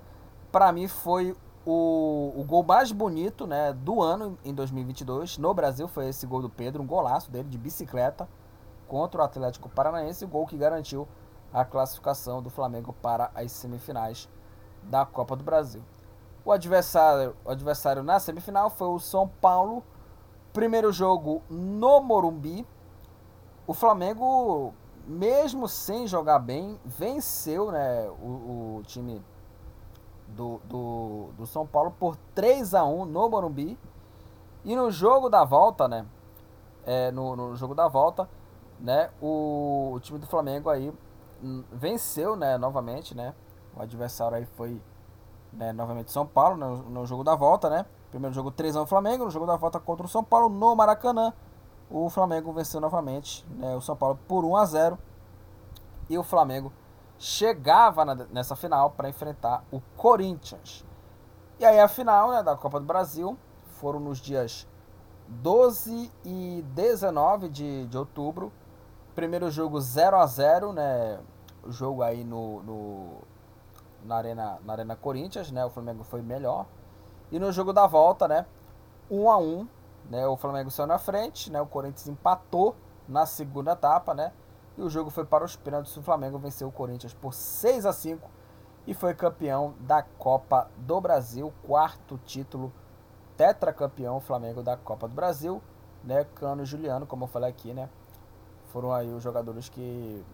Para 0.52 0.70
mim 0.70 0.86
foi 0.86 1.36
o, 1.66 2.32
o 2.36 2.44
gol 2.44 2.62
mais 2.62 2.92
bonito 2.92 3.46
né, 3.46 3.72
do 3.72 4.00
ano 4.00 4.38
em 4.44 4.54
2022. 4.54 5.36
No 5.38 5.52
Brasil 5.52 5.88
foi 5.88 6.08
esse 6.08 6.24
gol 6.26 6.40
do 6.40 6.48
Pedro, 6.48 6.82
um 6.82 6.86
golaço 6.86 7.30
dele 7.30 7.48
de 7.48 7.58
bicicleta 7.58 8.28
contra 8.86 9.20
o 9.20 9.24
Atlético 9.24 9.68
Paranaense, 9.68 10.24
o 10.24 10.28
gol 10.28 10.46
que 10.46 10.56
garantiu 10.56 11.08
a 11.52 11.64
classificação 11.64 12.40
do 12.40 12.50
Flamengo 12.50 12.94
para 13.02 13.32
as 13.34 13.50
semifinais 13.50 14.28
da 14.84 15.04
Copa 15.04 15.34
do 15.34 15.42
Brasil. 15.42 15.82
O 16.46 16.52
adversário, 16.52 17.36
o 17.44 17.50
adversário 17.50 18.04
na 18.04 18.20
semifinal 18.20 18.70
foi 18.70 18.86
o 18.86 19.00
São 19.00 19.26
Paulo. 19.26 19.82
Primeiro 20.52 20.92
jogo 20.92 21.42
no 21.50 22.00
Morumbi. 22.00 22.64
O 23.66 23.74
Flamengo, 23.74 24.72
mesmo 25.04 25.66
sem 25.66 26.06
jogar 26.06 26.38
bem, 26.38 26.78
venceu 26.84 27.72
né, 27.72 28.08
o, 28.22 28.76
o 28.78 28.82
time 28.84 29.20
do, 30.28 30.60
do, 30.64 31.30
do, 31.36 31.46
São 31.46 31.66
Paulo 31.66 31.90
por 31.98 32.14
3 32.32 32.74
a 32.74 32.84
1 32.84 33.06
no 33.06 33.28
Morumbi. 33.28 33.76
E 34.64 34.76
no 34.76 34.88
jogo 34.88 35.28
da 35.28 35.44
volta, 35.44 35.88
né? 35.88 36.06
É, 36.84 37.10
no, 37.10 37.34
no 37.34 37.56
jogo 37.56 37.74
da 37.74 37.88
volta, 37.88 38.28
né? 38.78 39.10
O, 39.20 39.94
o 39.94 39.98
time 39.98 40.20
do 40.20 40.28
Flamengo 40.28 40.70
aí 40.70 40.94
hum, 41.42 41.64
venceu, 41.72 42.36
né? 42.36 42.56
Novamente, 42.56 43.16
né? 43.16 43.34
O 43.76 43.82
adversário 43.82 44.36
aí 44.36 44.46
foi 44.46 44.80
né, 45.56 45.72
novamente 45.72 46.12
São 46.12 46.26
Paulo, 46.26 46.56
no, 46.56 46.76
no, 46.90 47.06
jogo 47.06 47.24
da 47.24 47.34
volta, 47.34 47.68
né? 47.70 47.86
Primeiro 48.10 48.34
jogo 48.34 48.50
3 48.50 48.76
x 48.76 48.88
Flamengo, 48.88 49.24
no 49.24 49.30
jogo 49.30 49.46
da 49.46 49.56
volta 49.56 49.80
contra 49.80 50.06
o 50.06 50.08
São 50.08 50.22
Paulo 50.22 50.48
no 50.48 50.76
Maracanã. 50.76 51.32
O 51.90 52.08
Flamengo 52.10 52.52
venceu 52.52 52.80
novamente 52.80 53.46
né, 53.50 53.74
o 53.74 53.80
São 53.80 53.96
Paulo 53.96 54.18
por 54.28 54.44
1 54.44 54.56
a 54.56 54.64
0 54.64 54.98
e 56.10 56.18
o 56.18 56.22
Flamengo 56.22 56.72
chegava 57.18 58.04
na, 58.04 58.14
nessa 58.14 58.54
final 58.54 58.90
para 58.90 59.08
enfrentar 59.08 59.64
o 59.70 59.80
Corinthians. 59.96 60.84
E 61.58 61.64
aí 61.64 61.80
a 61.80 61.88
final 61.88 62.30
né, 62.30 62.42
da 62.42 62.56
Copa 62.56 62.78
do 62.78 62.86
Brasil 62.86 63.38
foram 63.80 64.00
nos 64.00 64.18
dias 64.18 64.66
12 65.28 66.10
e 66.24 66.64
19 66.74 67.48
de, 67.48 67.86
de 67.86 67.96
outubro. 67.96 68.52
Primeiro 69.14 69.50
jogo 69.50 69.80
0 69.80 70.16
a 70.16 70.26
0 70.26 70.72
né? 70.72 71.18
O 71.62 71.72
jogo 71.72 72.02
aí 72.02 72.22
no, 72.22 72.62
no 72.62 73.22
na 74.06 74.16
Arena, 74.16 74.58
na 74.64 74.72
Arena 74.72 74.96
Corinthians, 74.96 75.50
né? 75.50 75.64
O 75.64 75.70
Flamengo 75.70 76.04
foi 76.04 76.22
melhor. 76.22 76.66
E 77.30 77.38
no 77.38 77.50
jogo 77.52 77.72
da 77.72 77.86
volta, 77.86 78.28
né? 78.28 78.46
1 79.10 79.30
a 79.30 79.38
1 79.38 79.68
né? 80.10 80.26
O 80.26 80.36
Flamengo 80.36 80.70
saiu 80.70 80.86
na 80.86 80.98
frente, 80.98 81.50
né? 81.50 81.60
O 81.60 81.66
Corinthians 81.66 82.06
empatou 82.08 82.76
na 83.08 83.26
segunda 83.26 83.72
etapa, 83.72 84.14
né? 84.14 84.32
E 84.76 84.82
o 84.82 84.88
jogo 84.88 85.10
foi 85.10 85.24
para 85.24 85.44
os 85.44 85.56
pênaltis. 85.56 85.96
O 85.96 86.02
Flamengo 86.02 86.38
venceu 86.38 86.68
o 86.68 86.72
Corinthians 86.72 87.14
por 87.14 87.32
6 87.32 87.86
a 87.86 87.92
5 87.92 88.28
e 88.86 88.94
foi 88.94 89.14
campeão 89.14 89.74
da 89.80 90.02
Copa 90.02 90.70
do 90.76 91.00
Brasil, 91.00 91.52
quarto 91.66 92.18
título 92.24 92.72
tetracampeão 93.36 94.20
Flamengo 94.20 94.62
da 94.62 94.76
Copa 94.76 95.06
do 95.08 95.14
Brasil, 95.14 95.62
né? 96.02 96.24
Cano 96.34 96.62
e 96.62 96.66
Juliano, 96.66 97.06
como 97.06 97.24
eu 97.24 97.28
falei 97.28 97.50
aqui, 97.50 97.72
né? 97.72 97.88
Foram 98.66 98.92
aí 98.92 99.12
os 99.12 99.22
jogadores 99.22 99.68
que 99.68 100.24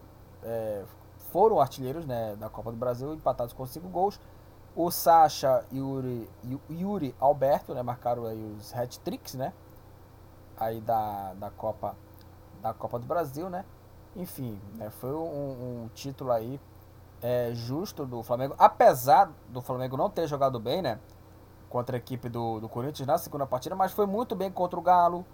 é, 0.42 0.84
foram 1.32 1.58
artilheiros 1.58 2.04
né, 2.04 2.36
da 2.36 2.50
Copa 2.50 2.70
do 2.70 2.76
Brasil, 2.76 3.12
empatados 3.14 3.54
com 3.54 3.66
5 3.66 3.88
gols. 3.88 4.20
O 4.76 4.90
Sacha 4.90 5.64
e 5.72 5.80
o 5.80 5.96
Yuri, 5.96 6.30
Yuri 6.70 7.14
Alberto 7.18 7.74
né, 7.74 7.82
marcaram 7.82 8.26
aí 8.26 8.56
os 8.58 8.74
hat-tricks 8.74 9.34
né, 9.34 9.52
aí 10.56 10.80
da, 10.80 11.32
da, 11.34 11.50
Copa, 11.50 11.96
da 12.60 12.72
Copa 12.74 12.98
do 12.98 13.06
Brasil. 13.06 13.48
Né. 13.48 13.64
Enfim, 14.14 14.60
né, 14.74 14.90
foi 14.90 15.14
um, 15.14 15.84
um, 15.84 15.90
título 15.94 16.30
aí 16.30 16.60
é, 17.22 17.50
justo 17.54 18.04
do 18.04 18.22
Flamengo. 18.22 18.54
Apesar 18.58 19.30
do 19.48 19.62
Flamengo 19.62 19.96
não 19.96 20.10
ter 20.10 20.26
jogado 20.26 20.60
bem 20.60 20.82
né, 20.82 20.98
contra 21.68 21.96
a 21.96 21.98
equipe 21.98 22.28
do, 22.28 22.60
do 22.60 22.68
Corinthians 22.68 23.06
na 23.06 23.16
segunda 23.16 23.46
partida, 23.46 23.74
mas 23.74 23.92
foi 23.92 24.06
muito 24.06 24.34
bem 24.34 24.50
contra 24.50 24.78
o 24.78 24.82
Galo. 24.82 25.24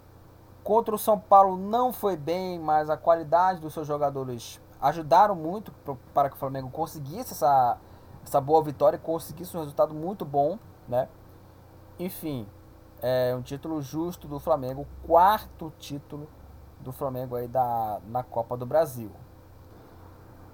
Contra 0.62 0.94
o 0.94 0.98
São 0.98 1.18
Paulo 1.18 1.56
não 1.56 1.92
foi 1.92 2.16
bem, 2.16 2.58
mas 2.58 2.90
a 2.90 2.96
qualidade 2.96 3.60
dos 3.60 3.72
seus 3.72 3.86
jogadores 3.86 4.60
ajudaram 4.80 5.34
muito 5.34 5.72
para 6.14 6.28
que 6.28 6.36
o 6.36 6.38
Flamengo 6.38 6.70
conseguisse 6.70 7.32
essa, 7.32 7.78
essa 8.24 8.40
boa 8.40 8.62
vitória 8.62 8.96
e 8.96 9.00
conseguisse 9.00 9.56
um 9.56 9.60
resultado 9.60 9.94
muito 9.94 10.24
bom, 10.24 10.58
né? 10.86 11.08
Enfim, 11.98 12.46
é 13.02 13.34
um 13.34 13.42
título 13.42 13.80
justo 13.82 14.28
do 14.28 14.38
Flamengo, 14.38 14.86
quarto 15.06 15.72
título 15.78 16.28
do 16.80 16.92
Flamengo 16.92 17.36
aí 17.36 17.48
da, 17.48 18.00
na 18.06 18.22
Copa 18.22 18.56
do 18.56 18.64
Brasil. 18.64 19.10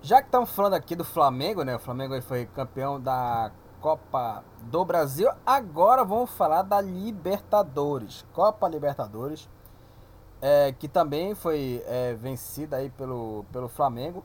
Já 0.01 0.21
que 0.21 0.29
estamos 0.29 0.51
falando 0.51 0.75
aqui 0.75 0.95
do 0.95 1.05
Flamengo, 1.05 1.63
né? 1.63 1.77
O 1.77 1.79
Flamengo 1.79 2.15
aí 2.15 2.21
foi 2.21 2.45
campeão 2.47 3.01
da 3.01 3.51
Copa 3.81 4.45
do 4.63 4.85
Brasil. 4.85 5.31
Agora 5.47 6.05
vamos 6.05 6.31
falar 6.31 6.63
da 6.63 6.81
Libertadores. 6.81 8.25
Copa 8.33 8.69
Libertadores. 8.69 9.49
É, 10.47 10.73
que 10.73 10.87
também 10.87 11.35
foi 11.35 11.83
é, 11.87 12.13
vencida 12.13 12.77
aí 12.77 12.91
pelo, 12.91 13.47
pelo 13.51 13.67
Flamengo. 13.67 14.23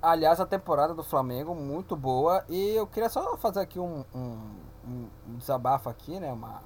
Aliás, 0.00 0.40
a 0.40 0.46
temporada 0.46 0.94
do 0.94 1.04
Flamengo 1.04 1.54
muito 1.54 1.94
boa. 1.94 2.42
E 2.48 2.70
eu 2.70 2.86
queria 2.86 3.10
só 3.10 3.36
fazer 3.36 3.60
aqui 3.60 3.78
um, 3.78 4.02
um, 4.14 4.56
um 5.28 5.36
desabafo 5.36 5.90
aqui, 5.90 6.18
né? 6.18 6.32
Uma, 6.32 6.62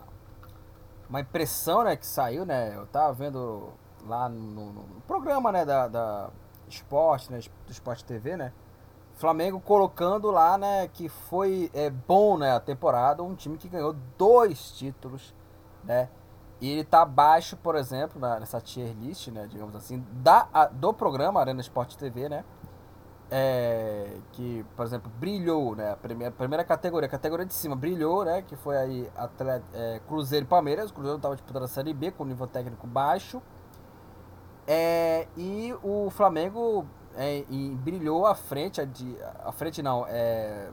uma 1.11 1.19
impressão 1.21 1.83
né, 1.83 1.97
que 1.97 2.07
saiu, 2.07 2.47
né? 2.47 2.77
Eu 2.77 2.87
tava 2.87 3.13
vendo 3.13 3.73
lá 4.07 4.29
no, 4.29 4.73
no 4.73 5.01
programa 5.01 5.51
né, 5.51 5.65
da, 5.65 5.89
da 5.89 6.31
Esporte, 6.69 7.33
né, 7.33 7.41
do 7.67 7.73
Esporte 7.73 8.05
TV, 8.05 8.37
né? 8.37 8.53
Flamengo 9.15 9.59
colocando 9.59 10.31
lá, 10.31 10.57
né, 10.57 10.89
que 10.93 11.09
foi 11.09 11.71
é, 11.75 11.91
bom, 11.91 12.39
né, 12.39 12.53
a 12.53 12.61
temporada, 12.61 13.23
um 13.23 13.35
time 13.35 13.57
que 13.57 13.67
ganhou 13.67 13.97
dois 14.17 14.71
títulos, 14.71 15.35
né? 15.83 16.09
E 16.61 16.71
ele 16.71 16.85
tá 16.85 17.03
abaixo, 17.03 17.57
por 17.57 17.77
exemplo, 17.77 18.21
nessa 18.21 18.61
tier 18.61 18.95
list, 18.95 19.29
né, 19.29 19.47
digamos 19.47 19.77
assim, 19.77 20.03
da, 20.13 20.49
a, 20.53 20.67
do 20.67 20.93
programa 20.95 21.39
Arena 21.39 21.61
Esporte 21.61 21.99
TV, 21.99 22.29
né? 22.29 22.45
é, 23.31 24.19
que, 24.33 24.65
por 24.77 24.87
exemplo, 24.87 25.11
brilhou, 25.19 25.75
né? 25.75 25.93
A 25.93 25.97
primeira, 25.97 26.33
primeira 26.33 26.65
categoria, 26.65 27.07
a 27.07 27.11
categoria 27.11 27.45
de 27.45 27.55
cima 27.55 27.75
brilhou, 27.75 28.25
né? 28.25 28.43
Que 28.43 28.55
foi 28.57 28.77
aí 28.77 29.11
atleta, 29.17 29.65
é, 29.75 30.01
Cruzeiro 30.07 30.47
e 30.47 30.49
Palmeiras. 30.49 30.91
O 30.91 30.95
Cruzeiro 30.95 31.17
estava 31.17 31.35
disputando 31.35 31.65
a 31.65 31.69
Série 31.69 31.93
B 31.93 32.13
com 32.13 32.25
nível 32.25 32.47
técnico 32.47 32.87
baixo. 32.87 33.43
É, 34.67 35.27
e 35.37 35.75
o 35.83 36.11
Flamengo 36.11 36.87
é, 37.17 37.45
brilhou 37.77 38.27
à 38.27 38.35
frente, 38.35 38.85
de, 38.87 39.17
à 39.45 39.53
frente 39.53 39.83
não, 39.83 40.05
é, 40.09 40.69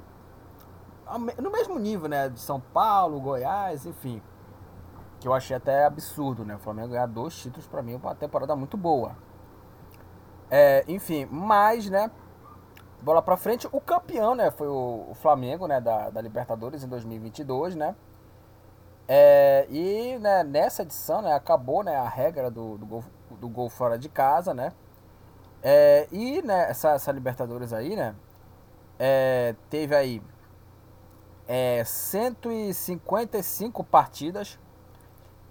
no 1.39 1.51
mesmo 1.51 1.79
nível, 1.79 2.07
né? 2.07 2.29
De 2.29 2.39
São 2.39 2.59
Paulo, 2.59 3.19
Goiás, 3.19 3.85
enfim. 3.85 4.21
Que 5.23 5.27
eu 5.29 5.33
achei 5.33 5.55
até 5.55 5.85
absurdo, 5.85 6.43
né? 6.43 6.57
O 6.57 6.59
Flamengo 6.59 6.89
ganhar 6.89 7.05
dois 7.05 7.33
títulos 7.33 7.65
para 7.65 7.81
mim 7.81 7.93
é 7.93 7.95
uma 7.95 8.13
temporada 8.13 8.53
muito 8.57 8.75
boa. 8.75 9.15
É, 10.51 10.83
enfim, 10.85 11.25
mas, 11.31 11.89
né? 11.89 12.11
bola 13.01 13.21
para 13.21 13.37
frente. 13.37 13.65
O 13.71 13.79
campeão, 13.79 14.35
né, 14.35 14.51
foi 14.51 14.67
o, 14.67 15.13
Flamengo, 15.15 15.65
né, 15.65 15.79
da, 15.79 16.09
da 16.09 16.19
Libertadores 16.19 16.83
em 16.83 16.89
2022, 16.89 17.73
né? 17.73 17.95
É, 19.07 19.65
e 19.69 20.19
né, 20.19 20.43
nessa 20.43 20.81
edição, 20.81 21.21
né, 21.21 21.31
acabou, 21.31 21.85
né, 21.85 21.95
a 21.95 22.09
regra 22.09 22.51
do, 22.51 22.77
do, 22.77 22.85
gol, 22.85 23.03
do 23.31 23.47
gol 23.47 23.69
fora 23.69 23.97
de 23.97 24.09
casa, 24.09 24.53
né? 24.53 24.73
É, 25.61 26.05
e 26.11 26.41
né, 26.41 26.69
essa, 26.69 26.91
essa 26.91 27.13
Libertadores 27.13 27.71
aí, 27.71 27.95
né, 27.95 28.13
é, 28.99 29.55
teve 29.69 29.95
aí 29.95 30.21
é, 31.47 31.81
155 31.85 33.85
partidas, 33.85 34.59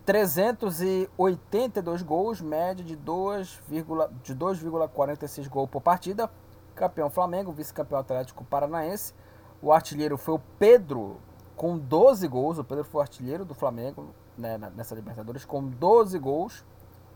382 0.05 2.03
gols, 2.03 2.41
média 2.41 2.85
de 2.85 2.97
2,46 2.97 5.49
gols 5.49 5.71
por 5.71 5.81
partida 5.81 6.29
campeão 6.73 7.11
Flamengo, 7.11 7.53
vice-campeão 7.53 8.01
Atlético 8.01 8.45
Paranaense. 8.45 9.15
O 9.61 9.73
artilheiro 9.73 10.17
foi 10.17 10.35
o 10.35 10.41
Pedro, 10.59 11.19
com 11.55 11.79
12 11.79 12.27
gols. 12.27 12.59
O 12.59 12.65
Pedro 12.65 12.85
foi 12.85 12.99
o 12.99 13.03
artilheiro 13.03 13.45
do 13.45 13.55
Flamengo 13.55 14.13
né, 14.37 14.59
nessa 14.75 14.95
Libertadores, 14.95 15.45
com 15.45 15.69
12 15.69 16.19
gols. 16.19 16.65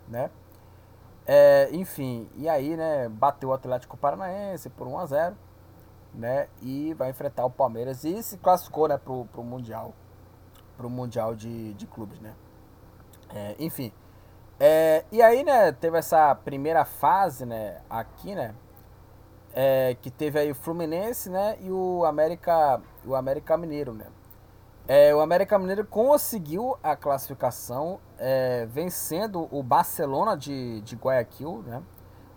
Né? 0.08 0.30
É, 1.26 1.68
enfim, 1.72 2.28
e 2.36 2.48
aí 2.48 2.76
né, 2.76 3.08
bateu 3.08 3.48
o 3.48 3.52
Atlético 3.52 3.96
Paranaense 3.96 4.70
por 4.70 4.86
1 4.86 4.98
a 4.98 5.06
0 5.06 5.36
né, 6.14 6.48
e 6.62 6.94
vai 6.94 7.10
enfrentar 7.10 7.44
o 7.44 7.50
Palmeiras 7.50 8.04
e 8.04 8.22
se 8.22 8.38
classificou 8.38 8.86
né, 8.86 8.96
pro, 8.96 9.24
pro 9.26 9.42
Mundial. 9.42 9.92
Pro 10.76 10.88
Mundial 10.88 11.34
de, 11.34 11.74
de 11.74 11.86
Clubes, 11.86 12.20
né? 12.20 12.34
É, 13.34 13.56
enfim. 13.58 13.92
É, 14.58 15.04
e 15.12 15.20
aí, 15.20 15.44
né, 15.44 15.70
teve 15.72 15.98
essa 15.98 16.34
primeira 16.34 16.84
fase, 16.84 17.44
né, 17.44 17.78
aqui, 17.90 18.34
né, 18.34 18.54
é, 19.52 19.96
que 20.00 20.10
teve 20.10 20.38
aí 20.38 20.50
o 20.50 20.54
Fluminense, 20.54 21.28
né, 21.28 21.58
e 21.60 21.70
o 21.70 22.04
América, 22.06 22.80
o 23.04 23.14
América 23.14 23.56
Mineiro, 23.56 23.92
né. 23.92 24.06
É, 24.88 25.14
o 25.14 25.20
América 25.20 25.58
Mineiro 25.58 25.84
conseguiu 25.84 26.78
a 26.82 26.96
classificação 26.96 28.00
é, 28.18 28.66
vencendo 28.66 29.48
o 29.50 29.62
Barcelona 29.62 30.36
de, 30.36 30.80
de 30.80 30.96
Guayaquil, 30.96 31.62
né, 31.66 31.82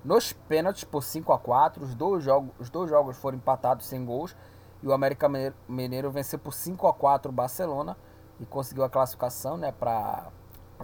nos 0.04 0.34
pênaltis 0.34 0.84
por 0.84 1.04
5 1.04 1.32
a 1.32 1.40
4 1.40 1.84
os 1.84 1.96
dois, 1.96 2.24
jogos, 2.24 2.52
os 2.60 2.70
dois 2.70 2.90
jogos 2.90 3.18
foram 3.18 3.38
empatados 3.38 3.86
sem 3.86 4.04
gols, 4.04 4.36
e 4.82 4.88
o 4.88 4.94
América 4.94 5.30
Mineiro, 5.68 6.10
venceu 6.12 6.40
por 6.40 6.54
5 6.54 6.88
a 6.88 6.94
4 6.94 7.32
o 7.32 7.34
Barcelona 7.34 7.98
e 8.40 8.46
conseguiu 8.46 8.84
a 8.84 8.90
classificação 8.90 9.58
né, 9.58 9.72
para 9.72 10.30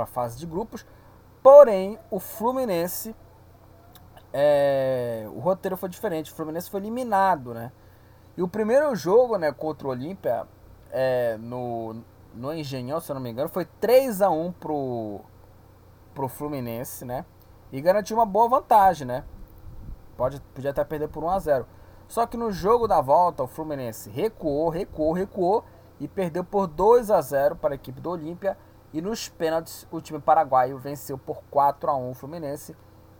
a 0.03 0.07
fase 0.07 0.37
de 0.37 0.45
grupos. 0.45 0.85
Porém, 1.41 1.99
o 2.09 2.19
Fluminense 2.19 3.15
é, 4.37 5.25
o 5.33 5.39
roteiro 5.39 5.77
foi 5.77 5.87
diferente. 5.87 6.29
O 6.29 6.35
Fluminense 6.35 6.69
foi 6.69 6.81
eliminado, 6.81 7.53
né? 7.53 7.71
E 8.35 8.43
o 8.43 8.49
primeiro 8.49 8.93
jogo, 8.93 9.37
né, 9.37 9.49
contra 9.53 9.87
o 9.87 9.91
Olímpia, 9.91 10.45
é, 10.91 11.37
no, 11.37 12.03
no 12.33 12.53
Engenhão, 12.53 12.99
se 12.99 13.09
eu 13.09 13.13
não 13.13 13.21
me 13.21 13.29
engano, 13.29 13.47
foi 13.47 13.63
3 13.63 14.21
a 14.21 14.29
1 14.29 14.51
pro, 14.51 15.21
pro 16.13 16.27
Fluminense, 16.27 17.05
né? 17.05 17.23
E 17.71 17.79
garantiu 17.79 18.17
uma 18.17 18.25
boa 18.25 18.49
vantagem, 18.49 19.07
né? 19.07 19.23
Pode, 20.17 20.41
podia 20.53 20.71
até 20.71 20.83
perder 20.83 21.07
por 21.07 21.23
1 21.23 21.29
a 21.29 21.39
0 21.39 21.65
Só 22.05 22.25
que 22.25 22.35
no 22.35 22.51
jogo 22.51 22.89
da 22.89 22.99
volta, 22.99 23.43
o 23.43 23.47
Fluminense 23.47 24.09
recuou, 24.09 24.67
recuou, 24.67 25.13
recuou 25.13 25.63
e 25.97 26.09
perdeu 26.09 26.43
por 26.43 26.67
2 26.67 27.09
a 27.09 27.21
0 27.21 27.55
para 27.55 27.73
a 27.73 27.75
equipe 27.75 28.01
do 28.01 28.09
Olímpia. 28.09 28.57
E 28.95 29.01
nos 29.01 29.27
pênaltis, 29.27 29.85
o 29.91 29.99
time 29.99 30.21
paraguaio 30.21 30.77
venceu 30.77 31.17
por 31.17 31.43
4 31.51 31.91
a 31.91 31.97
1 31.97 32.11
o 32.11 32.13
Fluminense 32.13 32.73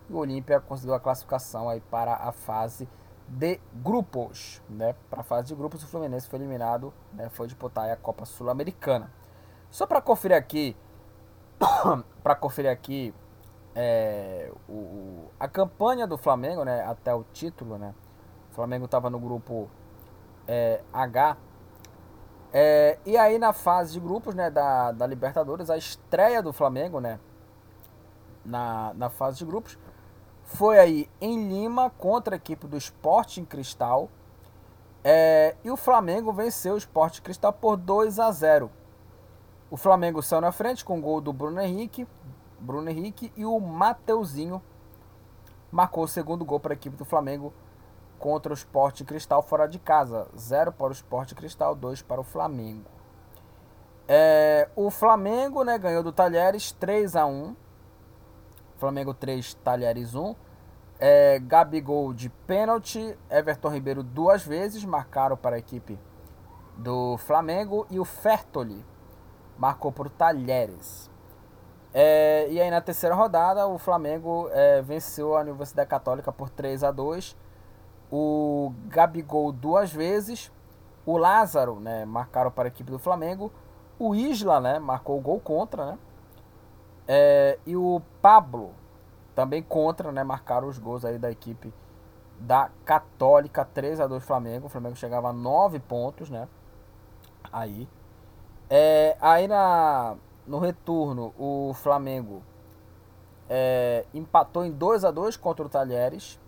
e 0.10 0.14
o 0.14 0.16
Olímpia 0.16 0.62
conseguiu 0.62 0.94
a 0.94 1.02
classificação 1.02 1.68
aí 1.68 1.82
para 1.82 2.14
a 2.14 2.32
fase 2.32 2.88
de 3.28 3.60
grupos, 3.74 4.64
né? 4.70 4.96
Para 5.10 5.20
a 5.20 5.24
fase 5.26 5.50
de 5.50 5.56
grupos, 5.56 5.84
o 5.84 5.88
Fluminense 5.88 6.30
foi 6.30 6.40
eliminado, 6.40 6.94
né? 7.12 7.28
Foi 7.28 7.46
disputar 7.46 7.90
a 7.90 7.98
Copa 7.98 8.24
Sul-Americana. 8.24 9.12
Só 9.70 9.86
para 9.86 10.02
conferir 10.02 10.38
aqui, 10.38 10.78
para 12.24 12.36
conferir 12.36 12.72
aqui 12.72 13.14
é, 13.76 14.50
o, 14.70 15.30
a 15.38 15.46
campanha 15.50 16.08
do 16.08 16.18
Flamengo, 16.18 16.64
né? 16.64 16.86
Até 16.86 17.14
o 17.14 17.26
título, 17.34 17.78
né? 17.78 17.94
O 18.50 18.56
Flamengo 18.56 18.86
estava 18.86 19.10
no 19.10 19.20
grupo 19.20 19.70
é, 20.48 20.82
H. 20.94 21.36
É, 22.58 22.98
e 23.06 23.18
aí 23.18 23.38
na 23.38 23.52
fase 23.52 23.92
de 23.92 24.00
grupos, 24.00 24.34
né? 24.34 24.50
Da, 24.50 24.94
da 24.94 25.06
Libertadores, 25.06 25.70
a 25.70 25.76
estreia 25.76 26.42
do 26.42 26.54
Flamengo, 26.54 27.02
né? 27.02 27.20
Na, 28.46 28.94
na 28.94 29.10
fase 29.10 29.40
de 29.40 29.46
grupos 29.46 29.78
foi 30.46 30.80
aí 30.80 31.10
em 31.20 31.50
Lima 31.50 31.90
contra 31.90 32.36
a 32.36 32.38
equipe 32.38 32.66
do 32.66 32.78
Sporting 32.78 33.44
Cristal. 33.44 34.10
É, 35.04 35.58
e 35.66 35.70
o 35.70 35.76
Flamengo 35.76 36.32
venceu 36.32 36.76
o 36.76 36.78
Sporting 36.78 37.22
Cristal 37.22 37.52
por 37.52 37.76
2 37.76 38.20
a 38.20 38.32
0. 38.32 38.72
O 39.70 39.76
Flamengo 39.76 40.24
saiu 40.24 40.40
na 40.40 40.54
frente 40.54 40.86
com 40.86 40.98
o 40.98 41.02
gol 41.02 41.20
do 41.20 41.34
Bruno 41.34 41.60
Henrique, 41.60 42.08
Bruno 42.58 42.90
Henrique 42.90 43.34
e 43.36 43.46
o 43.46 43.60
Mateuzinho 43.60 44.62
marcou 45.70 46.06
o 46.06 46.08
segundo 46.08 46.46
gol 46.46 46.62
para 46.62 46.72
a 46.72 46.78
equipe 46.78 46.96
do 46.96 47.04
Flamengo 47.04 47.52
contra 48.20 48.52
o 48.52 48.56
Sporting 48.56 49.06
Cristal 49.06 49.42
fora 49.42 49.68
de 49.68 49.80
casa. 49.80 50.28
0 50.38 50.72
para 50.72 50.88
o 50.88 50.92
Sporting 50.92 51.36
Cristal, 51.36 51.76
2 51.76 52.02
para 52.02 52.22
o 52.22 52.24
Flamengo. 52.24 52.90
É, 54.08 54.70
o 54.76 54.92
Flamengo 54.92 55.64
né, 55.64 55.78
ganhou 55.78 56.04
do 56.04 56.12
Talheres 56.12 56.72
3 56.72 57.16
a 57.16 57.26
1 57.26 57.56
Flamengo 58.78 59.14
3, 59.14 59.54
Talheres 59.56 60.16
1. 60.16 60.36
É, 60.98 61.40
Gabigol 61.40 62.14
de 62.14 62.30
pênalti, 62.30 63.18
Everton 63.30 63.70
Ribeiro 63.70 64.02
duas 64.02 64.46
vezes 64.46 64.86
marcaram 64.86 65.36
para 65.36 65.58
a 65.58 65.60
equipe 65.60 66.00
do 66.78 67.18
Flamengo 67.18 67.86
e 67.90 68.00
o 68.00 68.06
Fertoli 68.06 68.86
marcou 69.58 69.92
para 69.92 70.08
o 70.08 70.10
Talheres. 70.10 71.10
É, 71.94 72.48
e 72.50 72.60
aí 72.60 72.70
na 72.70 72.82
terceira 72.82 73.16
rodada 73.16 73.68
o 73.68 73.78
Flamengo 73.78 74.50
é, 74.52 74.82
venceu 74.82 75.36
a 75.36 75.42
Universidade 75.42 75.90
Católica 75.90 76.32
por 76.32 76.50
3 76.50 76.84
a 76.84 76.92
2 76.92 77.36
O 78.18 78.74
Gabigol 78.88 79.52
duas 79.52 79.92
vezes, 79.92 80.50
o 81.06 81.18
Lázaro 81.18 81.82
né, 81.82 82.06
marcaram 82.06 82.50
para 82.50 82.64
a 82.64 82.68
equipe 82.70 82.90
do 82.90 82.98
Flamengo, 82.98 83.52
o 84.00 84.16
Isla 84.16 84.62
né, 84.62 84.80
marcou 84.80 85.18
o 85.18 85.22
gol 85.22 85.38
contra, 85.42 85.86
né? 85.86 86.00
É, 87.06 87.60
e 87.66 87.76
o 87.76 88.02
Pablo 88.22 88.72
também 89.36 89.62
contra, 89.62 90.14
né? 90.14 90.24
Marcaram 90.24 90.70
os 90.70 90.80
gols 90.80 91.04
aí 91.04 91.20
da 91.20 91.30
equipe 91.30 91.74
da 92.40 92.70
Católica 92.86 93.66
3 93.66 94.00
a 94.00 94.08
2 94.08 94.24
Flamengo. 94.24 94.68
O 94.68 94.70
Flamengo 94.70 94.96
chegava 94.96 95.30
a 95.30 95.34
9 95.34 95.80
pontos, 95.80 96.30
né? 96.30 96.48
Aí. 97.52 97.86
É, 98.70 99.18
aí 99.20 99.46
na, 99.46 100.16
no 100.48 100.58
retorno, 100.58 101.34
o 101.38 101.74
Flamengo 101.74 102.42
é, 103.50 104.06
empatou 104.14 104.66
em 104.66 104.72
2 104.72 105.04
a 105.04 105.12
2 105.12 105.36
contra 105.36 105.66
o 105.66 105.70
Talheres. 105.70 106.40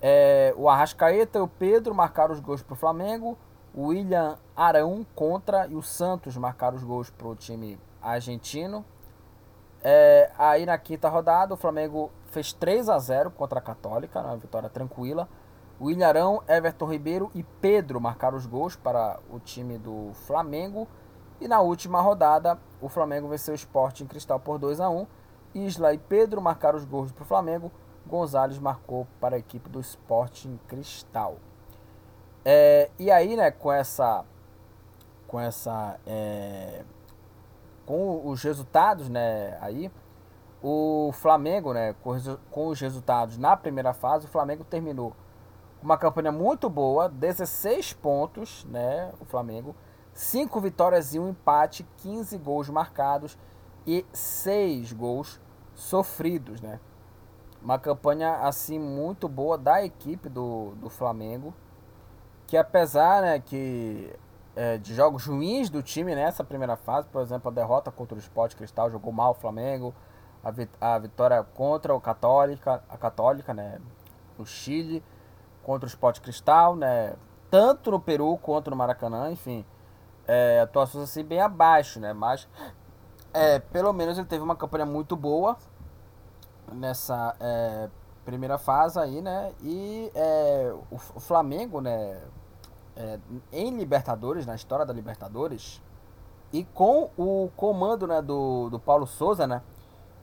É, 0.00 0.54
o 0.56 0.68
Arrascaeta 0.68 1.38
e 1.38 1.42
o 1.42 1.48
Pedro 1.48 1.94
marcaram 1.94 2.32
os 2.32 2.40
gols 2.40 2.62
para 2.62 2.74
o 2.74 2.76
Flamengo. 2.76 3.36
O 3.74 3.88
William 3.88 4.38
Arão 4.56 5.06
contra 5.14 5.66
e 5.66 5.74
o 5.74 5.82
Santos 5.82 6.36
marcaram 6.36 6.76
os 6.76 6.84
gols 6.84 7.10
para 7.10 7.28
o 7.28 7.36
time 7.36 7.78
argentino. 8.00 8.84
É, 9.82 10.30
aí 10.36 10.66
na 10.66 10.76
quinta 10.78 11.08
rodada, 11.08 11.54
o 11.54 11.56
Flamengo 11.56 12.10
fez 12.26 12.52
3 12.52 12.88
a 12.88 12.98
0 12.98 13.30
contra 13.30 13.58
a 13.58 13.62
Católica, 13.62 14.20
uma 14.20 14.36
vitória 14.36 14.68
tranquila. 14.68 15.28
O 15.80 15.90
Ilharão, 15.90 16.42
Everton 16.48 16.86
Ribeiro 16.86 17.30
e 17.34 17.44
Pedro 17.44 18.00
marcaram 18.00 18.36
os 18.36 18.46
gols 18.46 18.74
para 18.74 19.20
o 19.30 19.38
time 19.38 19.78
do 19.78 20.10
Flamengo. 20.26 20.88
E 21.40 21.46
na 21.46 21.60
última 21.60 22.00
rodada, 22.00 22.58
o 22.80 22.88
Flamengo 22.88 23.28
venceu 23.28 23.52
o 23.52 23.56
Sport 23.56 24.00
em 24.00 24.06
Cristal 24.06 24.40
por 24.40 24.58
2 24.58 24.80
a 24.80 24.90
1 24.90 25.06
Isla 25.54 25.94
e 25.94 25.98
Pedro 25.98 26.40
marcaram 26.40 26.76
os 26.76 26.84
gols 26.84 27.12
para 27.12 27.22
o 27.22 27.26
Flamengo. 27.26 27.70
Gonzalez 28.08 28.58
marcou 28.58 29.06
para 29.20 29.36
a 29.36 29.38
equipe 29.38 29.68
do 29.68 29.80
Sporting 29.80 30.58
Cristal. 30.66 31.36
É, 32.44 32.90
e 32.98 33.10
aí, 33.10 33.36
né, 33.36 33.50
com 33.50 33.70
essa. 33.70 34.24
Com 35.26 35.38
essa. 35.38 36.00
É, 36.06 36.84
com 37.84 38.26
os 38.26 38.42
resultados, 38.42 39.08
né, 39.08 39.58
aí. 39.60 39.90
O 40.60 41.12
Flamengo, 41.12 41.72
né, 41.72 41.94
com, 42.02 42.16
com 42.50 42.66
os 42.66 42.80
resultados 42.80 43.38
na 43.38 43.56
primeira 43.56 43.92
fase, 43.92 44.26
o 44.26 44.28
Flamengo 44.28 44.64
terminou 44.64 45.14
uma 45.80 45.96
campanha 45.96 46.32
muito 46.32 46.68
boa, 46.68 47.08
16 47.08 47.92
pontos, 47.92 48.64
né, 48.64 49.12
o 49.20 49.24
Flamengo, 49.24 49.76
5 50.12 50.60
vitórias 50.60 51.14
e 51.14 51.18
um 51.20 51.28
empate, 51.28 51.86
15 51.98 52.36
gols 52.38 52.68
marcados 52.68 53.38
e 53.86 54.04
6 54.12 54.92
gols 54.92 55.40
sofridos, 55.76 56.60
né? 56.60 56.80
Uma 57.62 57.78
campanha 57.78 58.36
assim 58.36 58.78
muito 58.78 59.28
boa 59.28 59.58
da 59.58 59.84
equipe 59.84 60.28
do, 60.28 60.74
do 60.76 60.88
Flamengo, 60.88 61.52
que 62.46 62.56
apesar 62.56 63.22
né, 63.22 63.40
que 63.40 64.14
é, 64.56 64.78
de 64.78 64.94
jogos 64.94 65.26
ruins 65.26 65.70
do 65.70 65.82
time 65.82 66.14
nessa 66.14 66.42
primeira 66.42 66.76
fase, 66.76 67.08
por 67.08 67.22
exemplo, 67.22 67.48
a 67.48 67.54
derrota 67.54 67.90
contra 67.92 68.16
o 68.16 68.18
Sport 68.18 68.56
Cristal 68.56 68.90
jogou 68.90 69.12
mal 69.12 69.30
o 69.30 69.34
Flamengo, 69.34 69.94
a, 70.42 70.50
vit 70.50 70.70
a 70.80 70.98
vitória 70.98 71.42
contra 71.42 71.94
o 71.94 72.00
Católica, 72.00 72.82
a 72.88 72.96
Católica, 72.96 73.54
né, 73.54 73.80
no 74.38 74.46
Chile, 74.46 75.02
contra 75.62 75.86
o 75.86 75.88
Sport 75.88 76.20
Cristal, 76.20 76.74
né, 76.74 77.14
tanto 77.50 77.90
no 77.90 78.00
Peru 78.00 78.36
quanto 78.38 78.70
no 78.70 78.76
Maracanã, 78.76 79.30
enfim, 79.30 79.64
é, 80.26 80.60
atuações 80.60 81.04
assim 81.04 81.24
bem 81.24 81.40
abaixo, 81.40 82.00
né, 82.00 82.12
mas 82.12 82.48
é, 83.32 83.58
pelo 83.58 83.92
menos 83.92 84.18
ele 84.18 84.26
teve 84.26 84.42
uma 84.42 84.56
campanha 84.56 84.86
muito 84.86 85.14
boa 85.14 85.56
nessa 86.72 87.34
é, 87.40 87.88
primeira 88.24 88.58
fase 88.58 88.98
aí, 88.98 89.22
né? 89.22 89.52
E 89.62 90.10
é, 90.14 90.74
o, 90.90 90.98
Flamengo, 90.98 91.80
né? 91.80 92.20
É, 92.96 93.18
em 93.52 93.76
Libertadores, 93.76 94.44
na 94.44 94.54
história 94.54 94.84
da 94.84 94.92
Libertadores, 94.92 95.80
e 96.52 96.64
com 96.64 97.10
o 97.16 97.50
comando 97.56 98.06
né, 98.06 98.20
do, 98.20 98.68
do 98.70 98.78
Paulo 98.78 99.06
Souza, 99.06 99.46
né? 99.46 99.62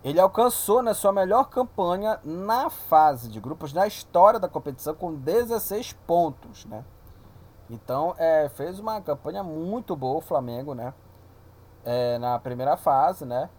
Ele 0.03 0.19
alcançou 0.19 0.83
né, 0.83 0.93
sua 0.93 1.11
melhor 1.11 1.49
campanha 1.49 2.19
na 2.23 2.69
fase 2.69 3.27
de 3.27 3.39
grupos 3.39 3.73
na 3.73 3.87
história 3.87 4.39
da 4.39 4.47
competição 4.47 4.93
com 4.93 5.15
16 5.15 5.93
pontos, 6.05 6.65
né? 6.65 6.85
Então, 7.69 8.13
é, 8.19 8.47
fez 8.49 8.77
uma 8.77 9.01
campanha 9.01 9.43
muito 9.43 9.95
boa 9.95 10.17
o 10.17 10.21
Flamengo, 10.21 10.75
né? 10.75 10.93
É, 11.83 12.19
na 12.19 12.37
primeira 12.37 12.77
fase, 12.77 13.25
né? 13.25 13.49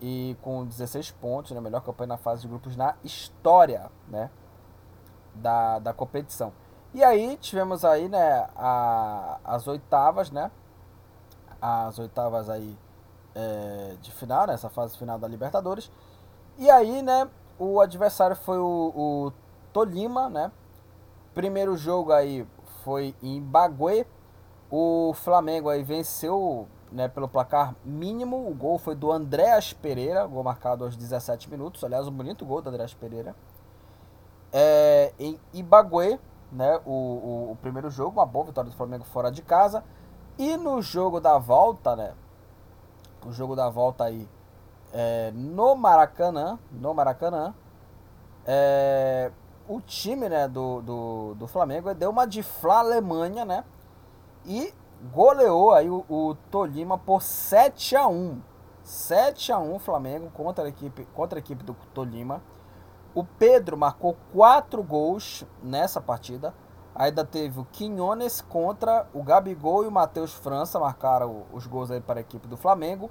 E 0.00 0.36
com 0.42 0.64
16 0.64 1.10
pontos, 1.12 1.52
né, 1.52 1.60
melhor 1.60 1.80
campanha 1.80 2.08
na 2.08 2.16
fase 2.16 2.42
de 2.42 2.48
grupos 2.48 2.76
na 2.76 2.94
história, 3.02 3.90
né, 4.08 4.30
da, 5.34 5.78
da 5.78 5.92
competição. 5.92 6.52
E 6.92 7.02
aí 7.02 7.36
tivemos 7.36 7.84
aí, 7.84 8.08
né, 8.08 8.48
a, 8.56 9.38
as 9.44 9.66
oitavas, 9.66 10.30
né, 10.30 10.50
as 11.60 11.98
oitavas 11.98 12.48
aí 12.50 12.78
é, 13.34 13.96
de 14.00 14.12
final, 14.12 14.46
né, 14.46 14.56
fase 14.56 14.96
final 14.96 15.18
da 15.18 15.26
Libertadores. 15.26 15.90
E 16.58 16.70
aí, 16.70 17.02
né, 17.02 17.28
o 17.58 17.80
adversário 17.80 18.36
foi 18.36 18.58
o, 18.58 18.92
o 18.94 19.32
Tolima, 19.72 20.28
né, 20.28 20.52
primeiro 21.34 21.76
jogo 21.76 22.12
aí 22.12 22.46
foi 22.84 23.14
em 23.22 23.40
Bagué, 23.40 24.06
o 24.70 25.12
Flamengo 25.14 25.68
aí 25.68 25.82
venceu 25.82 26.68
né, 26.94 27.08
pelo 27.08 27.28
placar 27.28 27.74
mínimo. 27.84 28.48
O 28.48 28.54
gol 28.54 28.78
foi 28.78 28.94
do 28.94 29.10
Andréas 29.10 29.72
Pereira, 29.72 30.24
gol 30.26 30.44
marcado 30.44 30.84
aos 30.84 30.96
17 30.96 31.50
minutos. 31.50 31.82
Aliás, 31.82 32.06
um 32.06 32.12
bonito 32.12 32.46
gol 32.46 32.62
do 32.62 32.70
Andréas 32.70 32.94
Pereira. 32.94 33.34
É, 34.52 35.12
em 35.18 35.38
Ibagué, 35.52 36.18
né, 36.52 36.80
o, 36.86 36.92
o, 36.92 37.52
o, 37.52 37.58
primeiro 37.60 37.90
jogo, 37.90 38.20
uma 38.20 38.26
boa 38.26 38.46
vitória 38.46 38.70
do 38.70 38.76
Flamengo 38.76 39.04
fora 39.04 39.30
de 39.30 39.42
casa. 39.42 39.82
E 40.38 40.56
no 40.56 40.80
jogo 40.80 41.20
da 41.20 41.36
volta, 41.36 41.96
né, 41.96 42.14
o 43.26 43.32
jogo 43.32 43.56
da 43.56 43.68
volta 43.68 44.04
aí 44.04 44.28
é, 44.92 45.32
no 45.34 45.74
Maracanã, 45.74 46.58
no 46.70 46.94
Maracanã, 46.94 47.52
é, 48.46 49.32
o 49.66 49.80
time 49.80 50.28
né, 50.28 50.46
do, 50.46 50.80
do, 50.82 51.34
do 51.34 51.46
Flamengo 51.48 51.92
deu 51.92 52.10
uma 52.10 52.26
de 52.26 52.42
Fla 52.42 52.78
Alemanha, 52.78 53.44
né? 53.44 53.64
E 54.46 54.72
goleou 55.12 55.72
aí 55.72 55.88
o, 55.90 56.04
o 56.08 56.34
Tolima 56.50 56.96
por 56.98 57.22
7 57.22 57.96
a 57.96 58.06
1 58.06 58.40
7 58.84 59.50
a 59.50 59.58
1 59.58 59.78
Flamengo 59.78 60.30
contra 60.30 60.64
a 60.64 60.68
equipe, 60.68 61.06
contra 61.14 61.38
a 61.38 61.40
equipe 61.40 61.64
do 61.64 61.74
Tolima. 61.94 62.42
O 63.14 63.24
Pedro 63.24 63.76
marcou 63.76 64.16
4 64.32 64.82
gols 64.82 65.44
nessa 65.62 66.00
partida. 66.00 66.54
Ainda 66.94 67.24
teve 67.24 67.58
o 67.58 67.64
Quinones 67.64 68.40
contra 68.40 69.08
o 69.12 69.22
Gabigol 69.22 69.84
e 69.84 69.88
o 69.88 69.90
Matheus 69.90 70.32
França 70.32 70.78
marcaram 70.78 71.44
os 71.52 71.66
gols 71.66 71.90
aí 71.90 72.00
para 72.00 72.20
a 72.20 72.22
equipe 72.22 72.46
do 72.46 72.56
Flamengo. 72.56 73.10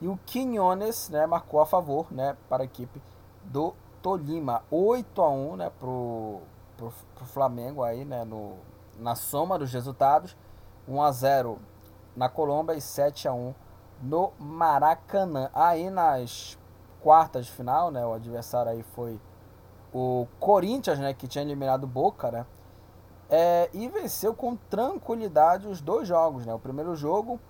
E 0.00 0.08
o 0.08 0.18
Quinones 0.26 1.08
né, 1.08 1.26
marcou 1.26 1.60
a 1.60 1.66
favor 1.66 2.12
né, 2.12 2.36
para 2.48 2.62
a 2.62 2.66
equipe 2.66 3.00
do 3.44 3.74
Tolima. 4.02 4.64
8 4.70 5.22
a 5.22 5.30
1 5.30 5.56
né, 5.56 5.70
pro, 5.78 6.40
pro 6.76 6.92
Flamengo 7.26 7.82
aí, 7.82 8.04
né, 8.04 8.24
no, 8.24 8.56
na 8.98 9.14
soma 9.14 9.58
dos 9.58 9.72
resultados. 9.72 10.36
1 10.88 11.02
a 11.02 11.12
0 11.12 11.58
na 12.14 12.28
Colômbia 12.28 12.74
e 12.74 12.80
7 12.80 13.28
a 13.28 13.32
1 13.32 13.54
no 14.02 14.32
Maracanã. 14.38 15.50
Aí 15.52 15.90
nas 15.90 16.58
quartas 17.00 17.46
de 17.46 17.52
final, 17.52 17.90
né, 17.90 18.04
o 18.04 18.12
adversário 18.12 18.72
aí 18.72 18.82
foi 18.82 19.20
o 19.92 20.26
Corinthians, 20.38 20.98
né, 20.98 21.14
que 21.14 21.28
tinha 21.28 21.42
eliminado 21.42 21.84
o 21.84 21.86
Boca, 21.86 22.30
né? 22.30 22.46
É, 23.28 23.68
e 23.72 23.88
venceu 23.88 24.34
com 24.34 24.54
tranquilidade 24.54 25.66
os 25.66 25.80
dois 25.80 26.06
jogos, 26.06 26.46
né? 26.46 26.54
O 26.54 26.58
primeiro 26.58 26.94
jogo 26.94 27.40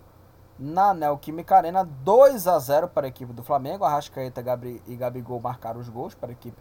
na 0.59 0.95
Neoquímica 0.95 1.57
Arena, 1.57 1.85
2 1.85 2.49
a 2.49 2.59
0 2.59 2.89
para 2.89 3.07
a 3.07 3.09
equipe 3.09 3.33
do 3.33 3.43
Flamengo. 3.43 3.85
Arrascaeta 3.85 4.41
Gabri, 4.41 4.83
e 4.87 4.97
Gabigol 4.97 5.39
marcaram 5.39 5.79
os 5.79 5.89
gols 5.89 6.15
para 6.15 6.31
a 6.31 6.33
equipe 6.33 6.61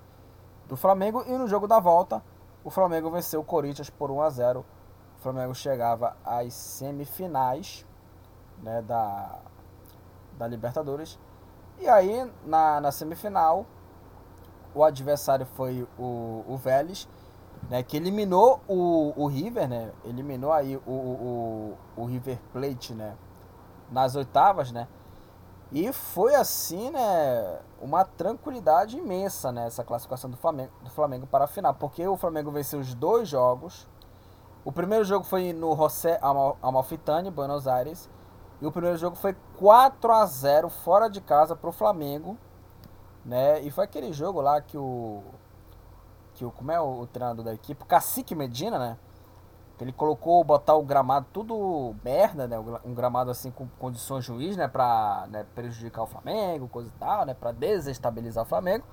do 0.67 0.76
Flamengo. 0.76 1.23
E 1.28 1.38
no 1.38 1.47
jogo 1.47 1.67
da 1.67 1.80
volta, 1.80 2.21
o 2.63 2.69
Flamengo 2.69 3.09
venceu 3.09 3.39
o 3.39 3.43
Corinthians 3.43 3.89
por 3.89 4.11
1 4.11 4.21
a 4.21 4.30
0 4.30 4.65
Flamengo 5.26 5.55
chegava 5.55 6.15
às 6.23 6.53
semifinais 6.53 7.84
né, 8.61 8.84
da, 8.84 9.39
da 10.38 10.47
Libertadores. 10.47 11.19
E 11.80 11.88
aí, 11.88 12.32
na, 12.45 12.80
na 12.80 12.91
semifinal, 12.91 13.65
o 14.76 14.84
adversário 14.84 15.47
foi 15.47 15.88
o, 15.97 16.43
o 16.47 16.55
Vélez, 16.57 17.09
né, 17.67 17.82
que 17.82 17.97
eliminou 17.97 18.61
o, 18.67 19.13
o 19.15 19.26
River, 19.26 19.67
né, 19.67 19.91
eliminou 20.03 20.53
aí 20.53 20.78
o, 20.78 20.91
o, 20.91 21.78
o 21.97 22.05
River 22.05 22.38
Plate 22.53 22.93
né, 22.93 23.15
nas 23.89 24.15
oitavas, 24.15 24.71
né, 24.71 24.88
e 25.71 25.91
foi 25.91 26.36
assim, 26.36 26.91
né, 26.91 27.59
uma 27.82 28.05
tranquilidade 28.05 28.95
imensa 28.95 29.51
né, 29.51 29.69
classificação 29.86 30.30
do 30.30 30.38
Flamengo, 30.38 30.71
do 30.84 30.89
Flamengo 30.91 31.26
para 31.26 31.45
a 31.45 31.47
final, 31.47 31.73
porque 31.73 32.07
o 32.07 32.15
Flamengo 32.15 32.51
venceu 32.51 32.80
os 32.80 32.93
dois 32.93 33.28
jogos, 33.28 33.88
o 34.66 34.72
primeiro 34.72 35.05
jogo 35.05 35.24
foi 35.24 35.53
no 35.53 35.76
José 35.76 36.20
Amalfitani, 36.59 37.30
Buenos 37.30 37.68
Aires. 37.68 38.09
E 38.59 38.66
o 38.66 38.72
primeiro 38.72 38.97
jogo 38.97 39.16
foi 39.16 39.36
4 39.59 40.11
a 40.11 40.26
0 40.26 40.70
fora 40.70 41.07
de 41.07 41.22
casa 41.22 41.55
pro 41.55 41.72
Flamengo, 41.72 42.36
né? 43.24 43.61
E 43.61 43.70
foi 43.70 43.84
aquele 43.84 44.11
jogo 44.11 44.41
lá 44.41 44.59
que 44.59 44.76
o 44.76 45.22
que 46.34 46.43
o 46.43 46.51
como 46.51 46.72
é 46.72 46.82
o, 46.82 47.01
o 47.01 47.07
treinador 47.07 47.45
da 47.45 47.53
equipe, 47.53 47.84
o 47.84 47.86
Cacique 47.86 48.34
Medina, 48.34 48.80
né? 48.80 48.97
Ele 49.80 49.91
colocou 49.91 50.43
botar 50.43 50.74
o 50.74 50.84
gramado 50.84 51.28
tudo 51.32 51.95
merda, 52.03 52.47
né? 52.47 52.57
Um 52.84 52.93
gramado 52.95 53.30
assim 53.30 53.51
com 53.51 53.68
condições 53.78 54.24
juiz, 54.26 54.57
né, 54.57 54.68
para 54.68 55.28
né, 55.30 55.45
prejudicar 55.53 56.03
o 56.03 56.07
Flamengo, 56.07 56.68
coisa 56.70 56.89
e 56.89 56.99
tal, 56.99 57.26
né, 57.26 57.34
para 57.34 57.51
desestabilizar 57.51 58.43
o 58.43 58.47
Flamengo. 58.47 58.86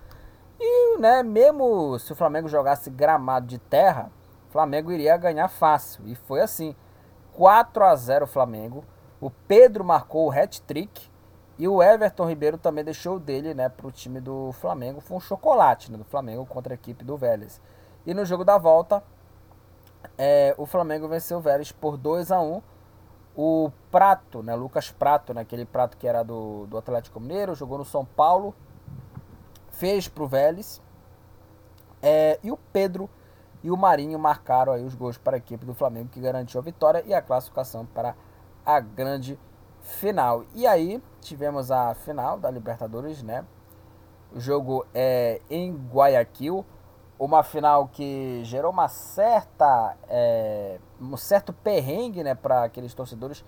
E, 0.61 0.99
né, 0.99 1.23
mesmo 1.23 1.99
se 1.99 2.13
o 2.13 2.17
Flamengo 2.17 2.49
jogasse 2.49 2.91
gramado 2.91 3.47
de 3.47 3.59
terra, 3.59 4.11
Flamengo 4.53 4.93
iria 4.93 5.17
ganhar 5.17 5.49
fácil. 5.49 6.07
E 6.07 6.15
foi 6.15 6.41
assim. 6.41 6.77
4 7.33 7.85
a 7.85 7.97
0 7.97 8.27
Flamengo. 8.27 8.85
O 9.19 9.31
Pedro 9.31 9.83
marcou 9.83 10.27
o 10.27 10.31
hat-trick. 10.31 11.11
E 11.59 11.67
o 11.67 11.83
Everton 11.83 12.29
Ribeiro 12.29 12.59
também 12.59 12.85
deixou 12.85 13.19
dele 13.19 13.55
né, 13.55 13.69
para 13.69 13.87
o 13.87 13.91
time 13.93 14.21
do 14.21 14.53
Flamengo. 14.53 15.01
Foi 15.01 15.17
um 15.17 15.21
chocolate 15.21 15.91
né, 15.91 15.97
do 15.97 16.05
Flamengo 16.05 16.45
contra 16.45 16.75
a 16.75 16.77
equipe 16.77 17.05
do 17.05 17.17
Vélez. 17.17 17.61
E 18.05 18.13
no 18.13 18.25
jogo 18.25 18.45
da 18.45 18.59
volta, 18.59 19.03
é, 20.19 20.55
o 20.59 20.67
Flamengo 20.67 21.09
venceu 21.09 21.39
o 21.39 21.41
Vélez 21.41 21.73
por 21.73 21.97
2 21.97 22.33
a 22.33 22.41
1 22.41 22.61
O 23.37 23.71
Prato, 23.91 24.43
né? 24.43 24.55
Lucas 24.55 24.91
Prato, 24.91 25.33
né? 25.33 25.47
prato 25.71 25.97
que 25.97 26.07
era 26.07 26.23
do, 26.23 26.67
do 26.67 26.77
Atlético 26.77 27.21
Mineiro, 27.21 27.55
jogou 27.55 27.79
no 27.79 27.85
São 27.85 28.05
Paulo, 28.05 28.55
fez 29.71 30.09
pro 30.09 30.27
Vélez. 30.27 30.83
É, 32.03 32.41
e 32.43 32.51
o 32.51 32.57
Pedro 32.57 33.09
e 33.63 33.71
o 33.71 33.77
Marinho 33.77 34.19
marcaram 34.19 34.73
aí 34.73 34.85
os 34.85 34.95
gols 34.95 35.17
para 35.17 35.37
a 35.37 35.39
equipe 35.39 35.65
do 35.65 35.75
Flamengo, 35.75 36.09
que 36.09 36.21
garantiu 36.21 36.61
a 36.61 36.63
vitória 36.63 37.03
e 37.07 37.15
a 37.15 37.23
classificação 37.23 37.87
para 37.87 38.15
a 38.65 38.81
grande 38.81 39.39
final. 39.81 40.45
E 40.55 40.67
aí 40.67 41.03
tivemos 41.21 41.71
a 41.71 41.95
final 41.95 42.39
da 42.39 42.51
Libertadores, 42.51 43.23
né? 43.23 43.45
O 44.35 44.41
jogo 44.41 44.87
é 44.95 45.41
em 45.51 45.75
Guayaquil, 45.93 46.65
uma 47.19 47.43
final 47.43 47.87
que 47.89 48.41
gerou 48.45 48.73
uma 48.73 48.89
certa 48.89 49.97
é, 50.09 50.81
um 51.01 51.17
certo 51.17 51.53
perrengue, 51.53 52.25
né, 52.25 52.35
para 52.35 52.65
aqueles 52.65 52.95
torcedores 52.95 53.45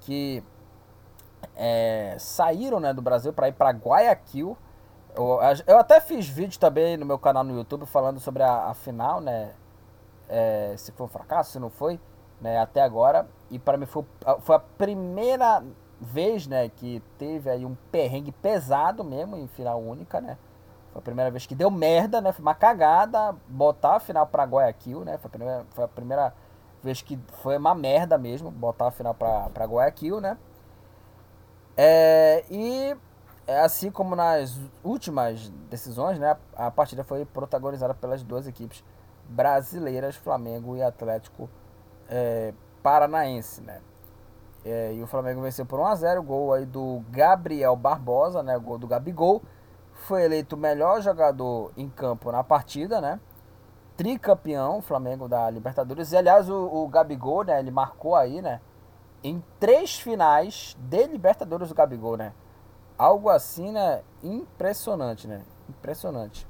que 0.00 0.42
é, 1.56 2.16
saíram, 2.18 2.78
né, 2.78 2.92
do 2.92 3.02
Brasil 3.02 3.32
para 3.32 3.48
ir 3.48 3.52
para 3.52 3.70
Guayaquil. 3.70 4.56
Eu, 5.14 5.38
eu, 5.66 5.78
até 5.78 6.00
fiz 6.00 6.26
vídeo 6.26 6.58
também 6.58 6.96
no 6.96 7.04
meu 7.04 7.18
canal 7.18 7.44
no 7.44 7.54
YouTube 7.54 7.84
falando 7.84 8.18
sobre 8.18 8.42
a, 8.42 8.70
a 8.70 8.74
final, 8.74 9.20
né, 9.20 9.52
é, 10.28 10.74
se 10.78 10.90
foi 10.92 11.04
um 11.04 11.08
fracasso, 11.08 11.52
se 11.52 11.58
não 11.58 11.68
foi, 11.68 12.00
né, 12.40 12.58
até 12.58 12.80
agora. 12.80 13.26
E 13.50 13.58
para 13.58 13.76
mim 13.76 13.84
foi, 13.84 14.04
foi 14.40 14.56
a 14.56 14.58
primeira 14.58 15.62
vez, 16.00 16.46
né, 16.46 16.68
que 16.70 17.02
teve 17.18 17.50
aí 17.50 17.66
um 17.66 17.76
perrengue 17.90 18.32
pesado 18.32 19.04
mesmo 19.04 19.36
em 19.36 19.46
final 19.46 19.80
única, 19.80 20.20
né? 20.20 20.38
Foi 20.92 21.00
a 21.00 21.02
primeira 21.02 21.30
vez 21.30 21.46
que 21.46 21.54
deu 21.54 21.70
merda, 21.70 22.20
né? 22.20 22.32
Foi 22.32 22.42
uma 22.42 22.54
cagada 22.54 23.34
botar 23.48 23.96
a 23.96 24.00
final 24.00 24.26
para 24.26 24.44
Guayaquil, 24.44 25.04
né? 25.04 25.16
Foi 25.18 25.28
a 25.28 25.30
primeira, 25.30 25.66
foi 25.70 25.84
a 25.84 25.88
primeira 25.88 26.34
vez 26.82 27.00
que 27.00 27.18
foi 27.42 27.56
uma 27.56 27.74
merda 27.74 28.18
mesmo 28.18 28.50
botar 28.50 28.88
a 28.88 28.90
final 28.90 29.14
para 29.14 29.48
para 29.50 29.64
Guayaquil, 29.64 30.20
né? 30.20 30.36
É, 31.76 32.44
e 32.50 32.94
assim 33.46 33.90
como 33.90 34.14
nas 34.14 34.58
últimas 34.84 35.48
decisões, 35.68 36.18
né? 36.18 36.36
A 36.54 36.70
partida 36.70 37.02
foi 37.02 37.24
protagonizada 37.24 37.94
pelas 37.94 38.22
duas 38.22 38.46
equipes 38.46 38.84
brasileiras, 39.28 40.16
Flamengo 40.16 40.76
e 40.76 40.82
Atlético 40.82 41.48
é, 42.08 42.52
Paranaense, 42.82 43.60
né? 43.60 43.80
É, 44.64 44.94
e 44.94 45.02
o 45.02 45.06
Flamengo 45.06 45.42
venceu 45.42 45.66
por 45.66 45.80
1x0, 45.80 46.22
gol 46.22 46.52
aí 46.52 46.64
do 46.64 47.02
Gabriel 47.10 47.74
Barbosa, 47.74 48.42
né? 48.42 48.56
Gol 48.58 48.78
do 48.78 48.86
Gabigol. 48.86 49.42
Foi 49.92 50.22
eleito 50.24 50.54
o 50.54 50.58
melhor 50.58 51.00
jogador 51.00 51.72
em 51.76 51.88
campo 51.88 52.30
na 52.30 52.44
partida, 52.44 53.00
né? 53.00 53.18
Tricampeão, 53.96 54.80
Flamengo 54.80 55.28
da 55.28 55.50
Libertadores. 55.50 56.12
E 56.12 56.16
aliás, 56.16 56.48
o, 56.48 56.54
o 56.56 56.88
Gabigol, 56.88 57.44
né? 57.44 57.58
Ele 57.58 57.70
marcou 57.70 58.14
aí, 58.14 58.40
né? 58.40 58.60
Em 59.22 59.42
três 59.58 59.98
finais 59.98 60.76
de 60.78 61.06
Libertadores 61.06 61.70
o 61.70 61.74
Gabigol, 61.74 62.16
né? 62.16 62.32
Algo 62.98 63.28
assim, 63.28 63.72
né? 63.72 64.02
Impressionante, 64.22 65.26
né? 65.26 65.42
Impressionante. 65.68 66.46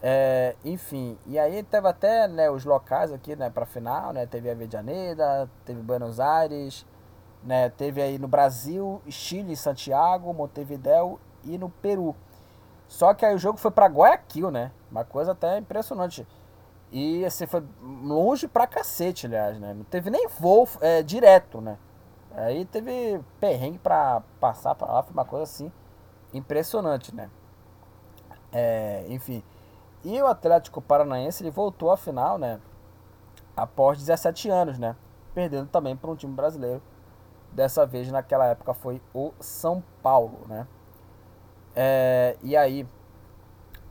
É, 0.00 0.54
enfim, 0.64 1.18
e 1.26 1.36
aí 1.38 1.60
teve 1.64 1.88
até 1.88 2.28
né, 2.28 2.48
os 2.48 2.64
locais 2.64 3.12
aqui, 3.12 3.34
né, 3.34 3.50
pra 3.50 3.66
final, 3.66 4.12
né? 4.12 4.26
Teve 4.26 4.48
a 4.48 4.54
Medianeda, 4.54 5.50
teve 5.64 5.82
Buenos 5.82 6.20
Aires, 6.20 6.86
né? 7.42 7.68
Teve 7.70 8.00
aí 8.00 8.18
no 8.18 8.28
Brasil, 8.28 9.02
Chile, 9.08 9.56
Santiago, 9.56 10.32
Montevideo 10.32 11.18
e 11.42 11.58
no 11.58 11.68
Peru. 11.68 12.14
Só 12.86 13.12
que 13.12 13.26
aí 13.26 13.34
o 13.34 13.38
jogo 13.38 13.58
foi 13.58 13.70
para 13.70 13.86
Guayaquil, 13.86 14.50
né? 14.50 14.70
Uma 14.90 15.04
coisa 15.04 15.32
até 15.32 15.58
impressionante. 15.58 16.26
E 16.92 17.24
assim, 17.24 17.46
foi 17.46 17.62
longe 17.82 18.48
pra 18.48 18.66
cacete, 18.66 19.26
aliás, 19.26 19.58
né? 19.58 19.74
Não 19.74 19.84
teve 19.84 20.10
nem 20.10 20.28
voo 20.28 20.66
é, 20.80 21.02
direto, 21.02 21.60
né? 21.60 21.76
Aí 22.44 22.64
teve 22.64 23.20
perrengue 23.40 23.78
pra 23.78 24.22
passar 24.40 24.74
pra 24.74 24.92
lá, 24.92 25.02
foi 25.02 25.12
uma 25.12 25.24
coisa 25.24 25.44
assim 25.44 25.72
impressionante, 26.32 27.14
né? 27.14 27.30
É, 28.52 29.04
enfim. 29.08 29.42
E 30.04 30.20
o 30.20 30.26
Atlético 30.26 30.80
Paranaense 30.80 31.42
ele 31.42 31.50
voltou 31.50 31.90
à 31.90 31.96
final, 31.96 32.38
né? 32.38 32.60
Após 33.56 33.98
17 33.98 34.48
anos, 34.48 34.78
né? 34.78 34.96
Perdendo 35.34 35.68
também 35.68 35.96
para 35.96 36.10
um 36.10 36.16
time 36.16 36.32
brasileiro 36.32 36.82
Dessa 37.52 37.86
vez, 37.86 38.10
naquela 38.10 38.46
época, 38.46 38.74
foi 38.74 39.00
o 39.14 39.32
São 39.40 39.82
Paulo, 40.02 40.46
né? 40.46 40.66
É, 41.74 42.36
e 42.42 42.56
aí, 42.56 42.86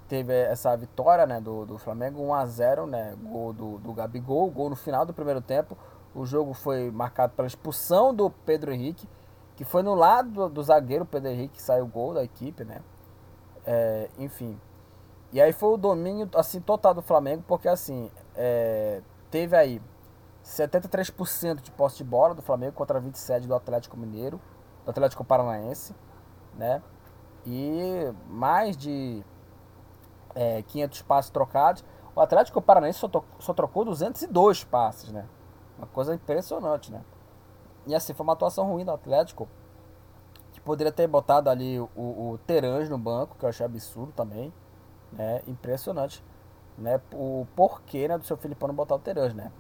teve 0.08 0.34
essa 0.34 0.76
vitória 0.78 1.26
né, 1.26 1.42
do, 1.42 1.66
do 1.66 1.78
Flamengo, 1.78 2.22
1x0, 2.22 2.86
né? 2.86 3.16
Gol 3.22 3.54
do, 3.54 3.78
do 3.80 3.94
Gabigol, 3.94 4.50
gol 4.52 4.70
no 4.70 4.76
final 4.76 5.06
do 5.06 5.14
primeiro 5.14 5.42
tempo. 5.42 5.78
O 6.18 6.26
jogo 6.26 6.52
foi 6.52 6.90
marcado 6.90 7.34
pela 7.36 7.48
expulsão 7.48 8.12
do 8.12 8.32
Pedro 8.32 8.74
Henrique, 8.74 9.08
que 9.56 9.64
foi 9.64 9.84
no 9.84 9.94
lado 9.94 10.50
do, 10.50 10.64
zagueiro 10.64 11.06
Pedro 11.06 11.30
Henrique 11.30 11.58
que 11.58 11.62
saiu 11.62 11.86
o 11.86 11.88
gol 11.88 12.16
da 12.16 12.24
equipe, 12.24 12.66
né? 12.66 12.82
É, 13.64 14.10
enfim. 14.18 14.60
E 15.32 15.40
aí 15.40 15.54
foi 15.54 15.70
o 15.70 15.78
domínio 15.78 16.28
assim 16.34 16.60
total 16.60 16.96
do 16.96 17.04
Flamengo, 17.04 17.44
porque 17.48 17.70
assim, 17.70 18.10
é, 18.34 19.04
teve 19.30 19.56
aí 19.56 19.80
73% 20.44 21.62
de 21.62 21.70
posse 21.70 21.98
de 21.98 22.04
bola 22.04 22.34
do 22.34 22.42
Flamengo 22.42 22.74
contra 22.74 23.00
27% 23.00 23.46
do 23.46 23.54
Atlético 23.54 23.96
Mineiro, 23.96 24.42
do 24.86 24.90
Atlético 24.90 25.24
Paranaense, 25.24 25.94
né? 26.56 26.82
E 27.46 28.12
mais 28.28 28.76
de 28.76 29.24
é, 30.34 30.64
500 30.64 31.00
passes 31.04 31.30
trocados. 31.30 31.86
O 32.16 32.22
Atlético 32.22 32.60
Paranaense 32.60 32.98
só, 32.98 33.08
só 33.38 33.54
trocou 33.54 33.86
202 33.86 34.64
passes, 34.64 35.12
né? 35.12 35.28
Uma 35.78 35.88
coisa 35.88 36.14
impressionante, 36.14 36.92
né? 36.92 37.02
E 37.86 37.96
assim, 37.96 38.14
foi 38.14 38.24
uma 38.24 38.34
atuação 38.34 38.66
ruim 38.70 38.84
do 38.84 38.92
Atlético, 38.92 39.48
que 40.52 40.60
poderia 40.60 40.92
ter 40.92 41.08
botado 41.08 41.50
ali 41.50 41.80
o, 41.80 41.88
o 41.96 42.40
Terange 42.46 42.90
no 42.90 42.98
banco, 42.98 43.36
que 43.38 43.46
eu 43.46 43.50
achei 43.50 43.66
absurdo 43.66 44.12
também, 44.12 44.52
né? 45.12 45.42
Impressionante, 45.48 46.24
né? 46.78 47.00
O 47.14 47.48
porquê, 47.56 48.08
né, 48.08 48.18
do 48.18 48.26
seu 48.26 48.38
Filipão 48.38 48.68
não 48.68 48.76
botar 48.76 48.96
o 48.96 49.00
Terange, 49.00 49.36
né? 49.36 49.52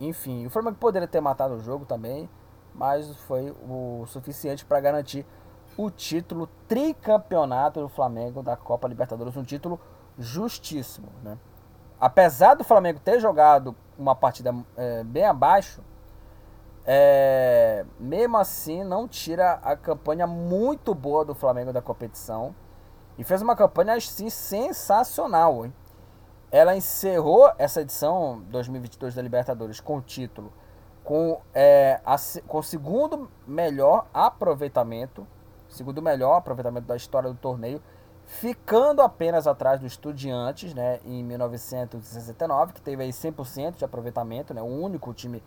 Enfim, 0.00 0.46
o 0.46 0.50
Flamengo 0.50 0.76
poderia 0.76 1.08
ter 1.08 1.20
matado 1.20 1.54
o 1.54 1.60
jogo 1.60 1.84
também, 1.84 2.28
mas 2.74 3.16
foi 3.22 3.50
o 3.50 4.04
suficiente 4.06 4.64
para 4.64 4.80
garantir 4.80 5.24
o 5.76 5.90
título 5.90 6.48
tricampeonato 6.68 7.80
do 7.80 7.88
Flamengo 7.88 8.42
da 8.42 8.56
Copa 8.56 8.86
Libertadores, 8.86 9.36
um 9.36 9.44
título 9.44 9.80
justíssimo, 10.18 11.08
né? 11.22 11.38
Apesar 12.00 12.54
do 12.54 12.64
Flamengo 12.64 13.00
ter 13.00 13.18
jogado 13.20 13.74
uma 13.98 14.14
partida 14.14 14.54
é, 14.76 15.02
bem 15.04 15.24
abaixo, 15.24 15.82
é, 16.86 17.84
mesmo 17.98 18.36
assim 18.36 18.84
não 18.84 19.08
tira 19.08 19.52
a 19.62 19.76
campanha 19.76 20.26
muito 20.26 20.94
boa 20.94 21.24
do 21.24 21.34
Flamengo 21.34 21.72
da 21.72 21.80
competição 21.80 22.54
e 23.16 23.24
fez 23.24 23.40
uma 23.40 23.56
campanha 23.56 23.94
assim 23.94 24.28
sensacional, 24.28 25.64
hein? 25.64 25.72
ela 26.50 26.76
encerrou 26.76 27.50
essa 27.58 27.80
edição 27.80 28.42
2022 28.50 29.14
da 29.14 29.22
Libertadores 29.22 29.80
com 29.80 29.96
o 29.96 30.00
título 30.00 30.52
com, 31.04 31.40
é, 31.54 32.00
a, 32.04 32.16
com 32.48 32.58
o 32.58 32.62
segundo 32.62 33.30
melhor 33.46 34.06
aproveitamento, 34.12 35.26
segundo 35.68 36.00
melhor 36.00 36.38
aproveitamento 36.38 36.86
da 36.86 36.96
história 36.96 37.30
do 37.30 37.36
torneio, 37.36 37.80
ficando 38.26 39.02
apenas 39.02 39.46
atrás 39.46 39.80
do 39.80 39.86
Estudiantes, 39.86 40.74
né, 40.74 41.00
em 41.04 41.22
1969, 41.22 42.72
que 42.72 42.80
teve 42.80 43.02
aí 43.02 43.10
100% 43.10 43.76
de 43.76 43.84
aproveitamento, 43.84 44.52
né, 44.52 44.62
o 44.62 44.66
único 44.66 45.12
time 45.12 45.42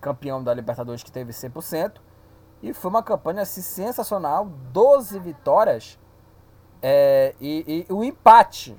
campeão 0.00 0.42
da 0.42 0.52
Libertadores 0.52 1.02
que 1.02 1.10
teve 1.10 1.32
100%, 1.32 2.00
e 2.62 2.72
foi 2.72 2.90
uma 2.90 3.02
campanha 3.02 3.42
assim, 3.42 3.62
sensacional, 3.62 4.46
12 4.46 5.18
vitórias 5.18 5.98
é, 6.82 7.34
e, 7.40 7.86
e 7.88 7.92
o 7.92 8.04
empate 8.04 8.76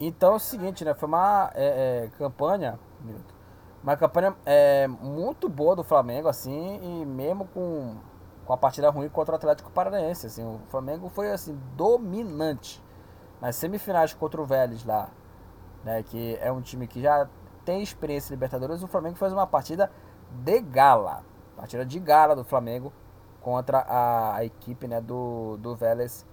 então 0.00 0.34
é 0.34 0.36
o 0.36 0.38
seguinte, 0.38 0.84
né? 0.84 0.94
Foi 0.94 1.08
uma 1.08 1.50
é, 1.54 2.04
é, 2.04 2.10
campanha. 2.18 2.78
Uma 3.82 3.96
campanha 3.96 4.36
muito 5.00 5.48
boa 5.48 5.74
do 5.74 5.84
Flamengo, 5.84 6.28
assim, 6.28 6.80
e 6.82 7.06
mesmo 7.06 7.46
com, 7.46 7.96
com 8.48 8.54
a 8.54 8.56
partida 8.56 8.88
ruim 8.88 9.10
contra 9.10 9.34
o 9.34 9.36
Atlético 9.36 9.70
Paranaense. 9.70 10.26
Assim, 10.26 10.42
o 10.42 10.58
Flamengo 10.70 11.10
foi 11.10 11.30
assim, 11.30 11.60
dominante. 11.76 12.82
Nas 13.42 13.56
semifinais 13.56 14.14
contra 14.14 14.40
o 14.40 14.46
Vélez 14.46 14.86
lá, 14.86 15.10
né? 15.84 16.02
Que 16.02 16.38
é 16.40 16.50
um 16.50 16.62
time 16.62 16.86
que 16.86 17.02
já 17.02 17.28
tem 17.62 17.82
experiência 17.82 18.32
em 18.32 18.36
Libertadores, 18.36 18.82
o 18.82 18.88
Flamengo 18.88 19.16
fez 19.16 19.34
uma 19.34 19.46
partida 19.46 19.92
de 20.42 20.60
gala. 20.62 21.22
Partida 21.58 21.84
de 21.84 22.00
gala 22.00 22.34
do 22.34 22.42
Flamengo 22.42 22.90
contra 23.42 23.80
a, 23.80 24.36
a 24.36 24.44
equipe 24.46 24.88
né, 24.88 24.98
do, 24.98 25.58
do 25.58 25.76
Vélez 25.76 26.26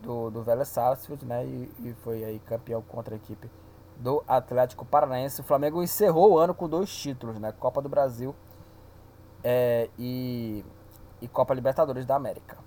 do, 0.00 0.30
do 0.30 0.42
Vélez 0.42 0.68
Sarsfield, 0.68 1.26
né? 1.26 1.44
E, 1.44 1.70
e, 1.80 1.94
foi 2.02 2.24
aí 2.24 2.38
campeão 2.38 2.80
contra 2.80 3.14
a 3.14 3.16
equipe 3.16 3.50
do 3.98 4.24
Atlético 4.26 4.86
Paranaense. 4.86 5.42
O 5.42 5.44
Flamengo 5.44 5.82
encerrou 5.82 6.32
o 6.32 6.38
ano 6.38 6.54
com 6.54 6.66
dois 6.66 6.90
títulos, 6.90 7.38
né? 7.38 7.52
Copa 7.52 7.82
do 7.82 7.88
Brasil 7.90 8.34
é, 9.44 9.90
e, 9.98 10.64
e 11.20 11.28
Copa 11.28 11.54
Libertadores 11.54 12.06
da 12.06 12.16
América. 12.16 12.58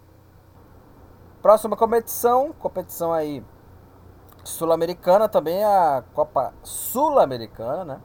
Próxima 1.41 1.75
competição, 1.75 2.53
competição 2.53 3.11
aí 3.11 3.43
sul-americana, 4.43 5.27
também 5.27 5.63
a 5.63 6.03
Copa 6.13 6.53
Sul-Americana, 6.63 7.85
né? 7.85 8.01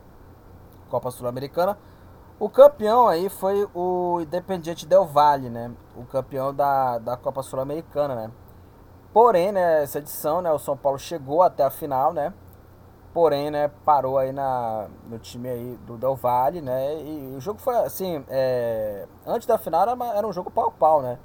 Copa 0.88 1.10
Sul-Americana. 1.10 1.78
O 2.40 2.48
campeão 2.48 3.08
aí 3.08 3.28
foi 3.28 3.68
o 3.74 4.20
Independiente 4.20 4.86
Del 4.86 5.06
Valle, 5.06 5.50
né? 5.50 5.72
O 5.96 6.04
campeão 6.04 6.54
da, 6.54 6.98
da 6.98 7.16
Copa 7.16 7.42
Sul-Americana, 7.42 8.14
né? 8.14 8.30
Porém, 9.12 9.52
né, 9.52 9.82
essa 9.82 9.98
edição, 9.98 10.40
né, 10.40 10.52
o 10.52 10.58
São 10.58 10.76
Paulo 10.76 10.98
chegou 10.98 11.42
até 11.42 11.64
a 11.64 11.70
final, 11.70 12.12
né? 12.12 12.32
Porém, 13.18 13.50
né, 13.50 13.66
parou 13.84 14.16
aí 14.16 14.30
na, 14.30 14.86
no 15.08 15.18
time 15.18 15.48
aí 15.48 15.76
do 15.84 15.96
Del 15.96 16.14
Valle, 16.14 16.62
né? 16.62 17.02
E 17.02 17.34
o 17.36 17.40
jogo 17.40 17.58
foi 17.58 17.74
assim, 17.78 18.24
é, 18.28 19.08
antes 19.26 19.44
da 19.44 19.58
final 19.58 19.82
era, 19.82 20.16
era 20.16 20.24
um 20.24 20.32
jogo 20.32 20.52
pau 20.52 20.68
a 20.68 20.70
pau, 20.70 21.02
né? 21.02 21.18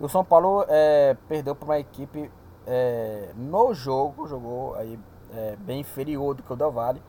E 0.00 0.02
o 0.02 0.08
São 0.08 0.24
Paulo 0.24 0.64
é, 0.66 1.14
perdeu 1.28 1.54
para 1.54 1.66
uma 1.66 1.78
equipe 1.78 2.32
é, 2.66 3.28
no 3.36 3.74
jogo, 3.74 4.26
jogou 4.26 4.74
aí 4.76 4.98
é, 5.34 5.54
bem 5.56 5.80
inferior 5.80 6.34
do 6.34 6.42
que 6.42 6.50
o 6.50 6.56
Del 6.56 6.72
Valle. 6.72 7.02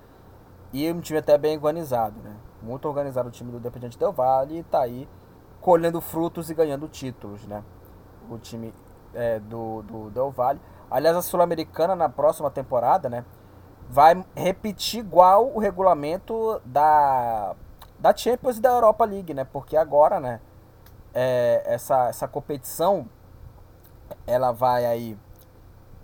E 0.73 0.91
um 0.91 0.99
time 0.99 1.19
até 1.19 1.37
bem 1.37 1.55
organizado, 1.55 2.19
né? 2.21 2.35
Muito 2.61 2.89
organizado 2.89 3.29
o 3.29 3.31
time 3.31 3.51
do 3.51 3.57
Independente 3.57 3.97
Del 3.97 4.11
Valle 4.11 4.59
e 4.59 4.63
tá 4.63 4.81
aí 4.81 5.07
colhendo 5.61 6.01
frutos 6.01 6.49
e 6.49 6.53
ganhando 6.53 6.89
títulos, 6.89 7.47
né? 7.47 7.63
O 8.29 8.37
time 8.37 8.73
é, 9.13 9.39
do, 9.39 9.81
do 9.83 10.09
Del 10.09 10.29
Valle. 10.29 10.59
Aliás, 10.91 11.15
a 11.15 11.21
Sul-Americana 11.21 11.95
na 11.95 12.09
próxima 12.09 12.51
temporada, 12.51 13.09
né? 13.09 13.23
Vai 13.89 14.25
repetir 14.35 14.99
igual 14.99 15.51
o 15.53 15.59
regulamento 15.59 16.61
da, 16.65 17.55
da 17.99 18.15
Champions 18.15 18.57
e 18.57 18.61
da 18.61 18.69
Europa 18.69 19.05
League, 19.05 19.33
né? 19.33 19.43
Porque 19.43 19.77
agora, 19.77 20.19
né? 20.19 20.41
É, 21.13 21.63
essa, 21.65 22.09
essa 22.09 22.27
competição 22.27 23.07
ela 24.27 24.51
vai 24.51 24.85
aí 24.85 25.17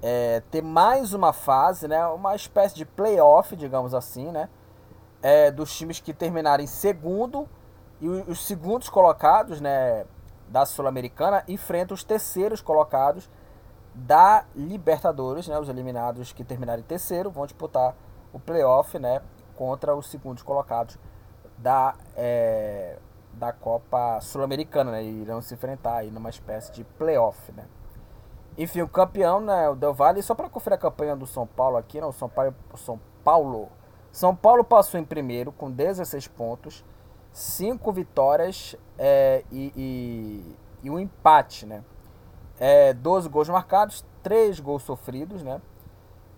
é, 0.01 0.41
ter 0.51 0.61
mais 0.61 1.13
uma 1.13 1.33
fase, 1.33 1.87
né? 1.87 2.05
Uma 2.07 2.35
espécie 2.35 2.75
de 2.75 2.85
playoff, 2.85 3.55
digamos 3.55 3.93
assim, 3.93 4.31
né? 4.31 4.49
É, 5.21 5.51
dos 5.51 5.75
times 5.75 5.99
que 5.99 6.13
terminarem 6.13 6.65
segundo 6.65 7.47
e 7.99 8.07
os 8.07 8.45
segundos 8.45 8.89
colocados, 8.89 9.61
né? 9.61 10.05
Da 10.47 10.65
Sul-Americana 10.65 11.43
enfrentam 11.47 11.95
os 11.95 12.03
terceiros 12.03 12.61
colocados 12.61 13.29
da 13.93 14.45
Libertadores, 14.55 15.47
né? 15.47 15.59
Os 15.59 15.69
eliminados 15.69 16.31
que 16.31 16.43
terminarem 16.43 16.83
terceiro 16.83 17.29
vão 17.29 17.45
disputar 17.45 17.95
o 18.33 18.39
playoff, 18.39 18.97
né? 18.97 19.21
Contra 19.55 19.95
os 19.95 20.07
segundos 20.09 20.43
colocados 20.43 20.97
da 21.57 21.95
é, 22.15 22.97
da 23.33 23.51
Copa 23.51 24.19
Sul-Americana, 24.21 24.91
né? 24.91 25.03
E 25.03 25.21
irão 25.21 25.41
se 25.41 25.53
enfrentar 25.53 25.97
aí 25.97 26.11
numa 26.11 26.29
espécie 26.29 26.71
de 26.71 26.83
playoff, 26.83 27.51
né? 27.51 27.65
Enfim, 28.57 28.81
o 28.81 28.87
campeão, 28.87 29.39
né, 29.39 29.69
o 29.69 29.75
Del 29.75 29.93
Valle, 29.93 30.21
só 30.21 30.35
para 30.35 30.49
conferir 30.49 30.77
a 30.77 30.81
campanha 30.81 31.15
do 31.15 31.25
São 31.25 31.47
Paulo 31.47 31.77
aqui, 31.77 32.01
né, 32.01 32.05
o 32.05 32.11
São 32.11 32.27
Paulo, 32.27 32.53
São 32.75 32.99
Paulo. 33.23 33.69
São 34.11 34.35
Paulo 34.35 34.63
passou 34.63 34.99
em 34.99 35.05
primeiro 35.05 35.53
com 35.53 35.71
16 35.71 36.27
pontos, 36.27 36.83
5 37.31 37.91
vitórias 37.93 38.75
é, 38.97 39.45
e, 39.49 39.71
e, 39.75 40.55
e, 40.83 40.89
um 40.89 40.99
empate, 40.99 41.65
né? 41.65 41.81
É, 42.63 42.93
12 42.93 43.27
gols 43.27 43.49
marcados, 43.49 44.05
3 44.21 44.59
gols 44.59 44.83
sofridos, 44.83 45.41
né? 45.41 45.59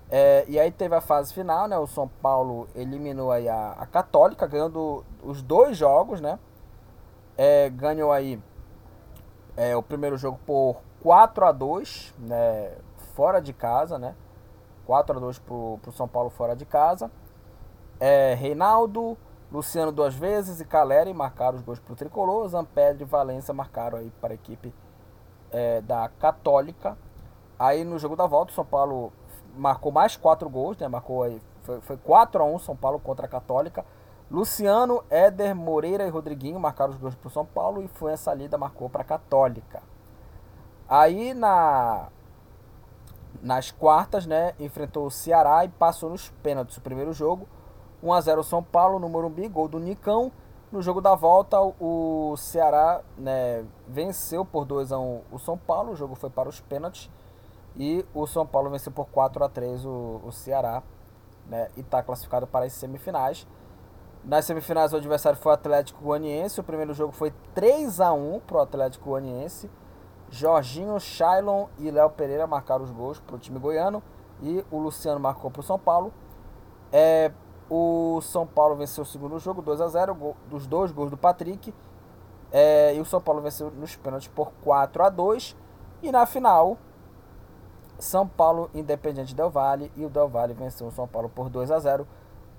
É, 0.10 0.46
e 0.48 0.58
aí 0.58 0.72
teve 0.72 0.96
a 0.96 1.02
fase 1.02 1.34
final, 1.34 1.68
né? 1.68 1.78
O 1.78 1.86
São 1.86 2.08
Paulo 2.08 2.70
eliminou 2.74 3.30
aí 3.30 3.50
a, 3.50 3.74
a 3.74 3.86
Católica, 3.86 4.48
ganhando 4.48 5.04
os 5.22 5.42
dois 5.42 5.76
jogos, 5.76 6.22
né? 6.22 6.40
É, 7.38 7.70
ganhou 7.70 8.10
aí 8.10 8.42
é, 9.58 9.76
o 9.76 9.84
primeiro 9.84 10.16
jogo 10.16 10.40
por 10.46 10.78
4 11.02 11.46
a 11.46 11.52
2 11.52 12.14
né, 12.20 12.78
fora 13.16 13.42
de 13.42 13.52
casa, 13.52 14.00
né? 14.00 14.16
4 14.86 15.18
a 15.18 15.20
2 15.20 15.40
pro, 15.40 15.78
pro 15.82 15.92
São 15.92 16.08
Paulo 16.08 16.30
fora 16.30 16.56
de 16.56 16.66
casa. 16.66 17.12
É, 18.00 18.34
Reinaldo, 18.34 19.18
Luciano 19.52 19.92
duas 19.92 20.16
vezes 20.16 20.62
e 20.62 20.66
Caleri 20.66 21.14
marcaram 21.14 21.58
os 21.58 21.64
gols 21.64 21.80
pro 21.80 21.98
Tricolor. 21.98 22.48
Zampedre 22.48 23.04
e 23.04 23.06
Valência 23.06 23.54
marcaram 23.54 23.98
aí 23.98 24.10
para 24.22 24.32
a 24.32 24.36
equipe 24.36 24.74
é, 25.54 25.82
da 25.82 26.10
Católica. 26.20 26.98
Aí 27.58 27.86
no 27.86 27.98
jogo 27.98 28.16
da 28.16 28.26
volta, 28.26 28.52
o 28.52 28.56
São 28.56 28.66
Paulo 28.66 29.14
marcou 29.56 29.92
mais 29.92 30.18
4 30.18 30.50
gols, 30.50 30.78
né? 30.78 30.88
Marcou 30.88 31.24
aí, 31.24 31.42
foi, 31.62 31.80
foi 31.82 31.98
4 31.98 32.42
a 32.42 32.46
1 32.46 32.60
São 32.60 32.76
Paulo 32.76 33.00
contra 33.00 33.26
a 33.26 33.30
Católica. 33.30 33.86
Luciano, 34.30 35.04
Éder, 35.10 35.56
Moreira 35.56 36.08
e 36.08 36.10
Rodriguinho 36.10 36.60
marcaram 36.60 36.92
os 36.92 36.98
gols 36.98 37.16
para 37.16 37.28
o 37.28 37.32
São 37.32 37.46
Paulo 37.46 37.84
e 37.84 37.88
foi 37.88 38.12
essa 38.12 38.34
lida 38.34 38.58
marcou 38.58 38.90
para 38.90 39.02
a 39.02 39.06
Católica. 39.06 39.84
Aí 40.90 41.34
na 41.34 42.10
nas 43.42 43.72
quartas, 43.72 44.26
né, 44.26 44.54
enfrentou 44.58 45.06
o 45.06 45.12
Ceará 45.12 45.66
e 45.66 45.70
passou 45.70 46.10
nos 46.10 46.30
pênaltis 46.42 46.78
o 46.78 46.82
primeiro 46.82 47.12
jogo. 47.12 47.48
1 48.02 48.14
a 48.14 48.22
0 48.22 48.44
São 48.44 48.64
Paulo 48.64 49.00
no 49.00 49.10
Morumbi, 49.10 49.48
gol 49.48 49.68
do 49.68 49.80
Nicão. 49.80 50.32
No 50.74 50.82
jogo 50.82 51.02
da 51.02 51.14
volta, 51.14 51.62
o 51.62 52.34
Ceará, 52.36 53.02
né, 53.16 53.64
venceu 53.88 54.44
por 54.44 54.66
2 54.66 54.92
a 54.92 54.98
1 54.98 55.22
o 55.32 55.38
São 55.38 55.56
Paulo. 55.56 55.92
O 55.92 55.96
jogo 55.96 56.16
foi 56.16 56.32
para 56.32 56.50
os 56.50 56.60
pênaltis 56.62 57.12
e 57.78 58.04
o 58.12 58.26
São 58.26 58.44
Paulo 58.44 58.72
venceu 58.72 58.92
por 58.92 59.06
4 59.06 59.44
a 59.44 59.50
3 59.50 59.86
o, 59.86 60.20
o 60.26 60.32
Ceará, 60.32 60.82
né, 61.46 61.70
e 61.78 61.82
está 61.82 62.02
classificado 62.02 62.48
para 62.48 62.66
as 62.66 62.74
semifinais. 62.74 63.46
Nas 64.26 64.46
semifinais 64.46 64.94
o 64.94 64.96
adversário 64.96 65.38
foi 65.38 65.52
o 65.52 65.54
Atlético 65.54 66.04
Goianiense. 66.04 66.60
O 66.60 66.64
primeiro 66.64 66.96
jogo 66.96 67.14
foi 67.14 67.32
3 67.54 68.02
a 68.02 68.12
1 68.12 68.40
para 68.40 68.58
o 68.58 68.62
Atlético 68.62 69.12
Goianiense. 69.12 69.70
Jorginho, 70.32 71.00
Shailon 71.00 71.68
e 71.78 71.92
Léo 71.92 72.10
Pereira 72.10 72.48
marcaram 72.48 72.84
os 72.84 72.90
gols 72.90 73.20
para 73.20 73.36
o 73.36 73.38
time 73.40 73.60
goiano 73.60 74.02
e 74.42 74.66
o 74.72 74.80
Luciano 74.80 75.20
marcou 75.20 75.52
para 75.52 75.60
o 75.60 75.64
São 75.64 75.78
Paulo. 75.78 76.12
É, 76.92 77.32
o 77.70 78.20
São 78.22 78.46
Paulo 78.46 78.76
venceu 78.76 79.04
o 79.04 79.06
segundo 79.06 79.40
jogo, 79.40 79.62
2 79.62 79.82
a 79.82 79.88
0 79.88 80.16
gol, 80.16 80.36
dos 80.50 80.68
dois 80.68 80.92
gols 80.92 81.10
do 81.10 81.18
Patrick. 81.18 81.74
É, 82.52 82.96
e 82.96 83.00
o 83.00 83.06
São 83.06 83.20
Paulo 83.20 83.42
venceu 83.42 83.72
nos 83.72 83.96
pênaltis 83.96 84.28
por 84.28 84.52
4 84.64 85.04
a 85.04 85.10
2 85.10 85.56
E 86.04 86.12
na 86.12 86.24
final, 86.28 86.78
São 87.98 88.28
Paulo 88.28 88.70
Independente 88.76 89.34
Del 89.34 89.50
Valle 89.50 89.92
e 89.96 90.06
o 90.06 90.10
Del 90.10 90.30
Valle 90.30 90.54
venceu 90.54 90.86
o 90.86 90.92
São 90.92 91.08
Paulo 91.08 91.30
por 91.30 91.50
2 91.50 91.72
a 91.72 91.80
0 91.80 92.08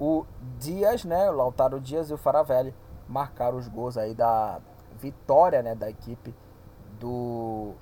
O 0.01 0.27
Dias, 0.59 1.05
né, 1.05 1.31
o 1.31 1.35
Lautaro 1.35 1.79
Dias 1.79 2.11
e 2.11 2.15
o 2.15 2.17
Faravelli 2.19 2.75
marcaram 3.09 3.57
os 3.57 3.69
gols 3.69 3.97
aí 3.97 4.15
da 4.15 4.61
vitória 4.99 5.63
né, 5.63 5.75
da 5.75 5.89
equipe 5.89 6.35
do, 6.99 7.73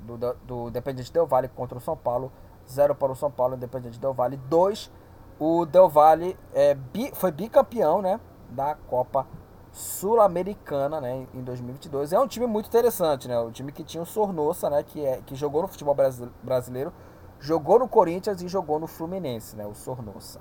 do, 0.00 0.34
do 0.44 0.68
Independente 0.68 1.12
Del 1.12 1.26
Valle 1.26 1.48
contra 1.48 1.78
o 1.78 1.80
São 1.80 1.96
Paulo. 1.96 2.32
0 2.70 2.94
para 2.94 3.12
o 3.12 3.16
São 3.16 3.30
Paulo, 3.30 3.54
Independente 3.54 3.98
Del 3.98 4.12
Valle 4.12 4.36
2. 4.36 4.90
O 5.38 5.64
Del 5.64 5.88
Valle 5.88 6.36
é, 6.52 6.74
bi, 6.74 7.10
foi 7.14 7.30
bicampeão 7.30 8.02
né, 8.02 8.20
da 8.50 8.74
Copa 8.74 9.26
Sul-Americana 9.72 11.00
né, 11.00 11.26
em 11.32 11.42
2022. 11.42 12.12
É 12.12 12.18
um 12.18 12.26
time 12.26 12.46
muito 12.46 12.66
interessante, 12.66 13.28
né? 13.28 13.38
O 13.38 13.50
time 13.50 13.70
que 13.70 13.84
tinha 13.84 14.02
o 14.02 14.06
Sornosa, 14.06 14.68
né, 14.68 14.82
que, 14.82 15.04
é, 15.04 15.20
que 15.24 15.36
jogou 15.36 15.62
no 15.62 15.68
futebol 15.68 15.96
brasileiro, 16.42 16.92
jogou 17.38 17.78
no 17.78 17.88
Corinthians 17.88 18.42
e 18.42 18.48
jogou 18.48 18.80
no 18.80 18.86
Fluminense, 18.86 19.54
né, 19.54 19.64
o 19.66 19.74
Sornosa. 19.74 20.40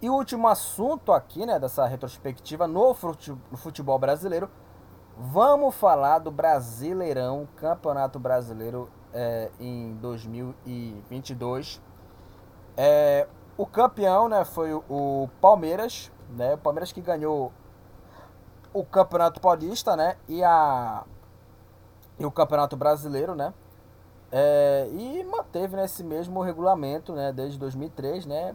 E 0.00 0.08
o 0.08 0.14
último 0.14 0.46
assunto 0.46 1.12
aqui, 1.12 1.44
né, 1.44 1.58
dessa 1.58 1.86
retrospectiva 1.86 2.66
no 2.66 2.94
futebol 2.94 3.98
brasileiro 3.98 4.48
Vamos 5.22 5.74
falar 5.74 6.18
do 6.18 6.30
Brasileirão, 6.30 7.46
Campeonato 7.56 8.18
Brasileiro 8.18 8.88
é, 9.12 9.50
em 9.60 9.92
2022. 9.96 11.78
É, 12.74 13.28
o 13.56 13.66
campeão 13.66 14.28
né, 14.28 14.44
foi 14.44 14.72
o 14.72 15.28
Palmeiras, 15.40 16.10
né, 16.30 16.54
o 16.54 16.58
Palmeiras 16.58 16.92
que 16.92 17.00
ganhou 17.00 17.52
o 18.72 18.84
Campeonato 18.84 19.40
Paulista 19.40 19.96
né, 19.96 20.16
e, 20.28 20.42
a, 20.42 21.04
e 22.18 22.24
o 22.24 22.30
Campeonato 22.30 22.76
Brasileiro. 22.76 23.34
Né, 23.34 23.52
é, 24.32 24.88
e 24.92 25.24
manteve 25.24 25.76
né, 25.76 25.84
esse 25.84 26.04
mesmo 26.04 26.40
regulamento 26.40 27.14
né, 27.14 27.32
desde 27.32 27.58
2003, 27.58 28.26
né, 28.26 28.54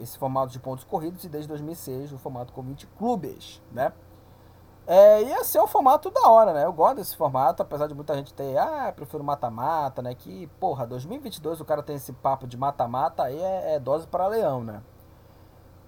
esse 0.00 0.16
formato 0.16 0.52
de 0.52 0.58
pontos 0.60 0.84
corridos, 0.84 1.24
e 1.24 1.28
desde 1.28 1.48
2006 1.48 2.12
o 2.12 2.18
formato 2.18 2.52
com 2.52 2.62
20 2.62 2.86
clubes. 2.98 3.60
Né. 3.72 3.92
É, 4.86 5.22
ia 5.22 5.44
ser 5.44 5.60
um 5.60 5.66
formato 5.66 6.10
da 6.10 6.28
hora, 6.28 6.52
né? 6.52 6.64
Eu 6.64 6.72
gosto 6.72 6.96
desse 6.96 7.16
formato, 7.16 7.62
apesar 7.62 7.86
de 7.86 7.94
muita 7.94 8.14
gente 8.16 8.34
ter, 8.34 8.58
ah, 8.58 8.92
prefiro 8.94 9.22
mata-mata, 9.22 10.02
né? 10.02 10.14
Que, 10.14 10.48
porra, 10.58 10.86
2022 10.86 11.60
o 11.60 11.64
cara 11.64 11.82
tem 11.82 11.96
esse 11.96 12.12
papo 12.12 12.46
de 12.46 12.56
mata-mata, 12.56 13.22
aí 13.22 13.40
é, 13.40 13.74
é, 13.74 13.78
dose 13.78 14.06
para 14.08 14.26
leão, 14.26 14.64
né? 14.64 14.82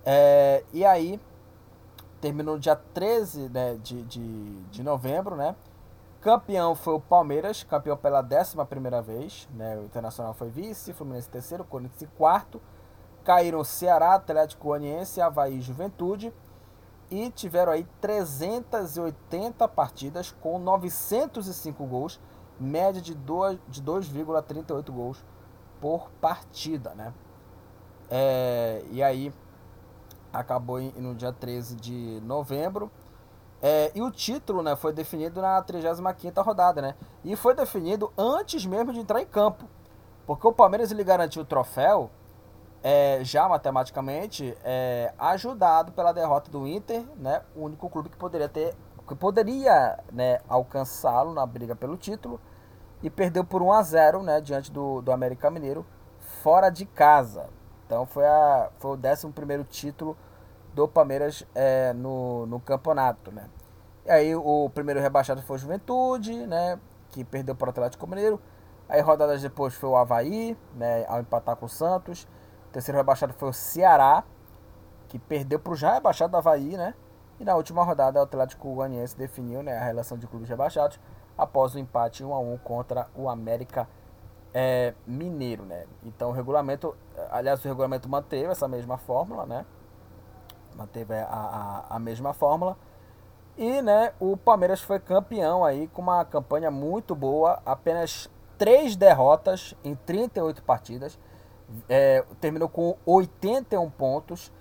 É, 0.05 0.63
e 0.73 0.85
aí, 0.85 1.21
terminou 2.21 2.55
no 2.55 2.61
dia 2.61 2.77
13 2.77 3.49
né, 3.49 3.75
de, 3.83 4.03
de, 4.05 4.63
de 4.65 4.83
novembro, 4.83 5.35
né? 5.35 5.57
Campeão 6.21 6.75
foi 6.75 6.95
o 6.95 7.01
Palmeiras, 7.01 7.65
campeão 7.65 7.97
pela 7.97 8.23
11 8.23 8.57
primeira 8.67 9.03
vez, 9.03 9.49
né? 9.55 9.77
O 9.77 9.85
Internacional 9.85 10.35
foi 10.35 10.51
vice, 10.51 10.93
Fluminense 10.93 11.29
terceiro, 11.29 11.65
Corinthians 11.65 12.11
quarto. 12.17 12.63
Caíram 13.25 13.65
Ceará, 13.65 14.15
Atlético 14.15 14.69
Goianiense, 14.69 15.21
Havaí 15.21 15.61
Juventude 15.61 16.33
e 17.15 17.31
tiveram 17.31 17.73
aí 17.73 17.87
380 18.01 19.69
partidas 19.69 20.35
com 20.41 20.59
905 20.59 21.87
gols, 21.87 22.21
média 22.59 23.01
de 23.01 23.15
2,38 23.15 24.91
gols 24.91 25.25
por 25.81 26.11
partida, 26.21 26.95
né? 26.95 27.15
É, 28.11 28.83
e 28.91 29.03
aí 29.03 29.33
acabou 30.33 30.81
no 30.81 31.15
dia 31.15 31.33
13 31.33 31.77
de 31.77 32.21
novembro 32.25 32.91
É, 33.63 33.91
e 33.95 34.03
o 34.03 34.11
título 34.11 34.63
né, 34.63 34.77
foi 34.77 34.93
definido 34.93 35.41
na 35.41 35.63
35 35.63 36.43
rodada, 36.43 36.83
né? 36.83 36.95
E 37.25 37.35
foi 37.35 37.55
definido 37.55 38.13
antes 38.19 38.67
mesmo 38.67 38.93
de 38.93 39.01
entrar 39.01 39.23
em 39.23 39.27
campo. 39.27 39.65
Porque 40.27 40.47
o 40.47 40.53
Palmeiras 40.53 40.91
ele 40.93 41.03
garantiu 41.03 41.41
o 41.43 41.47
troféu 41.47 42.11
é, 42.87 43.25
já 43.25 43.49
matematicamente 43.49 44.55
é, 44.63 45.11
ajudado 45.19 45.91
pela 45.93 46.13
derrota 46.13 46.51
do 46.51 46.67
Inter, 46.67 47.03
né? 47.17 47.41
O 47.57 47.65
único 47.65 47.89
clube 47.89 48.11
que 48.11 48.17
poderia 48.17 48.49
ter 48.49 48.77
que 49.09 49.15
poderia 49.15 49.99
né, 50.13 50.41
alcançá-lo 50.49 51.35
na 51.35 51.45
briga 51.45 51.77
pelo 51.77 51.97
título 51.97 52.41
e 53.03 53.11
perdeu 53.11 53.45
por 53.45 53.61
1 53.61 53.73
a 53.73 53.83
0 53.83 54.23
né, 54.23 54.41
diante 54.41 54.73
do, 54.73 55.03
do 55.03 55.13
América 55.13 55.51
Mineiro 55.51 55.85
fora 56.43 56.71
de 56.71 56.87
casa. 56.87 57.51
Então 57.85 58.07
foi, 58.07 58.27
a, 58.27 58.71
foi 58.79 58.93
o 58.93 58.99
11 58.99 59.65
título 59.65 60.17
do 60.73 60.89
Palmeiras 60.89 61.47
é, 61.55 61.93
no, 61.93 62.47
no 62.47 62.59
campeonato. 62.61 63.31
Né? 63.31 63.47
E 64.07 64.11
aí 64.11 64.35
o 64.35 64.71
primeiro 64.71 65.01
rebaixado 65.01 65.43
foi 65.43 65.57
o 65.57 65.59
Juventude, 65.59 66.47
né, 66.47 66.79
que 67.11 67.25
perdeu 67.25 67.55
para 67.55 67.67
o 67.67 67.71
Atlético 67.71 68.07
Mineiro. 68.07 68.41
Aí 68.89 69.03
rodadas 69.03 69.43
depois 69.43 69.75
foi 69.75 69.91
o 69.91 69.97
Havaí, 69.97 70.57
né, 70.75 71.05
ao 71.09 71.21
empatar 71.21 71.57
com 71.57 71.67
o 71.67 71.69
Santos. 71.69 72.27
Terceiro 72.75 72.99
rebaixado 72.99 73.33
foi 73.35 73.51
o 73.51 73.53
Ceará, 73.53 74.25
que 75.07 75.17
perdeu 75.17 75.61
para 75.61 75.73
o 75.73 75.77
já 75.77 75.95
rebaixado 75.95 76.33
do 76.33 76.37
Havaí, 76.37 76.77
né? 76.77 76.93
E 77.39 77.45
na 77.45 77.55
última 77.55 77.85
rodada, 77.85 78.19
o 78.19 78.23
Atlético 78.25 78.75
Goianiense 78.75 79.17
definiu 79.17 79.63
né, 79.63 79.79
a 79.79 79.85
relação 79.85 80.19
de 80.19 80.27
clubes 80.27 80.49
rebaixados 80.49 80.99
após 81.39 81.77
o 81.77 81.79
empate 81.79 82.25
1 82.25 82.35
a 82.35 82.41
1 82.41 82.59
contra 82.59 83.09
o 83.15 83.29
América 83.29 83.89
é, 84.53 84.93
Mineiro, 85.07 85.65
né? 85.65 85.87
Então 86.03 86.31
o 86.31 86.33
regulamento, 86.33 86.97
aliás, 87.31 87.65
o 87.65 87.69
regulamento 87.69 88.09
manteve 88.09 88.51
essa 88.51 88.67
mesma 88.67 88.99
fórmula, 88.99 89.47
né? 89.47 89.65
Manteve 90.75 91.15
a, 91.15 91.27
a, 91.29 91.95
a 91.95 91.99
mesma 92.01 92.35
fórmula. 92.35 92.77
E, 93.57 93.83
né, 93.83 94.13
o 94.19 94.37
Palmeiras 94.37 94.81
foi 94.81 94.99
campeão 94.99 95.65
aí 95.65 95.87
com 95.87 96.03
uma 96.03 96.25
campanha 96.25 96.73
muito 96.73 97.15
boa, 97.15 97.63
apenas 97.65 98.29
três 98.59 98.97
derrotas 98.97 99.77
em 99.85 99.95
38 99.95 100.61
partidas. 100.65 101.17
É, 101.89 102.25
terminou 102.41 102.69
com 102.69 102.97
81 103.07 103.91
pontos 103.91 104.53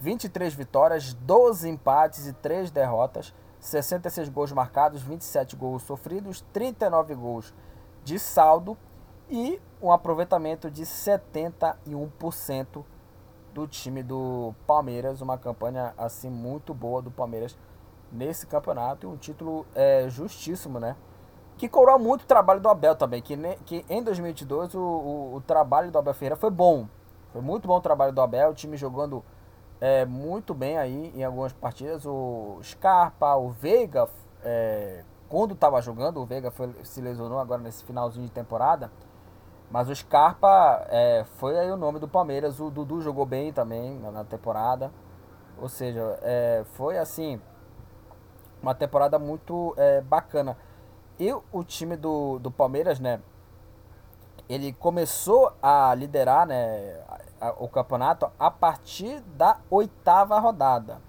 23 0.00 0.54
vitórias, 0.54 1.12
12 1.12 1.68
empates 1.68 2.26
e 2.26 2.32
3 2.32 2.70
derrotas, 2.70 3.34
66 3.60 4.30
gols 4.30 4.50
marcados, 4.50 5.02
27 5.02 5.54
gols 5.56 5.82
sofridos, 5.82 6.40
39 6.52 7.14
gols 7.14 7.52
de 8.02 8.18
saldo 8.18 8.78
e 9.28 9.60
um 9.80 9.92
aproveitamento 9.92 10.68
de 10.70 10.84
71% 10.84 12.82
do 13.52 13.66
time 13.66 14.02
do 14.02 14.54
Palmeiras, 14.66 15.20
uma 15.20 15.36
campanha 15.36 15.92
assim 15.98 16.30
muito 16.30 16.72
boa 16.72 17.02
do 17.02 17.10
Palmeiras 17.10 17.58
nesse 18.10 18.46
campeonato 18.46 19.06
e 19.06 19.10
um 19.10 19.16
título 19.16 19.66
é, 19.74 20.08
justíssimo, 20.08 20.80
né? 20.80 20.96
Que 21.60 21.68
cobrou 21.68 21.98
muito 21.98 22.22
o 22.22 22.26
trabalho 22.26 22.58
do 22.58 22.70
Abel 22.70 22.96
também, 22.96 23.20
que, 23.20 23.36
que 23.66 23.84
em 23.86 24.02
2022 24.02 24.74
o, 24.74 24.80
o, 24.80 25.34
o 25.34 25.40
trabalho 25.42 25.90
do 25.90 25.98
Abel 25.98 26.14
Ferreira 26.14 26.34
foi 26.34 26.48
bom, 26.48 26.88
foi 27.34 27.42
muito 27.42 27.68
bom 27.68 27.76
o 27.76 27.80
trabalho 27.82 28.14
do 28.14 28.22
Abel, 28.22 28.48
o 28.48 28.54
time 28.54 28.78
jogando 28.78 29.22
é, 29.78 30.06
muito 30.06 30.54
bem 30.54 30.78
aí 30.78 31.12
em 31.14 31.22
algumas 31.22 31.52
partidas. 31.52 32.06
O 32.06 32.60
Scarpa, 32.62 33.36
o 33.36 33.50
Veiga, 33.50 34.08
é, 34.42 35.04
quando 35.28 35.52
estava 35.52 35.82
jogando, 35.82 36.22
o 36.22 36.24
Veiga 36.24 36.50
foi, 36.50 36.74
se 36.82 37.02
lesionou 37.02 37.38
agora 37.38 37.60
nesse 37.60 37.84
finalzinho 37.84 38.24
de 38.24 38.32
temporada. 38.32 38.90
Mas 39.70 39.90
o 39.90 39.94
Scarpa 39.94 40.86
é, 40.88 41.26
foi 41.36 41.58
aí 41.58 41.70
o 41.70 41.76
nome 41.76 41.98
do 41.98 42.08
Palmeiras. 42.08 42.58
O 42.58 42.70
Dudu 42.70 43.02
jogou 43.02 43.26
bem 43.26 43.52
também 43.52 43.98
na 43.98 44.24
temporada. 44.24 44.90
Ou 45.60 45.68
seja, 45.68 46.18
é, 46.22 46.64
foi 46.72 46.96
assim 46.96 47.38
uma 48.62 48.74
temporada 48.74 49.18
muito 49.18 49.74
é, 49.76 50.00
bacana. 50.00 50.56
E 51.20 51.32
o 51.52 51.62
time 51.62 51.96
do, 51.96 52.38
do 52.38 52.50
Palmeiras, 52.50 52.98
né? 52.98 53.20
Ele 54.48 54.72
começou 54.72 55.52
a 55.62 55.94
liderar, 55.94 56.46
né? 56.46 56.98
o 57.58 57.68
campeonato 57.68 58.30
a 58.38 58.50
partir 58.50 59.20
da 59.36 59.58
oitava 59.70 60.38
rodada. 60.38 61.00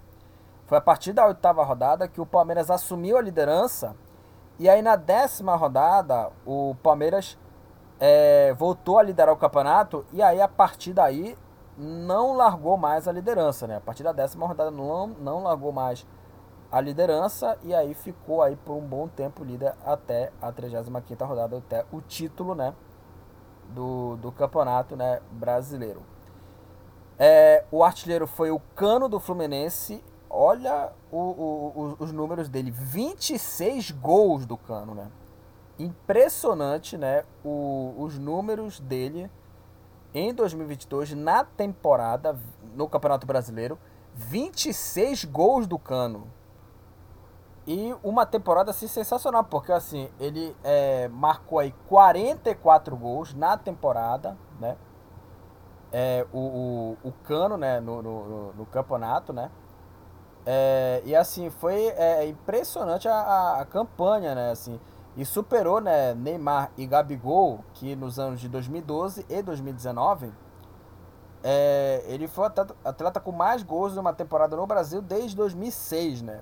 Foi 0.66 0.78
a 0.78 0.80
partir 0.80 1.12
da 1.12 1.26
oitava 1.26 1.62
rodada 1.62 2.08
que 2.08 2.20
o 2.20 2.26
Palmeiras 2.26 2.70
assumiu 2.70 3.18
a 3.18 3.20
liderança. 3.20 3.94
E 4.58 4.68
aí 4.68 4.80
na 4.80 4.96
décima 4.96 5.54
rodada 5.56 6.30
o 6.46 6.74
Palmeiras 6.82 7.38
é, 8.00 8.54
voltou 8.54 8.98
a 8.98 9.02
liderar 9.02 9.34
o 9.34 9.38
campeonato. 9.38 10.06
E 10.12 10.22
aí 10.22 10.40
a 10.40 10.48
partir 10.48 10.92
daí 10.92 11.36
não 11.76 12.34
largou 12.34 12.76
mais 12.76 13.06
a 13.06 13.12
liderança. 13.12 13.66
Né? 13.66 13.76
A 13.76 13.80
partir 13.80 14.02
da 14.02 14.12
décima 14.12 14.46
rodada 14.46 14.70
não, 14.70 15.06
não 15.06 15.42
largou 15.42 15.72
mais 15.72 16.06
a 16.06 16.21
liderança. 16.80 17.58
E 17.62 17.74
aí 17.74 17.94
ficou 17.94 18.42
aí 18.42 18.56
por 18.56 18.74
um 18.74 18.80
bom 18.80 19.08
tempo 19.08 19.44
líder 19.44 19.74
até 19.84 20.32
a 20.40 20.50
35 20.50 21.24
rodada, 21.24 21.58
até 21.58 21.84
o 21.92 22.00
título 22.00 22.54
né? 22.54 22.74
do, 23.72 24.16
do 24.16 24.30
campeonato 24.32 24.96
né? 24.96 25.20
brasileiro. 25.30 26.02
É, 27.18 27.64
o 27.70 27.84
artilheiro 27.84 28.26
foi 28.26 28.50
o 28.50 28.60
Cano 28.74 29.08
do 29.08 29.20
Fluminense. 29.20 30.02
Olha 30.28 30.92
o, 31.10 31.18
o, 31.18 31.96
os 31.98 32.12
números 32.12 32.48
dele: 32.48 32.70
26 32.70 33.90
gols 33.92 34.46
do 34.46 34.56
Cano, 34.56 34.94
né? 34.94 35.10
Impressionante, 35.78 36.96
né? 36.96 37.24
O, 37.44 37.94
os 37.98 38.18
números 38.18 38.80
dele 38.80 39.30
em 40.14 40.32
2022 40.34 41.14
na 41.14 41.44
temporada 41.44 42.38
no 42.74 42.88
Campeonato 42.88 43.26
Brasileiro. 43.26 43.78
26 44.14 45.24
gols 45.24 45.66
do 45.66 45.78
Cano. 45.78 46.26
E 47.66 47.94
uma 48.02 48.26
temporada 48.26 48.70
assim, 48.70 48.88
sensacional, 48.88 49.44
porque 49.44 49.72
assim, 49.72 50.10
ele 50.18 50.56
é, 50.64 51.08
marcou 51.08 51.58
aí 51.58 51.72
44 51.88 52.96
gols 52.96 53.34
na 53.34 53.56
temporada, 53.56 54.36
né? 54.58 54.76
é, 55.92 56.26
o, 56.32 56.38
o, 56.38 57.08
o, 57.08 57.12
Cano 57.24 57.56
né, 57.56 57.78
no, 57.78 58.02
no, 58.02 58.52
no 58.54 58.66
campeonato, 58.66 59.32
né? 59.32 59.50
É, 60.44 61.02
e 61.04 61.14
assim, 61.14 61.50
foi 61.50 61.88
é, 61.88 62.26
impressionante 62.26 63.06
a, 63.06 63.14
a, 63.14 63.60
a, 63.60 63.64
campanha, 63.66 64.34
né? 64.34 64.50
Assim, 64.50 64.80
e 65.16 65.24
superou 65.24 65.80
né, 65.80 66.14
Neymar 66.14 66.72
e 66.76 66.86
Gabigol, 66.86 67.62
que 67.74 67.94
nos 67.94 68.18
anos 68.18 68.40
de 68.40 68.48
2012 68.48 69.26
e 69.28 69.42
2019, 69.42 70.32
é, 71.44 72.02
ele 72.06 72.26
foi 72.26 72.46
atleta, 72.46 72.74
atleta 72.84 73.20
com 73.20 73.30
mais 73.30 73.62
gols 73.62 73.94
numa 73.94 74.12
temporada 74.12 74.56
no 74.56 74.66
Brasil 74.66 75.02
desde 75.02 75.36
2006, 75.36 76.22
né? 76.22 76.40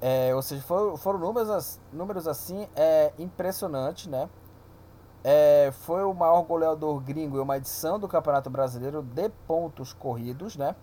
É, 0.00 0.32
ou 0.34 0.42
seja, 0.42 0.62
foram, 0.62 0.96
foram 0.96 1.18
números, 1.18 1.80
números 1.92 2.28
assim 2.28 2.68
é, 2.76 3.12
impressionantes, 3.18 4.06
né? 4.06 4.28
É, 5.24 5.70
foi 5.80 6.04
o 6.04 6.14
maior 6.14 6.42
goleador 6.42 7.00
gringo 7.00 7.38
em 7.38 7.40
uma 7.40 7.56
edição 7.56 7.98
do 7.98 8.06
Campeonato 8.06 8.48
Brasileiro 8.48 9.02
de 9.02 9.28
pontos 9.46 9.92
corridos, 9.92 10.56
né? 10.56 10.76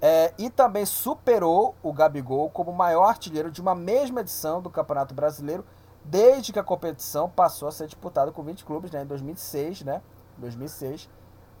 É, 0.00 0.32
e 0.38 0.48
também 0.48 0.86
superou 0.86 1.74
o 1.82 1.92
Gabigol 1.92 2.48
como 2.48 2.72
maior 2.72 3.04
artilheiro 3.04 3.50
de 3.50 3.60
uma 3.60 3.74
mesma 3.74 4.22
edição 4.22 4.62
do 4.62 4.70
Campeonato 4.70 5.14
Brasileiro, 5.14 5.62
desde 6.02 6.54
que 6.54 6.58
a 6.58 6.64
competição 6.64 7.28
passou 7.28 7.68
a 7.68 7.72
ser 7.72 7.86
disputada 7.86 8.32
com 8.32 8.42
20 8.42 8.64
clubes, 8.64 8.90
né? 8.90 9.02
Em 9.02 9.06
2006, 9.06 9.82
né? 9.82 10.00
2006, 10.38 11.10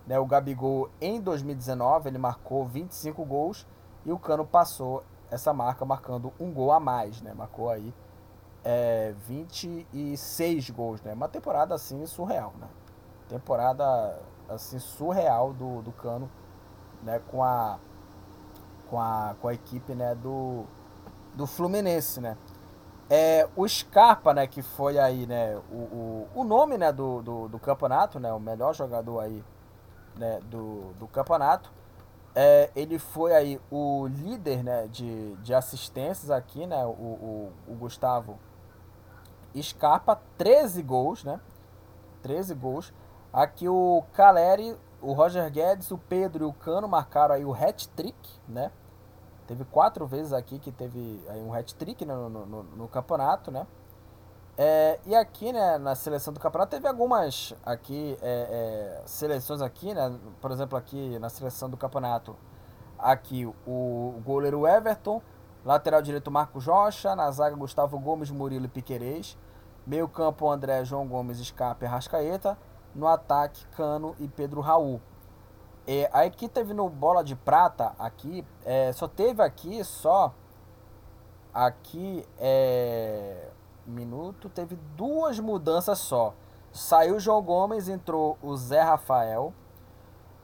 né? 0.06 0.18
O 0.18 0.24
Gabigol 0.24 0.88
em 0.98 1.20
2019 1.20 2.08
ele 2.08 2.16
marcou 2.16 2.64
25 2.64 3.22
gols 3.26 3.66
e 4.06 4.12
o 4.12 4.18
Cano 4.18 4.46
passou 4.46 5.04
essa 5.30 5.52
marca 5.52 5.84
marcando 5.84 6.32
um 6.38 6.52
gol 6.52 6.72
a 6.72 6.80
mais, 6.80 7.20
né? 7.22 7.32
Marcou 7.34 7.70
aí 7.70 7.94
é, 8.64 9.14
26 9.26 10.70
gols, 10.70 11.02
né? 11.02 11.12
Uma 11.12 11.28
temporada 11.28 11.74
assim 11.74 12.04
surreal, 12.06 12.52
né? 12.58 12.68
Temporada 13.28 14.18
assim 14.48 14.78
surreal 14.78 15.52
do, 15.52 15.82
do 15.82 15.92
Cano, 15.92 16.30
né? 17.02 17.20
Com 17.30 17.42
a 17.42 17.78
com 18.90 19.00
a, 19.00 19.36
com 19.40 19.48
a 19.48 19.54
equipe, 19.54 19.94
né? 19.94 20.14
Do, 20.16 20.64
do 21.34 21.46
Fluminense, 21.46 22.20
né? 22.20 22.36
É, 23.08 23.48
o 23.56 23.66
Scarpa, 23.66 24.34
né? 24.34 24.46
Que 24.46 24.62
foi 24.62 24.98
aí, 24.98 25.26
né? 25.26 25.56
O, 25.70 25.76
o, 25.76 26.28
o 26.34 26.44
nome, 26.44 26.76
né? 26.76 26.92
Do, 26.92 27.22
do, 27.22 27.48
do 27.48 27.58
campeonato, 27.58 28.18
né? 28.18 28.32
O 28.32 28.40
melhor 28.40 28.74
jogador 28.74 29.20
aí, 29.20 29.44
né? 30.16 30.40
Do, 30.50 30.92
do 30.98 31.06
campeonato. 31.06 31.72
É, 32.34 32.70
ele 32.76 32.98
foi 32.98 33.34
aí 33.34 33.60
o 33.70 34.06
líder 34.06 34.62
né, 34.62 34.86
de, 34.86 35.34
de 35.36 35.52
assistências 35.52 36.30
aqui, 36.30 36.66
né? 36.66 36.84
O, 36.84 36.90
o, 36.90 37.52
o 37.68 37.74
Gustavo 37.74 38.38
Scarpa, 39.60 40.20
13 40.38 40.82
gols, 40.82 41.24
né? 41.24 41.40
13 42.22 42.54
gols. 42.54 42.92
Aqui 43.32 43.68
o 43.68 44.04
Caleri, 44.12 44.76
o 45.00 45.12
Roger 45.12 45.50
Guedes, 45.50 45.90
o 45.90 45.98
Pedro 45.98 46.44
e 46.44 46.46
o 46.46 46.52
Cano 46.52 46.86
marcaram 46.88 47.34
aí 47.34 47.44
o 47.44 47.52
hat-trick, 47.52 48.40
né? 48.48 48.70
Teve 49.46 49.64
quatro 49.64 50.06
vezes 50.06 50.32
aqui 50.32 50.58
que 50.58 50.70
teve 50.70 51.20
aí 51.28 51.40
um 51.40 51.52
hat-trick 51.52 52.04
no, 52.04 52.28
no, 52.28 52.46
no, 52.46 52.62
no, 52.62 52.88
campeonato, 52.88 53.50
né? 53.50 53.66
É, 54.62 55.00
e 55.06 55.16
aqui, 55.16 55.54
né, 55.54 55.78
na 55.78 55.94
seleção 55.94 56.34
do 56.34 56.38
campeonato, 56.38 56.72
teve 56.72 56.86
algumas 56.86 57.54
aqui 57.64 58.14
é, 58.20 59.00
é, 59.00 59.02
seleções 59.06 59.62
aqui, 59.62 59.94
né? 59.94 60.14
Por 60.38 60.50
exemplo, 60.50 60.76
aqui 60.76 61.18
na 61.18 61.30
seleção 61.30 61.70
do 61.70 61.78
campeonato, 61.78 62.36
aqui 62.98 63.46
o, 63.66 64.20
goleiro 64.22 64.68
Everton, 64.68 65.22
Lateral 65.64 66.02
direito 66.02 66.30
Marcos 66.30 66.66
Rocha, 66.66 67.16
na 67.16 67.30
zaga 67.30 67.56
Gustavo 67.56 67.98
Gomes, 67.98 68.30
Murilo 68.30 68.66
e 68.66 68.68
Piquerez. 68.68 69.38
Meio 69.86 70.06
campo 70.06 70.50
André, 70.50 70.84
João 70.84 71.08
Gomes, 71.08 71.38
Scarpa 71.38 71.86
e 71.86 71.88
Rascaeta. 71.88 72.58
No 72.94 73.06
ataque 73.06 73.64
Cano 73.68 74.14
e 74.18 74.28
Pedro 74.28 74.60
Raul. 74.60 75.00
É, 75.86 76.10
a 76.12 76.26
equipe 76.26 76.52
teve 76.52 76.74
no 76.74 76.86
bola 76.90 77.24
de 77.24 77.34
prata 77.34 77.94
aqui, 77.98 78.46
é, 78.66 78.92
só 78.92 79.08
teve 79.08 79.42
aqui 79.42 79.82
só 79.82 80.34
aqui 81.54 82.26
é 82.38 83.49
minuto 83.90 84.48
teve 84.48 84.76
duas 84.96 85.38
mudanças 85.38 85.98
só. 85.98 86.34
Saiu 86.72 87.16
o 87.16 87.20
João 87.20 87.42
Gomes, 87.42 87.88
entrou 87.88 88.38
o 88.42 88.56
Zé 88.56 88.80
Rafael. 88.80 89.52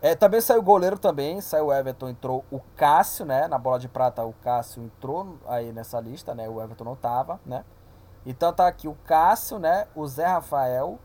É, 0.02 0.14
também 0.14 0.40
saiu 0.40 0.60
o 0.60 0.64
goleiro 0.64 0.98
também, 0.98 1.40
saiu 1.40 1.66
o 1.66 1.72
Everton, 1.72 2.08
entrou 2.08 2.44
o 2.50 2.60
Cássio, 2.76 3.24
né? 3.24 3.48
Na 3.48 3.58
bola 3.58 3.78
de 3.78 3.88
prata 3.88 4.24
o 4.24 4.32
Cássio 4.34 4.82
entrou 4.82 5.38
aí 5.46 5.72
nessa 5.72 5.98
lista, 6.00 6.34
né? 6.34 6.48
O 6.48 6.60
Everton 6.60 6.84
não 6.84 6.96
tava, 6.96 7.40
né? 7.46 7.64
Então 8.24 8.52
tá 8.52 8.66
aqui 8.66 8.88
o 8.88 8.96
Cássio, 9.06 9.58
né? 9.58 9.86
O 9.94 10.06
Zé 10.06 10.26
Rafael 10.26 10.98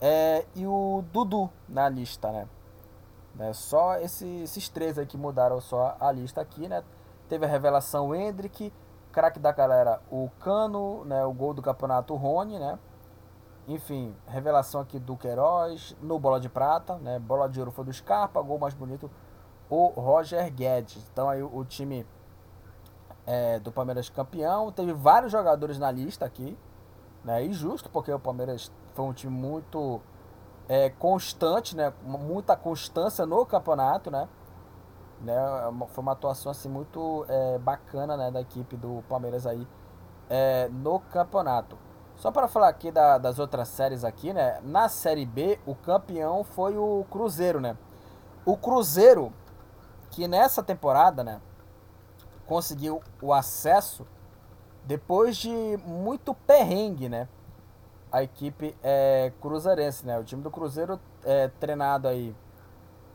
é, 0.00 0.44
e 0.54 0.66
o 0.66 1.04
Dudu 1.12 1.50
na 1.68 1.88
lista, 1.88 2.30
né? 2.32 2.48
né? 3.34 3.52
Só 3.52 3.96
esse, 3.96 4.26
esses 4.42 4.68
três 4.68 4.98
aí 4.98 5.06
que 5.06 5.16
mudaram 5.16 5.60
só 5.60 5.96
a 6.00 6.10
lista 6.10 6.40
aqui, 6.40 6.68
né? 6.68 6.82
Teve 7.28 7.46
a 7.46 7.48
revelação 7.48 8.14
Hendrick, 8.14 8.72
craque 9.14 9.38
da 9.38 9.52
galera 9.52 10.02
o 10.10 10.28
Cano, 10.40 11.04
né? 11.04 11.24
O 11.24 11.32
gol 11.32 11.54
do 11.54 11.62
campeonato 11.62 12.16
Rony, 12.16 12.58
né? 12.58 12.76
Enfim, 13.68 14.14
revelação 14.26 14.80
aqui 14.80 14.98
do 14.98 15.16
Queiroz, 15.16 15.96
no 16.02 16.18
Bola 16.18 16.40
de 16.40 16.48
Prata, 16.48 16.96
né? 16.96 17.18
Bola 17.20 17.48
de 17.48 17.60
Ouro 17.60 17.70
foi 17.70 17.84
do 17.84 17.92
Scarpa, 17.92 18.42
gol 18.42 18.58
mais 18.58 18.74
bonito, 18.74 19.08
o 19.70 19.86
Roger 19.86 20.52
Guedes. 20.52 21.08
Então 21.12 21.30
aí 21.30 21.42
o, 21.42 21.64
time 21.64 22.04
é, 23.24 23.60
do 23.60 23.70
Palmeiras 23.70 24.08
campeão. 24.08 24.72
Teve 24.72 24.92
vários 24.92 25.30
jogadores 25.30 25.78
na 25.78 25.90
lista 25.92 26.26
aqui, 26.26 26.58
né? 27.24 27.44
E 27.44 27.52
justo, 27.52 27.88
porque 27.88 28.12
o 28.12 28.18
Palmeiras 28.18 28.70
foi 28.94 29.04
um 29.04 29.12
time 29.12 29.32
muito 29.32 30.02
é, 30.68 30.90
constante, 30.90 31.76
né? 31.76 31.92
Muita 32.02 32.56
constância 32.56 33.24
no 33.24 33.46
campeonato, 33.46 34.10
né? 34.10 34.28
Né? 35.24 35.34
É 35.34 35.86
foi 35.88 36.02
uma 36.02 36.12
atuação 36.12 36.50
assim 36.52 36.68
muito 36.68 37.24
é, 37.28 37.58
bacana, 37.58 38.16
né? 38.16 38.30
Da 38.30 38.40
equipe 38.40 38.76
do 38.76 39.02
Palmeiras 39.08 39.46
aí 39.46 39.66
é, 40.28 40.68
no 40.70 41.00
campeonato. 41.00 41.76
Só 42.16 42.30
para 42.30 42.46
falar 42.46 42.68
aqui 42.68 42.90
da, 42.90 43.18
das 43.18 43.38
outras 43.38 43.68
séries 43.68 44.04
aqui, 44.04 44.32
né? 44.32 44.60
Na 44.62 44.88
Série 44.88 45.26
B, 45.26 45.58
o 45.66 45.74
campeão 45.74 46.44
foi 46.44 46.76
o 46.76 47.04
Cruzeiro, 47.10 47.60
né? 47.60 47.76
O 48.46 48.56
Cruzeiro, 48.56 49.32
que 50.10 50.28
nessa 50.28 50.62
temporada, 50.62 51.24
né? 51.24 51.40
Conseguiu 52.46 53.02
o 53.20 53.32
acesso 53.32 54.06
depois 54.84 55.36
de 55.36 55.50
muito 55.84 56.34
perrengue, 56.34 57.08
né? 57.08 57.28
A 58.12 58.22
equipe 58.22 58.76
é 58.82 59.32
cruzeirense, 59.40 60.06
né? 60.06 60.18
O 60.18 60.24
time 60.24 60.40
do 60.40 60.50
Cruzeiro 60.50 61.00
é 61.24 61.48
treinado 61.48 62.06
aí, 62.06 62.34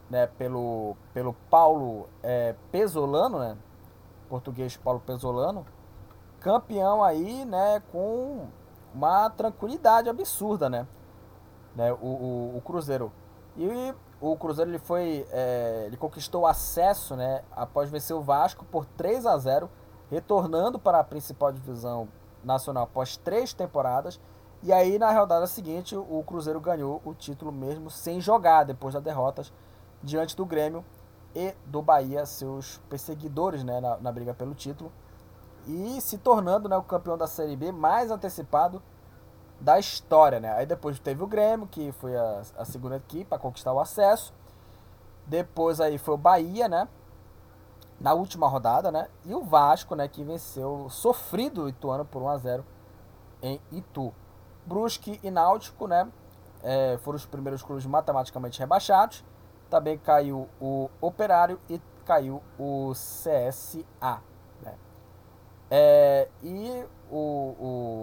né? 0.09 0.27
Pelo, 0.27 0.95
pelo 1.13 1.33
Paulo 1.49 2.09
é, 2.23 2.55
Pesolano, 2.71 3.39
né? 3.39 3.57
Português 4.27 4.75
Paulo 4.77 4.99
Pesolano. 4.99 5.65
Campeão 6.39 7.03
aí, 7.03 7.45
né? 7.45 7.81
Com 7.91 8.47
uma 8.93 9.29
tranquilidade 9.29 10.09
absurda, 10.09 10.69
né? 10.69 10.87
né? 11.75 11.91
O, 11.93 12.05
o, 12.05 12.57
o 12.57 12.61
Cruzeiro. 12.61 13.11
E 13.57 13.93
o 14.21 14.35
Cruzeiro 14.35 14.71
ele 14.71 14.79
foi. 14.79 15.27
É, 15.31 15.83
ele 15.85 15.97
conquistou 15.97 16.45
acesso 16.45 17.15
né, 17.15 17.43
após 17.51 17.89
vencer 17.89 18.15
o 18.15 18.21
Vasco 18.21 18.65
por 18.65 18.85
3 18.85 19.25
a 19.25 19.37
0 19.37 19.69
retornando 20.09 20.79
para 20.79 20.99
a 20.99 21.03
principal 21.03 21.51
divisão 21.51 22.07
nacional 22.43 22.83
após 22.83 23.15
três 23.15 23.53
temporadas. 23.53 24.19
E 24.61 24.73
aí, 24.73 24.99
na 24.99 25.11
rodada 25.11 25.47
seguinte, 25.47 25.95
o 25.95 26.23
Cruzeiro 26.25 26.59
ganhou 26.59 27.01
o 27.05 27.13
título 27.13 27.51
mesmo 27.51 27.89
sem 27.89 28.19
jogar, 28.19 28.63
depois 28.63 28.93
das 28.93 29.03
derrotas 29.03 29.53
diante 30.01 30.35
do 30.35 30.45
Grêmio 30.45 30.83
e 31.35 31.53
do 31.65 31.81
Bahia, 31.81 32.25
seus 32.25 32.77
perseguidores 32.89 33.63
né, 33.63 33.79
na, 33.79 33.97
na 33.97 34.11
briga 34.11 34.33
pelo 34.33 34.53
título 34.53 34.91
e 35.67 36.01
se 36.01 36.17
tornando 36.17 36.67
né, 36.67 36.75
o 36.77 36.83
campeão 36.83 37.17
da 37.17 37.27
Série 37.27 37.55
B 37.55 37.71
mais 37.71 38.09
antecipado 38.09 38.81
da 39.59 39.77
história. 39.77 40.39
Né? 40.39 40.51
Aí 40.53 40.65
depois 40.65 40.99
teve 40.99 41.23
o 41.23 41.27
Grêmio, 41.27 41.67
que 41.67 41.91
foi 41.93 42.15
a, 42.15 42.41
a 42.57 42.65
segunda 42.65 42.95
equipe 42.95 43.33
a 43.33 43.37
conquistar 43.37 43.73
o 43.73 43.79
acesso. 43.79 44.33
Depois 45.25 45.79
aí 45.79 45.97
foi 45.97 46.15
o 46.15 46.17
Bahia, 46.17 46.67
né? 46.67 46.87
Na 47.99 48.13
última 48.13 48.47
rodada, 48.47 48.91
né? 48.91 49.09
E 49.25 49.35
o 49.35 49.43
Vasco, 49.43 49.93
né? 49.93 50.07
Que 50.07 50.23
venceu 50.23 50.87
sofrido 50.89 51.65
o 51.65 51.69
Ituano 51.69 52.03
por 52.03 52.21
1 52.23 52.29
a 52.29 52.37
0 52.37 52.65
em 53.43 53.61
Itu. 53.71 54.11
Brusque 54.65 55.19
e 55.21 55.29
Náutico, 55.29 55.85
né? 55.85 56.09
É, 56.63 56.97
foram 57.03 57.17
os 57.17 57.25
primeiros 57.25 57.61
clubes 57.61 57.85
matematicamente 57.85 58.59
rebaixados. 58.59 59.23
Também 59.69 59.97
caiu 59.97 60.49
o 60.59 60.89
Operário 60.99 61.59
e 61.69 61.79
caiu 62.05 62.41
o 62.57 62.91
CSA. 62.93 64.21
É, 65.71 66.27
e 66.41 66.83
o, 67.11 67.15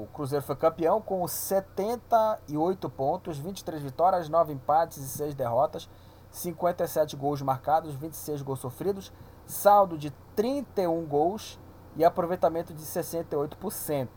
o, 0.05 0.09
Cruzeiro 0.15 0.45
foi 0.45 0.55
campeão 0.55 1.01
com 1.01 1.27
78 1.27 2.89
pontos, 2.91 3.39
23 3.39 3.83
vitórias, 3.83 4.29
9 4.29 4.53
empates 4.53 4.99
e 4.99 5.09
6 5.09 5.35
derrotas, 5.35 5.89
57 6.31 7.17
gols 7.17 7.43
marcados, 7.43 7.95
26 7.95 8.43
gols 8.43 8.61
sofridos, 8.61 9.13
saldo 9.47 9.99
de 9.99 10.11
31 10.37 11.05
gols 11.07 11.59
e 11.97 12.05
aproveitamento 12.05 12.73
de 12.73 12.83
68%. 12.85 14.09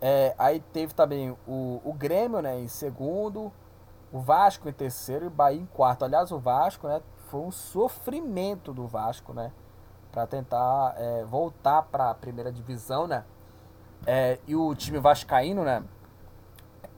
É, 0.00 0.34
aí 0.38 0.60
teve 0.72 0.94
também 0.94 1.30
o, 1.46 1.80
o 1.84 1.92
Grêmio 1.92 2.40
né, 2.40 2.58
em 2.58 2.68
segundo, 2.68 3.52
o 4.12 4.20
Vasco 4.20 4.68
em 4.68 4.72
terceiro 4.72 5.24
e 5.24 5.28
o 5.28 5.30
Bahia 5.30 5.60
em 5.60 5.66
quarto. 5.66 6.04
Aliás, 6.04 6.32
o 6.32 6.38
Vasco 6.38 6.88
né, 6.88 7.00
foi 7.28 7.40
um 7.40 7.50
sofrimento 7.50 8.72
do 8.72 8.86
Vasco, 8.86 9.32
né? 9.32 9.52
para 10.10 10.26
tentar 10.26 10.94
é, 10.96 11.24
voltar 11.24 11.82
para 11.82 12.10
a 12.10 12.14
primeira 12.14 12.52
divisão, 12.52 13.06
né? 13.06 13.24
É, 14.06 14.38
e 14.46 14.56
o 14.56 14.74
time 14.74 14.98
vascaíno, 14.98 15.64
né? 15.64 15.84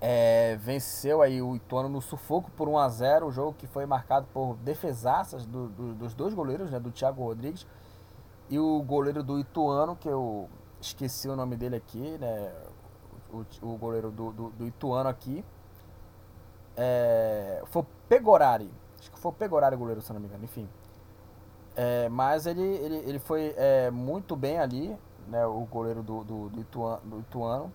É, 0.01 0.57
venceu 0.57 1.23
aí 1.23 1.41
o 1.41 1.55
Ituano 1.55 1.89
no 1.89 2.01
sufoco 2.01 2.51
por 2.53 2.69
1 2.69 2.79
a 2.79 2.89
0 2.89 3.27
o 3.27 3.31
jogo 3.31 3.55
que 3.57 3.69
foi 3.69 3.87
marcado 3.87 4.27
por 4.33 4.57
defesaças 4.57 5.47
do, 5.47 5.69
do, 5.69 5.95
dos 5.95 6.15
dois 6.15 6.35
goleiros, 6.35 6.71
né? 6.71 6.81
Do 6.81 6.91
Thiago 6.91 7.23
Rodrigues 7.23 7.67
e 8.49 8.59
o 8.59 8.83
goleiro 8.83 9.23
do 9.23 9.39
Ituano, 9.39 9.95
que 9.97 10.09
eu 10.09 10.49
esqueci 10.81 11.29
o 11.29 11.37
nome 11.37 11.57
dele 11.57 11.77
aqui, 11.77 12.19
né? 12.19 12.53
O, 13.33 13.73
o 13.73 13.79
goleiro 13.79 14.11
do, 14.11 14.33
do, 14.33 14.51
do 14.51 14.67
Ituano 14.67 15.09
aqui. 15.09 15.45
É, 16.85 17.63
foi 17.67 17.85
Pegorari. 18.09 18.69
Acho 18.99 19.13
que 19.13 19.19
foi 19.21 19.31
Pegorari 19.31 19.77
o 19.77 19.79
goleiro, 19.79 20.03
se 20.03 20.13
não 20.13 20.19
me 20.19 20.27
engano. 20.27 20.43
Enfim. 20.43 20.69
É, 21.77 22.09
mas 22.09 22.45
ele, 22.45 22.61
ele, 22.61 22.97
ele 23.09 23.19
foi 23.21 23.55
é, 23.57 23.89
muito 23.93 24.35
bem 24.35 24.59
ali, 24.59 24.99
né, 25.29 25.47
o 25.47 25.65
goleiro 25.65 26.03
do, 26.03 26.25
do, 26.25 26.49
do, 26.49 26.61
Ituano, 26.61 27.01
do 27.05 27.21
Ituano. 27.21 27.73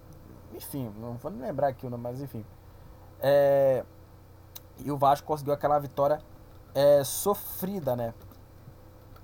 Enfim, 0.53 0.93
não 0.99 1.13
vou 1.13 1.31
nem 1.31 1.41
lembrar 1.41 1.69
aqui 1.69 1.87
o 1.87 1.89
nome, 1.89 2.03
mas 2.03 2.21
enfim. 2.21 2.45
É, 3.21 3.85
e 4.79 4.91
o 4.91 4.97
Vasco 4.97 5.25
conseguiu 5.25 5.53
aquela 5.53 5.79
vitória 5.79 6.19
é, 6.75 7.01
sofrida, 7.05 7.95
né? 7.95 8.13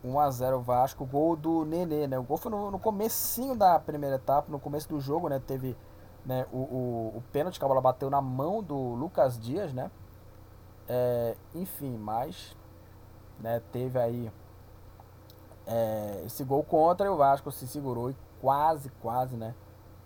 1x0 0.03 0.61
Vasco, 0.61 1.05
gol 1.05 1.35
do 1.35 1.65
Nenê, 1.65 2.07
né? 2.07 2.17
O 2.17 2.23
gol 2.23 2.37
foi 2.37 2.51
no, 2.51 2.71
no 2.71 2.79
comecinho 2.79 3.53
da 3.53 3.77
primeira 3.79 4.15
etapa, 4.15 4.49
no 4.49 4.59
começo 4.59 4.87
do 4.87 4.99
jogo, 4.99 5.27
né? 5.27 5.41
Teve 5.45 5.75
né, 6.25 6.45
o, 6.51 6.57
o, 6.57 7.17
o 7.17 7.23
pênalti 7.31 7.59
que 7.59 7.65
a 7.65 7.67
bola 7.67 7.81
bateu 7.81 8.09
na 8.09 8.21
mão 8.21 8.63
do 8.63 8.77
Lucas 8.93 9.39
Dias, 9.39 9.73
né? 9.73 9.91
É, 10.87 11.35
enfim, 11.55 11.97
mas 11.97 12.55
né, 13.39 13.61
teve 13.71 13.99
aí 13.99 14.31
é, 15.65 16.23
esse 16.25 16.43
gol 16.43 16.63
contra 16.63 17.07
e 17.07 17.09
o 17.09 17.17
Vasco 17.17 17.51
se 17.51 17.67
segurou 17.67 18.09
e 18.09 18.15
quase, 18.41 18.89
quase, 19.01 19.35
né? 19.35 19.53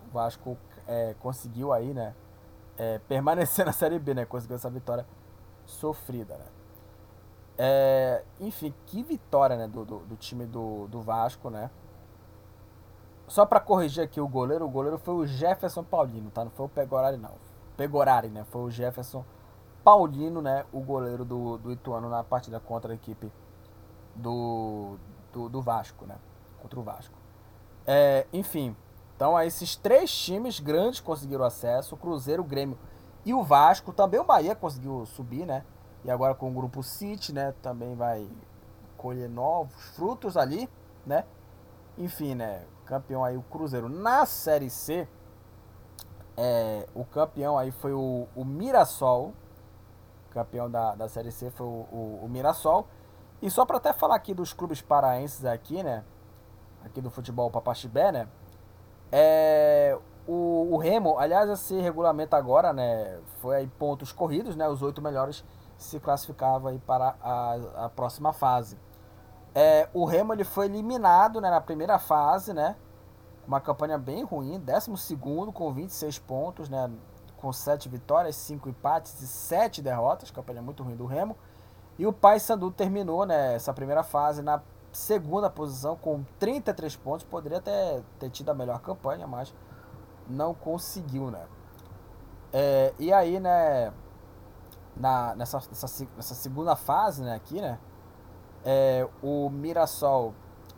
O 0.07 0.13
Vasco 0.13 0.57
é, 0.87 1.15
conseguiu 1.19 1.73
aí, 1.73 1.93
né? 1.93 2.13
É, 2.77 2.99
permanecer 2.99 3.65
na 3.65 3.71
Série 3.71 3.99
B, 3.99 4.13
né? 4.13 4.25
Conseguiu 4.25 4.55
essa 4.55 4.69
vitória 4.69 5.05
sofrida, 5.65 6.37
né? 6.37 6.45
É, 7.57 8.23
enfim, 8.39 8.73
que 8.85 9.01
vitória, 9.01 9.55
né? 9.55 9.67
Do, 9.67 9.83
do, 9.83 9.99
do, 9.99 10.15
time 10.15 10.45
do, 10.45 10.87
do 10.87 11.01
Vasco, 11.01 11.49
né? 11.49 11.71
Só 13.27 13.45
para 13.45 13.59
corrigir 13.59 14.03
aqui 14.03 14.21
o 14.21 14.27
goleiro, 14.27 14.65
o 14.65 14.69
goleiro 14.69 14.97
foi 14.97 15.13
o 15.13 15.27
Jefferson 15.27 15.83
Paulino, 15.83 16.31
tá? 16.31 16.45
Não 16.45 16.51
foi 16.51 16.65
o 16.65 16.69
Pegorari, 16.69 17.17
não. 17.17 17.33
Pegorari, 17.75 18.29
né? 18.29 18.45
Foi 18.49 18.61
o 18.61 18.71
Jefferson 18.71 19.25
Paulino, 19.83 20.41
né? 20.41 20.65
O 20.71 20.79
goleiro 20.79 21.25
do, 21.25 21.57
do 21.57 21.71
Ituano 21.71 22.09
na 22.09 22.23
partida 22.23 22.59
contra 22.59 22.93
a 22.93 22.95
equipe 22.95 23.31
do, 24.15 24.97
do, 25.33 25.49
do 25.49 25.61
Vasco, 25.61 26.05
né? 26.05 26.15
Contra 26.61 26.79
o 26.79 26.83
Vasco. 26.83 27.15
É, 27.85 28.25
enfim, 28.31 28.75
então 29.15 29.39
esses 29.41 29.75
três 29.75 30.11
times 30.11 30.59
grandes 30.59 30.99
conseguiram 30.99 31.43
acesso, 31.43 31.95
o 31.95 31.97
Cruzeiro, 31.97 32.43
o 32.43 32.45
Grêmio 32.45 32.77
e 33.25 33.33
o 33.33 33.43
Vasco. 33.43 33.91
Também 33.91 34.19
o 34.19 34.23
Bahia 34.23 34.55
conseguiu 34.55 35.05
subir, 35.05 35.45
né? 35.45 35.65
E 36.05 36.11
agora 36.11 36.33
com 36.33 36.49
o 36.49 36.53
grupo 36.53 36.81
City, 36.81 37.33
né? 37.33 37.53
Também 37.61 37.95
vai 37.95 38.29
colher 38.95 39.29
novos 39.29 39.73
frutos 39.95 40.37
ali, 40.37 40.69
né? 41.05 41.25
Enfim, 41.97 42.35
né? 42.35 42.63
Campeão 42.85 43.23
aí 43.23 43.35
o 43.35 43.41
Cruzeiro. 43.41 43.89
Na 43.89 44.25
Série 44.25 44.69
C, 44.69 45.07
é, 46.35 46.87
o 46.93 47.03
campeão 47.03 47.57
aí 47.57 47.71
foi 47.71 47.93
o, 47.93 48.27
o 48.35 48.45
Mirassol. 48.45 49.33
Campeão 50.29 50.69
da, 50.69 50.93
da 50.93 51.09
Série 51.09 51.31
C 51.31 51.49
foi 51.49 51.65
o, 51.65 51.87
o, 51.91 52.19
o 52.23 52.29
Mirassol. 52.29 52.87
E 53.41 53.49
só 53.49 53.65
para 53.65 53.77
até 53.77 53.93
falar 53.93 54.15
aqui 54.15 54.33
dos 54.33 54.53
clubes 54.53 54.81
paraenses 54.81 55.43
aqui, 55.45 55.81
né? 55.81 56.03
Aqui 56.85 57.01
do 57.01 57.09
futebol 57.09 57.49
Papaxibé, 57.49 58.11
né? 58.11 58.27
É, 59.11 59.97
o, 60.27 60.73
o 60.73 60.77
Remo, 60.77 61.17
aliás, 61.17 61.49
esse 61.49 61.79
regulamento 61.79 62.35
agora, 62.35 62.71
né? 62.71 63.19
Foi 63.41 63.55
aí 63.55 63.67
pontos 63.67 64.11
corridos, 64.11 64.55
né? 64.55 64.67
Os 64.67 64.81
oito 64.81 65.01
melhores 65.01 65.43
se 65.77 65.99
classificavam 65.99 66.71
aí 66.71 66.79
para 66.79 67.15
a, 67.21 67.85
a 67.85 67.89
próxima 67.89 68.33
fase. 68.33 68.77
É, 69.59 69.89
o 69.91 70.05
Remo 70.05 70.33
ele 70.33 70.43
foi 70.43 70.67
eliminado 70.67 71.41
né, 71.41 71.49
na 71.49 71.59
primeira 71.59 71.97
fase, 71.97 72.53
né? 72.53 72.75
Uma 73.47 73.59
campanha 73.59 73.97
bem 73.97 74.23
ruim, 74.23 74.59
12 74.59 75.17
com 75.51 75.73
26 75.73 76.19
pontos, 76.19 76.69
né? 76.69 76.91
Com 77.37 77.51
7 77.51 77.89
vitórias, 77.89 78.35
5 78.35 78.69
empates 78.69 79.19
e 79.19 79.25
7 79.25 79.81
derrotas. 79.81 80.29
Campanha 80.29 80.61
muito 80.61 80.83
ruim 80.83 80.95
do 80.95 81.07
Remo. 81.07 81.35
E 81.97 82.05
o 82.05 82.13
Paysandu 82.13 82.69
terminou 82.69 83.25
né, 83.25 83.55
essa 83.55 83.73
primeira 83.73 84.03
fase 84.03 84.43
na 84.43 84.61
segunda 84.91 85.49
posição 85.49 85.95
com 85.95 86.23
33 86.37 86.95
pontos. 86.95 87.25
Poderia 87.25 87.59
ter, 87.59 88.03
ter 88.19 88.29
tido 88.29 88.49
a 88.49 88.53
melhor 88.53 88.79
campanha, 88.81 89.25
mas 89.25 89.51
não 90.29 90.53
conseguiu, 90.53 91.31
né? 91.31 91.47
É, 92.53 92.93
e 92.99 93.11
aí, 93.11 93.39
né? 93.39 93.91
Na, 94.95 95.35
nessa, 95.35 95.57
nessa, 95.57 96.07
nessa 96.15 96.35
segunda 96.35 96.75
fase, 96.75 97.23
né? 97.23 97.33
Aqui, 97.33 97.59
né? 97.59 97.79
É, 98.69 99.07
o 99.23 99.49
Mirassol 99.49 100.33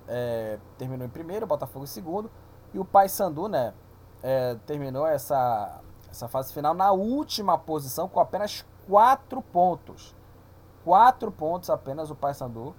é, 0.07 0.59
terminou 0.77 1.07
em 1.07 1.09
primeiro, 1.09 1.45
o 1.45 1.47
Botafogo 1.47 1.85
em 1.85 1.87
segundo. 1.87 2.29
E 2.71 2.77
o 2.77 2.85
Paysandu, 2.85 3.47
né? 3.47 3.73
É, 4.21 4.53
terminou 4.67 5.07
essa, 5.07 5.81
essa 6.07 6.27
fase 6.27 6.53
final 6.53 6.75
na 6.75 6.91
última 6.91 7.57
posição 7.57 8.07
com 8.07 8.19
apenas 8.19 8.63
4 8.87 9.41
pontos. 9.41 10.15
4 10.85 11.31
pontos 11.31 11.71
apenas 11.71 12.11
o 12.11 12.15
Paysandu 12.15 12.75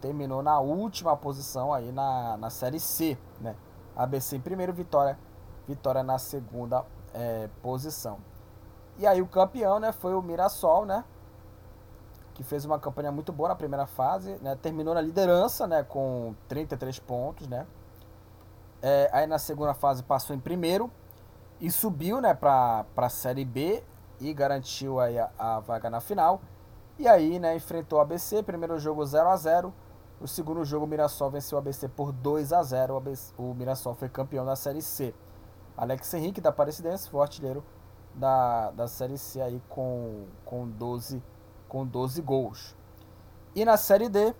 terminou 0.00 0.44
na 0.44 0.60
última 0.60 1.16
posição 1.16 1.74
aí 1.74 1.90
na, 1.90 2.36
na 2.36 2.48
Série 2.48 2.78
C, 2.78 3.18
né? 3.40 3.56
ABC 3.96 4.36
em 4.36 4.40
primeiro, 4.40 4.72
Vitória, 4.72 5.18
Vitória 5.66 6.04
na 6.04 6.20
segunda 6.20 6.84
é, 7.12 7.48
posição. 7.60 8.18
E 8.96 9.08
aí 9.08 9.20
o 9.20 9.26
campeão, 9.26 9.80
né, 9.80 9.90
foi 9.90 10.14
o 10.14 10.22
Mirassol, 10.22 10.86
né? 10.86 11.04
Que 12.34 12.42
fez 12.42 12.64
uma 12.64 12.78
campanha 12.78 13.12
muito 13.12 13.32
boa 13.32 13.50
na 13.50 13.54
primeira 13.54 13.86
fase, 13.86 14.38
né? 14.40 14.56
Terminou 14.56 14.94
na 14.94 15.00
liderança, 15.00 15.66
né? 15.66 15.82
Com 15.82 16.34
33 16.48 16.98
pontos, 16.98 17.46
né? 17.48 17.66
É, 18.80 19.08
aí 19.12 19.26
na 19.26 19.38
segunda 19.38 19.74
fase 19.74 20.02
passou 20.02 20.34
em 20.34 20.40
primeiro 20.40 20.90
e 21.60 21.70
subiu, 21.70 22.20
né? 22.20 22.34
Para 22.34 22.86
a 22.96 23.08
Série 23.08 23.44
B 23.44 23.82
e 24.20 24.32
garantiu 24.32 24.98
aí 24.98 25.18
a, 25.18 25.30
a, 25.38 25.60
vaga 25.60 25.90
na 25.90 26.00
final. 26.00 26.40
E 26.98 27.06
aí, 27.06 27.38
né? 27.38 27.54
Enfrentou 27.54 27.98
o 27.98 28.02
ABC, 28.02 28.42
primeiro 28.42 28.78
jogo 28.78 29.04
0 29.04 29.28
a 29.28 29.36
0 29.36 29.72
O 30.20 30.26
segundo 30.26 30.64
jogo 30.64 30.86
o 30.86 30.88
Mirassol 30.88 31.30
venceu 31.30 31.56
o 31.56 31.60
ABC 31.60 31.88
por 31.88 32.12
2 32.12 32.52
a 32.52 32.62
0 32.62 32.94
o, 32.94 32.96
ABC, 32.96 33.34
o 33.36 33.54
Mirassol 33.54 33.94
foi 33.94 34.08
campeão 34.08 34.44
da 34.44 34.56
Série 34.56 34.82
C. 34.82 35.14
Alex 35.76 36.12
Henrique 36.14 36.40
da 36.40 36.50
Aparecidense 36.50 37.08
foi 37.08 37.20
artilheiro 37.20 37.64
da, 38.14 38.70
da 38.72 38.88
Série 38.88 39.18
C 39.18 39.40
aí 39.40 39.60
com, 39.68 40.26
com 40.44 40.68
12 40.68 41.16
pontos 41.18 41.31
com 41.72 41.86
12 41.86 42.20
gols. 42.20 42.76
E 43.54 43.64
na 43.64 43.78
Série 43.78 44.10
D, 44.10 44.34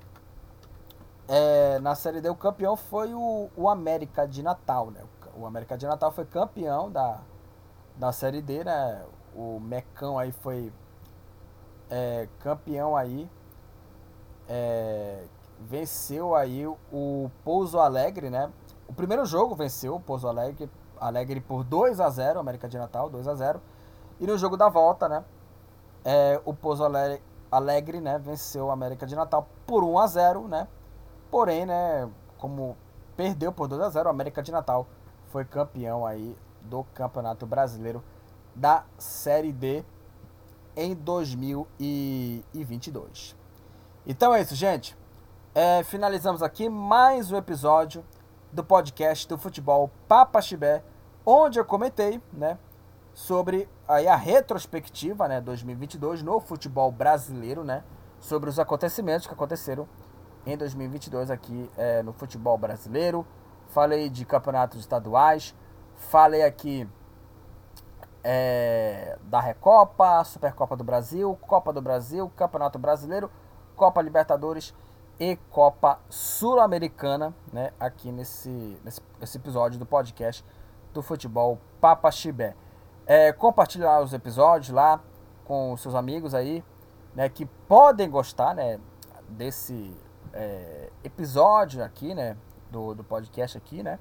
é, 1.27 1.79
na 1.79 1.95
Série 1.95 2.21
D 2.21 2.29
o 2.29 2.35
campeão 2.35 2.77
foi 2.77 3.15
o, 3.15 3.49
o 3.57 3.71
América 3.71 4.29
de 4.29 4.43
Natal, 4.43 4.91
né? 4.91 5.01
O 5.35 5.47
América 5.47 5.79
de 5.79 5.87
Natal 5.87 6.13
foi 6.13 6.27
campeão 6.27 6.91
da, 6.91 7.23
da 7.97 8.13
Série 8.13 8.43
D, 8.43 8.65
né? 8.65 9.03
O 9.35 9.59
Mecão 9.59 10.19
aí 10.19 10.31
foi 10.31 10.71
é, 11.89 12.29
campeão 12.41 12.95
aí. 12.95 13.31
É, 14.47 15.25
venceu 15.59 16.35
aí 16.35 16.67
o 16.67 17.31
Pouso 17.43 17.79
Alegre, 17.79 18.29
né? 18.29 18.53
O 18.87 18.93
primeiro 18.93 19.25
jogo 19.25 19.55
venceu 19.55 19.95
o 19.95 20.01
Pouso 20.01 20.29
Alegre, 20.29 20.71
Alegre 21.01 21.41
por 21.41 21.65
2 21.65 21.99
a 21.99 22.11
0 22.11 22.39
América 22.39 22.69
de 22.69 22.77
Natal, 22.77 23.09
2 23.09 23.27
a 23.27 23.35
0 23.35 23.59
E 24.21 24.27
no 24.27 24.37
jogo 24.37 24.55
da 24.55 24.69
volta, 24.69 25.09
né? 25.09 25.25
É, 26.05 26.41
o 26.45 26.53
Pouso 26.53 26.85
Alegre, 26.85 27.23
Alegre 27.51 27.99
né, 28.01 28.19
venceu 28.19 28.67
o 28.67 28.71
América 28.71 29.07
de 29.07 29.15
Natal 29.15 29.49
por 29.67 29.83
1 29.85 29.99
a 29.99 30.07
0 30.07 30.49
né? 30.49 30.67
Porém, 31.31 31.67
né, 31.67 32.09
como 32.39 32.77
perdeu 33.17 33.53
por 33.53 33.69
2 33.69 33.83
a 33.83 33.91
0 33.91 34.09
o 34.09 34.11
América 34.11 34.43
de 34.43 34.51
Natal 34.51 34.87
foi 35.31 35.45
campeão 35.45 36.05
aí 36.07 36.35
do 36.63 36.83
Campeonato 36.95 37.47
Brasileiro 37.47 38.03
da 38.55 38.85
Série 38.99 39.53
D 39.53 39.85
em 40.77 40.95
2022. 40.95 43.35
Então 44.07 44.35
é 44.35 44.43
isso, 44.43 44.55
gente. 44.55 44.95
É, 45.55 45.83
finalizamos 45.85 46.43
aqui 46.43 46.69
mais 46.69 47.31
um 47.31 47.37
episódio 47.37 48.05
do 48.51 48.65
podcast 48.65 49.29
do 49.29 49.39
Futebol 49.39 49.91
Papa 50.09 50.41
Chibé, 50.41 50.83
onde 51.25 51.59
eu 51.59 51.65
comentei, 51.65 52.21
né, 52.33 52.59
sobre 53.13 53.69
aí 53.93 54.09
a 54.09 54.17
retrospectiva, 54.17 55.29
né, 55.29 55.41
2022 55.41 56.23
no 56.23 56.41
futebol 56.41 56.91
brasileiro, 56.91 57.63
né, 57.63 57.85
sobre 58.19 58.49
os 58.49 58.59
acontecimentos 58.59 59.27
que 59.27 59.33
aconteceram 59.33 59.87
em 60.47 60.57
2022 60.57 61.31
aqui 61.31 61.71
é, 61.77 62.03
no 62.03 62.13
futebol 62.13 62.57
brasileiro. 62.57 63.27
Falei 63.69 64.09
de 64.09 64.25
campeonatos 64.25 64.81
estaduais, 64.81 65.55
falei 65.97 66.43
aqui 66.43 66.89
é, 68.25 69.19
da 69.25 69.41
Recopa, 69.41 70.23
Supercopa 70.25 70.77
do 70.77 70.85
Brasil, 70.85 71.37
Copa 71.43 71.73
do 71.73 71.81
Brasil, 71.81 72.31
Campeonato 72.37 72.79
Brasileiro, 72.79 73.31
Copa 73.77 74.01
Libertadores 74.03 74.75
e 75.19 75.37
Copa 75.51 75.99
Sul-Americana, 76.09 77.35
né, 77.53 77.73
aqui 77.79 78.11
nesse, 78.11 78.79
nesse, 78.85 79.01
nesse 79.21 79.39
episódio 79.39 79.79
do 79.79 79.87
podcast 79.87 80.45
do 80.93 81.03
futebol 81.03 81.59
Papa 81.81 82.11
Chibé. 82.11 82.55
É, 83.07 83.33
compartilhar 83.33 84.01
os 84.01 84.13
episódios 84.13 84.71
lá 84.71 85.01
com 85.45 85.77
seus 85.77 85.95
amigos 85.95 86.35
aí, 86.35 86.65
né, 87.15 87.29
que 87.29 87.45
podem 87.45 88.09
gostar, 88.09 88.55
né, 88.55 88.79
desse 89.29 89.95
é, 90.33 90.91
episódio 91.03 91.83
aqui, 91.83 92.15
né, 92.15 92.37
do, 92.71 92.95
do 92.95 93.05
podcast 93.05 93.59
aqui, 93.59 93.83
né. 93.83 93.99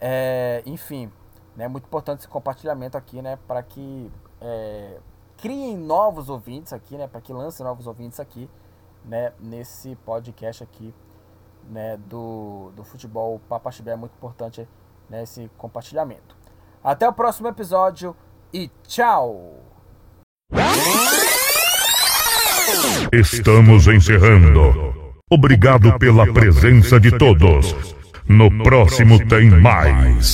É, 0.00 0.62
enfim, 0.66 1.10
é 1.54 1.60
né, 1.60 1.68
muito 1.68 1.84
importante 1.84 2.20
esse 2.20 2.28
compartilhamento 2.28 2.98
aqui, 2.98 3.22
né, 3.22 3.38
para 3.48 3.62
que 3.62 4.12
é, 4.40 4.98
criem 5.38 5.76
novos 5.76 6.28
ouvintes 6.28 6.72
aqui, 6.72 6.96
né, 6.96 7.06
para 7.06 7.20
que 7.20 7.32
lancem 7.32 7.64
novos 7.64 7.86
ouvintes 7.86 8.20
aqui, 8.20 8.48
né, 9.04 9.32
nesse 9.40 9.96
podcast 9.96 10.62
aqui, 10.62 10.94
né, 11.68 11.96
do, 11.96 12.70
do 12.76 12.84
futebol 12.84 13.40
Papaxibé 13.48 13.92
é 13.92 13.96
muito 13.96 14.12
importante, 14.12 14.68
né, 15.08 15.22
esse 15.22 15.50
compartilhamento. 15.56 16.36
Até 16.86 17.08
o 17.08 17.12
próximo 17.12 17.48
episódio 17.48 18.14
e 18.54 18.70
tchau! 18.86 19.60
Estamos 23.12 23.88
encerrando. 23.88 24.94
Obrigado 25.28 25.98
pela 25.98 26.32
presença 26.32 27.00
de 27.00 27.10
todos. 27.18 27.74
No 28.28 28.62
próximo 28.62 29.18
tem 29.26 29.50
mais. 29.50 30.24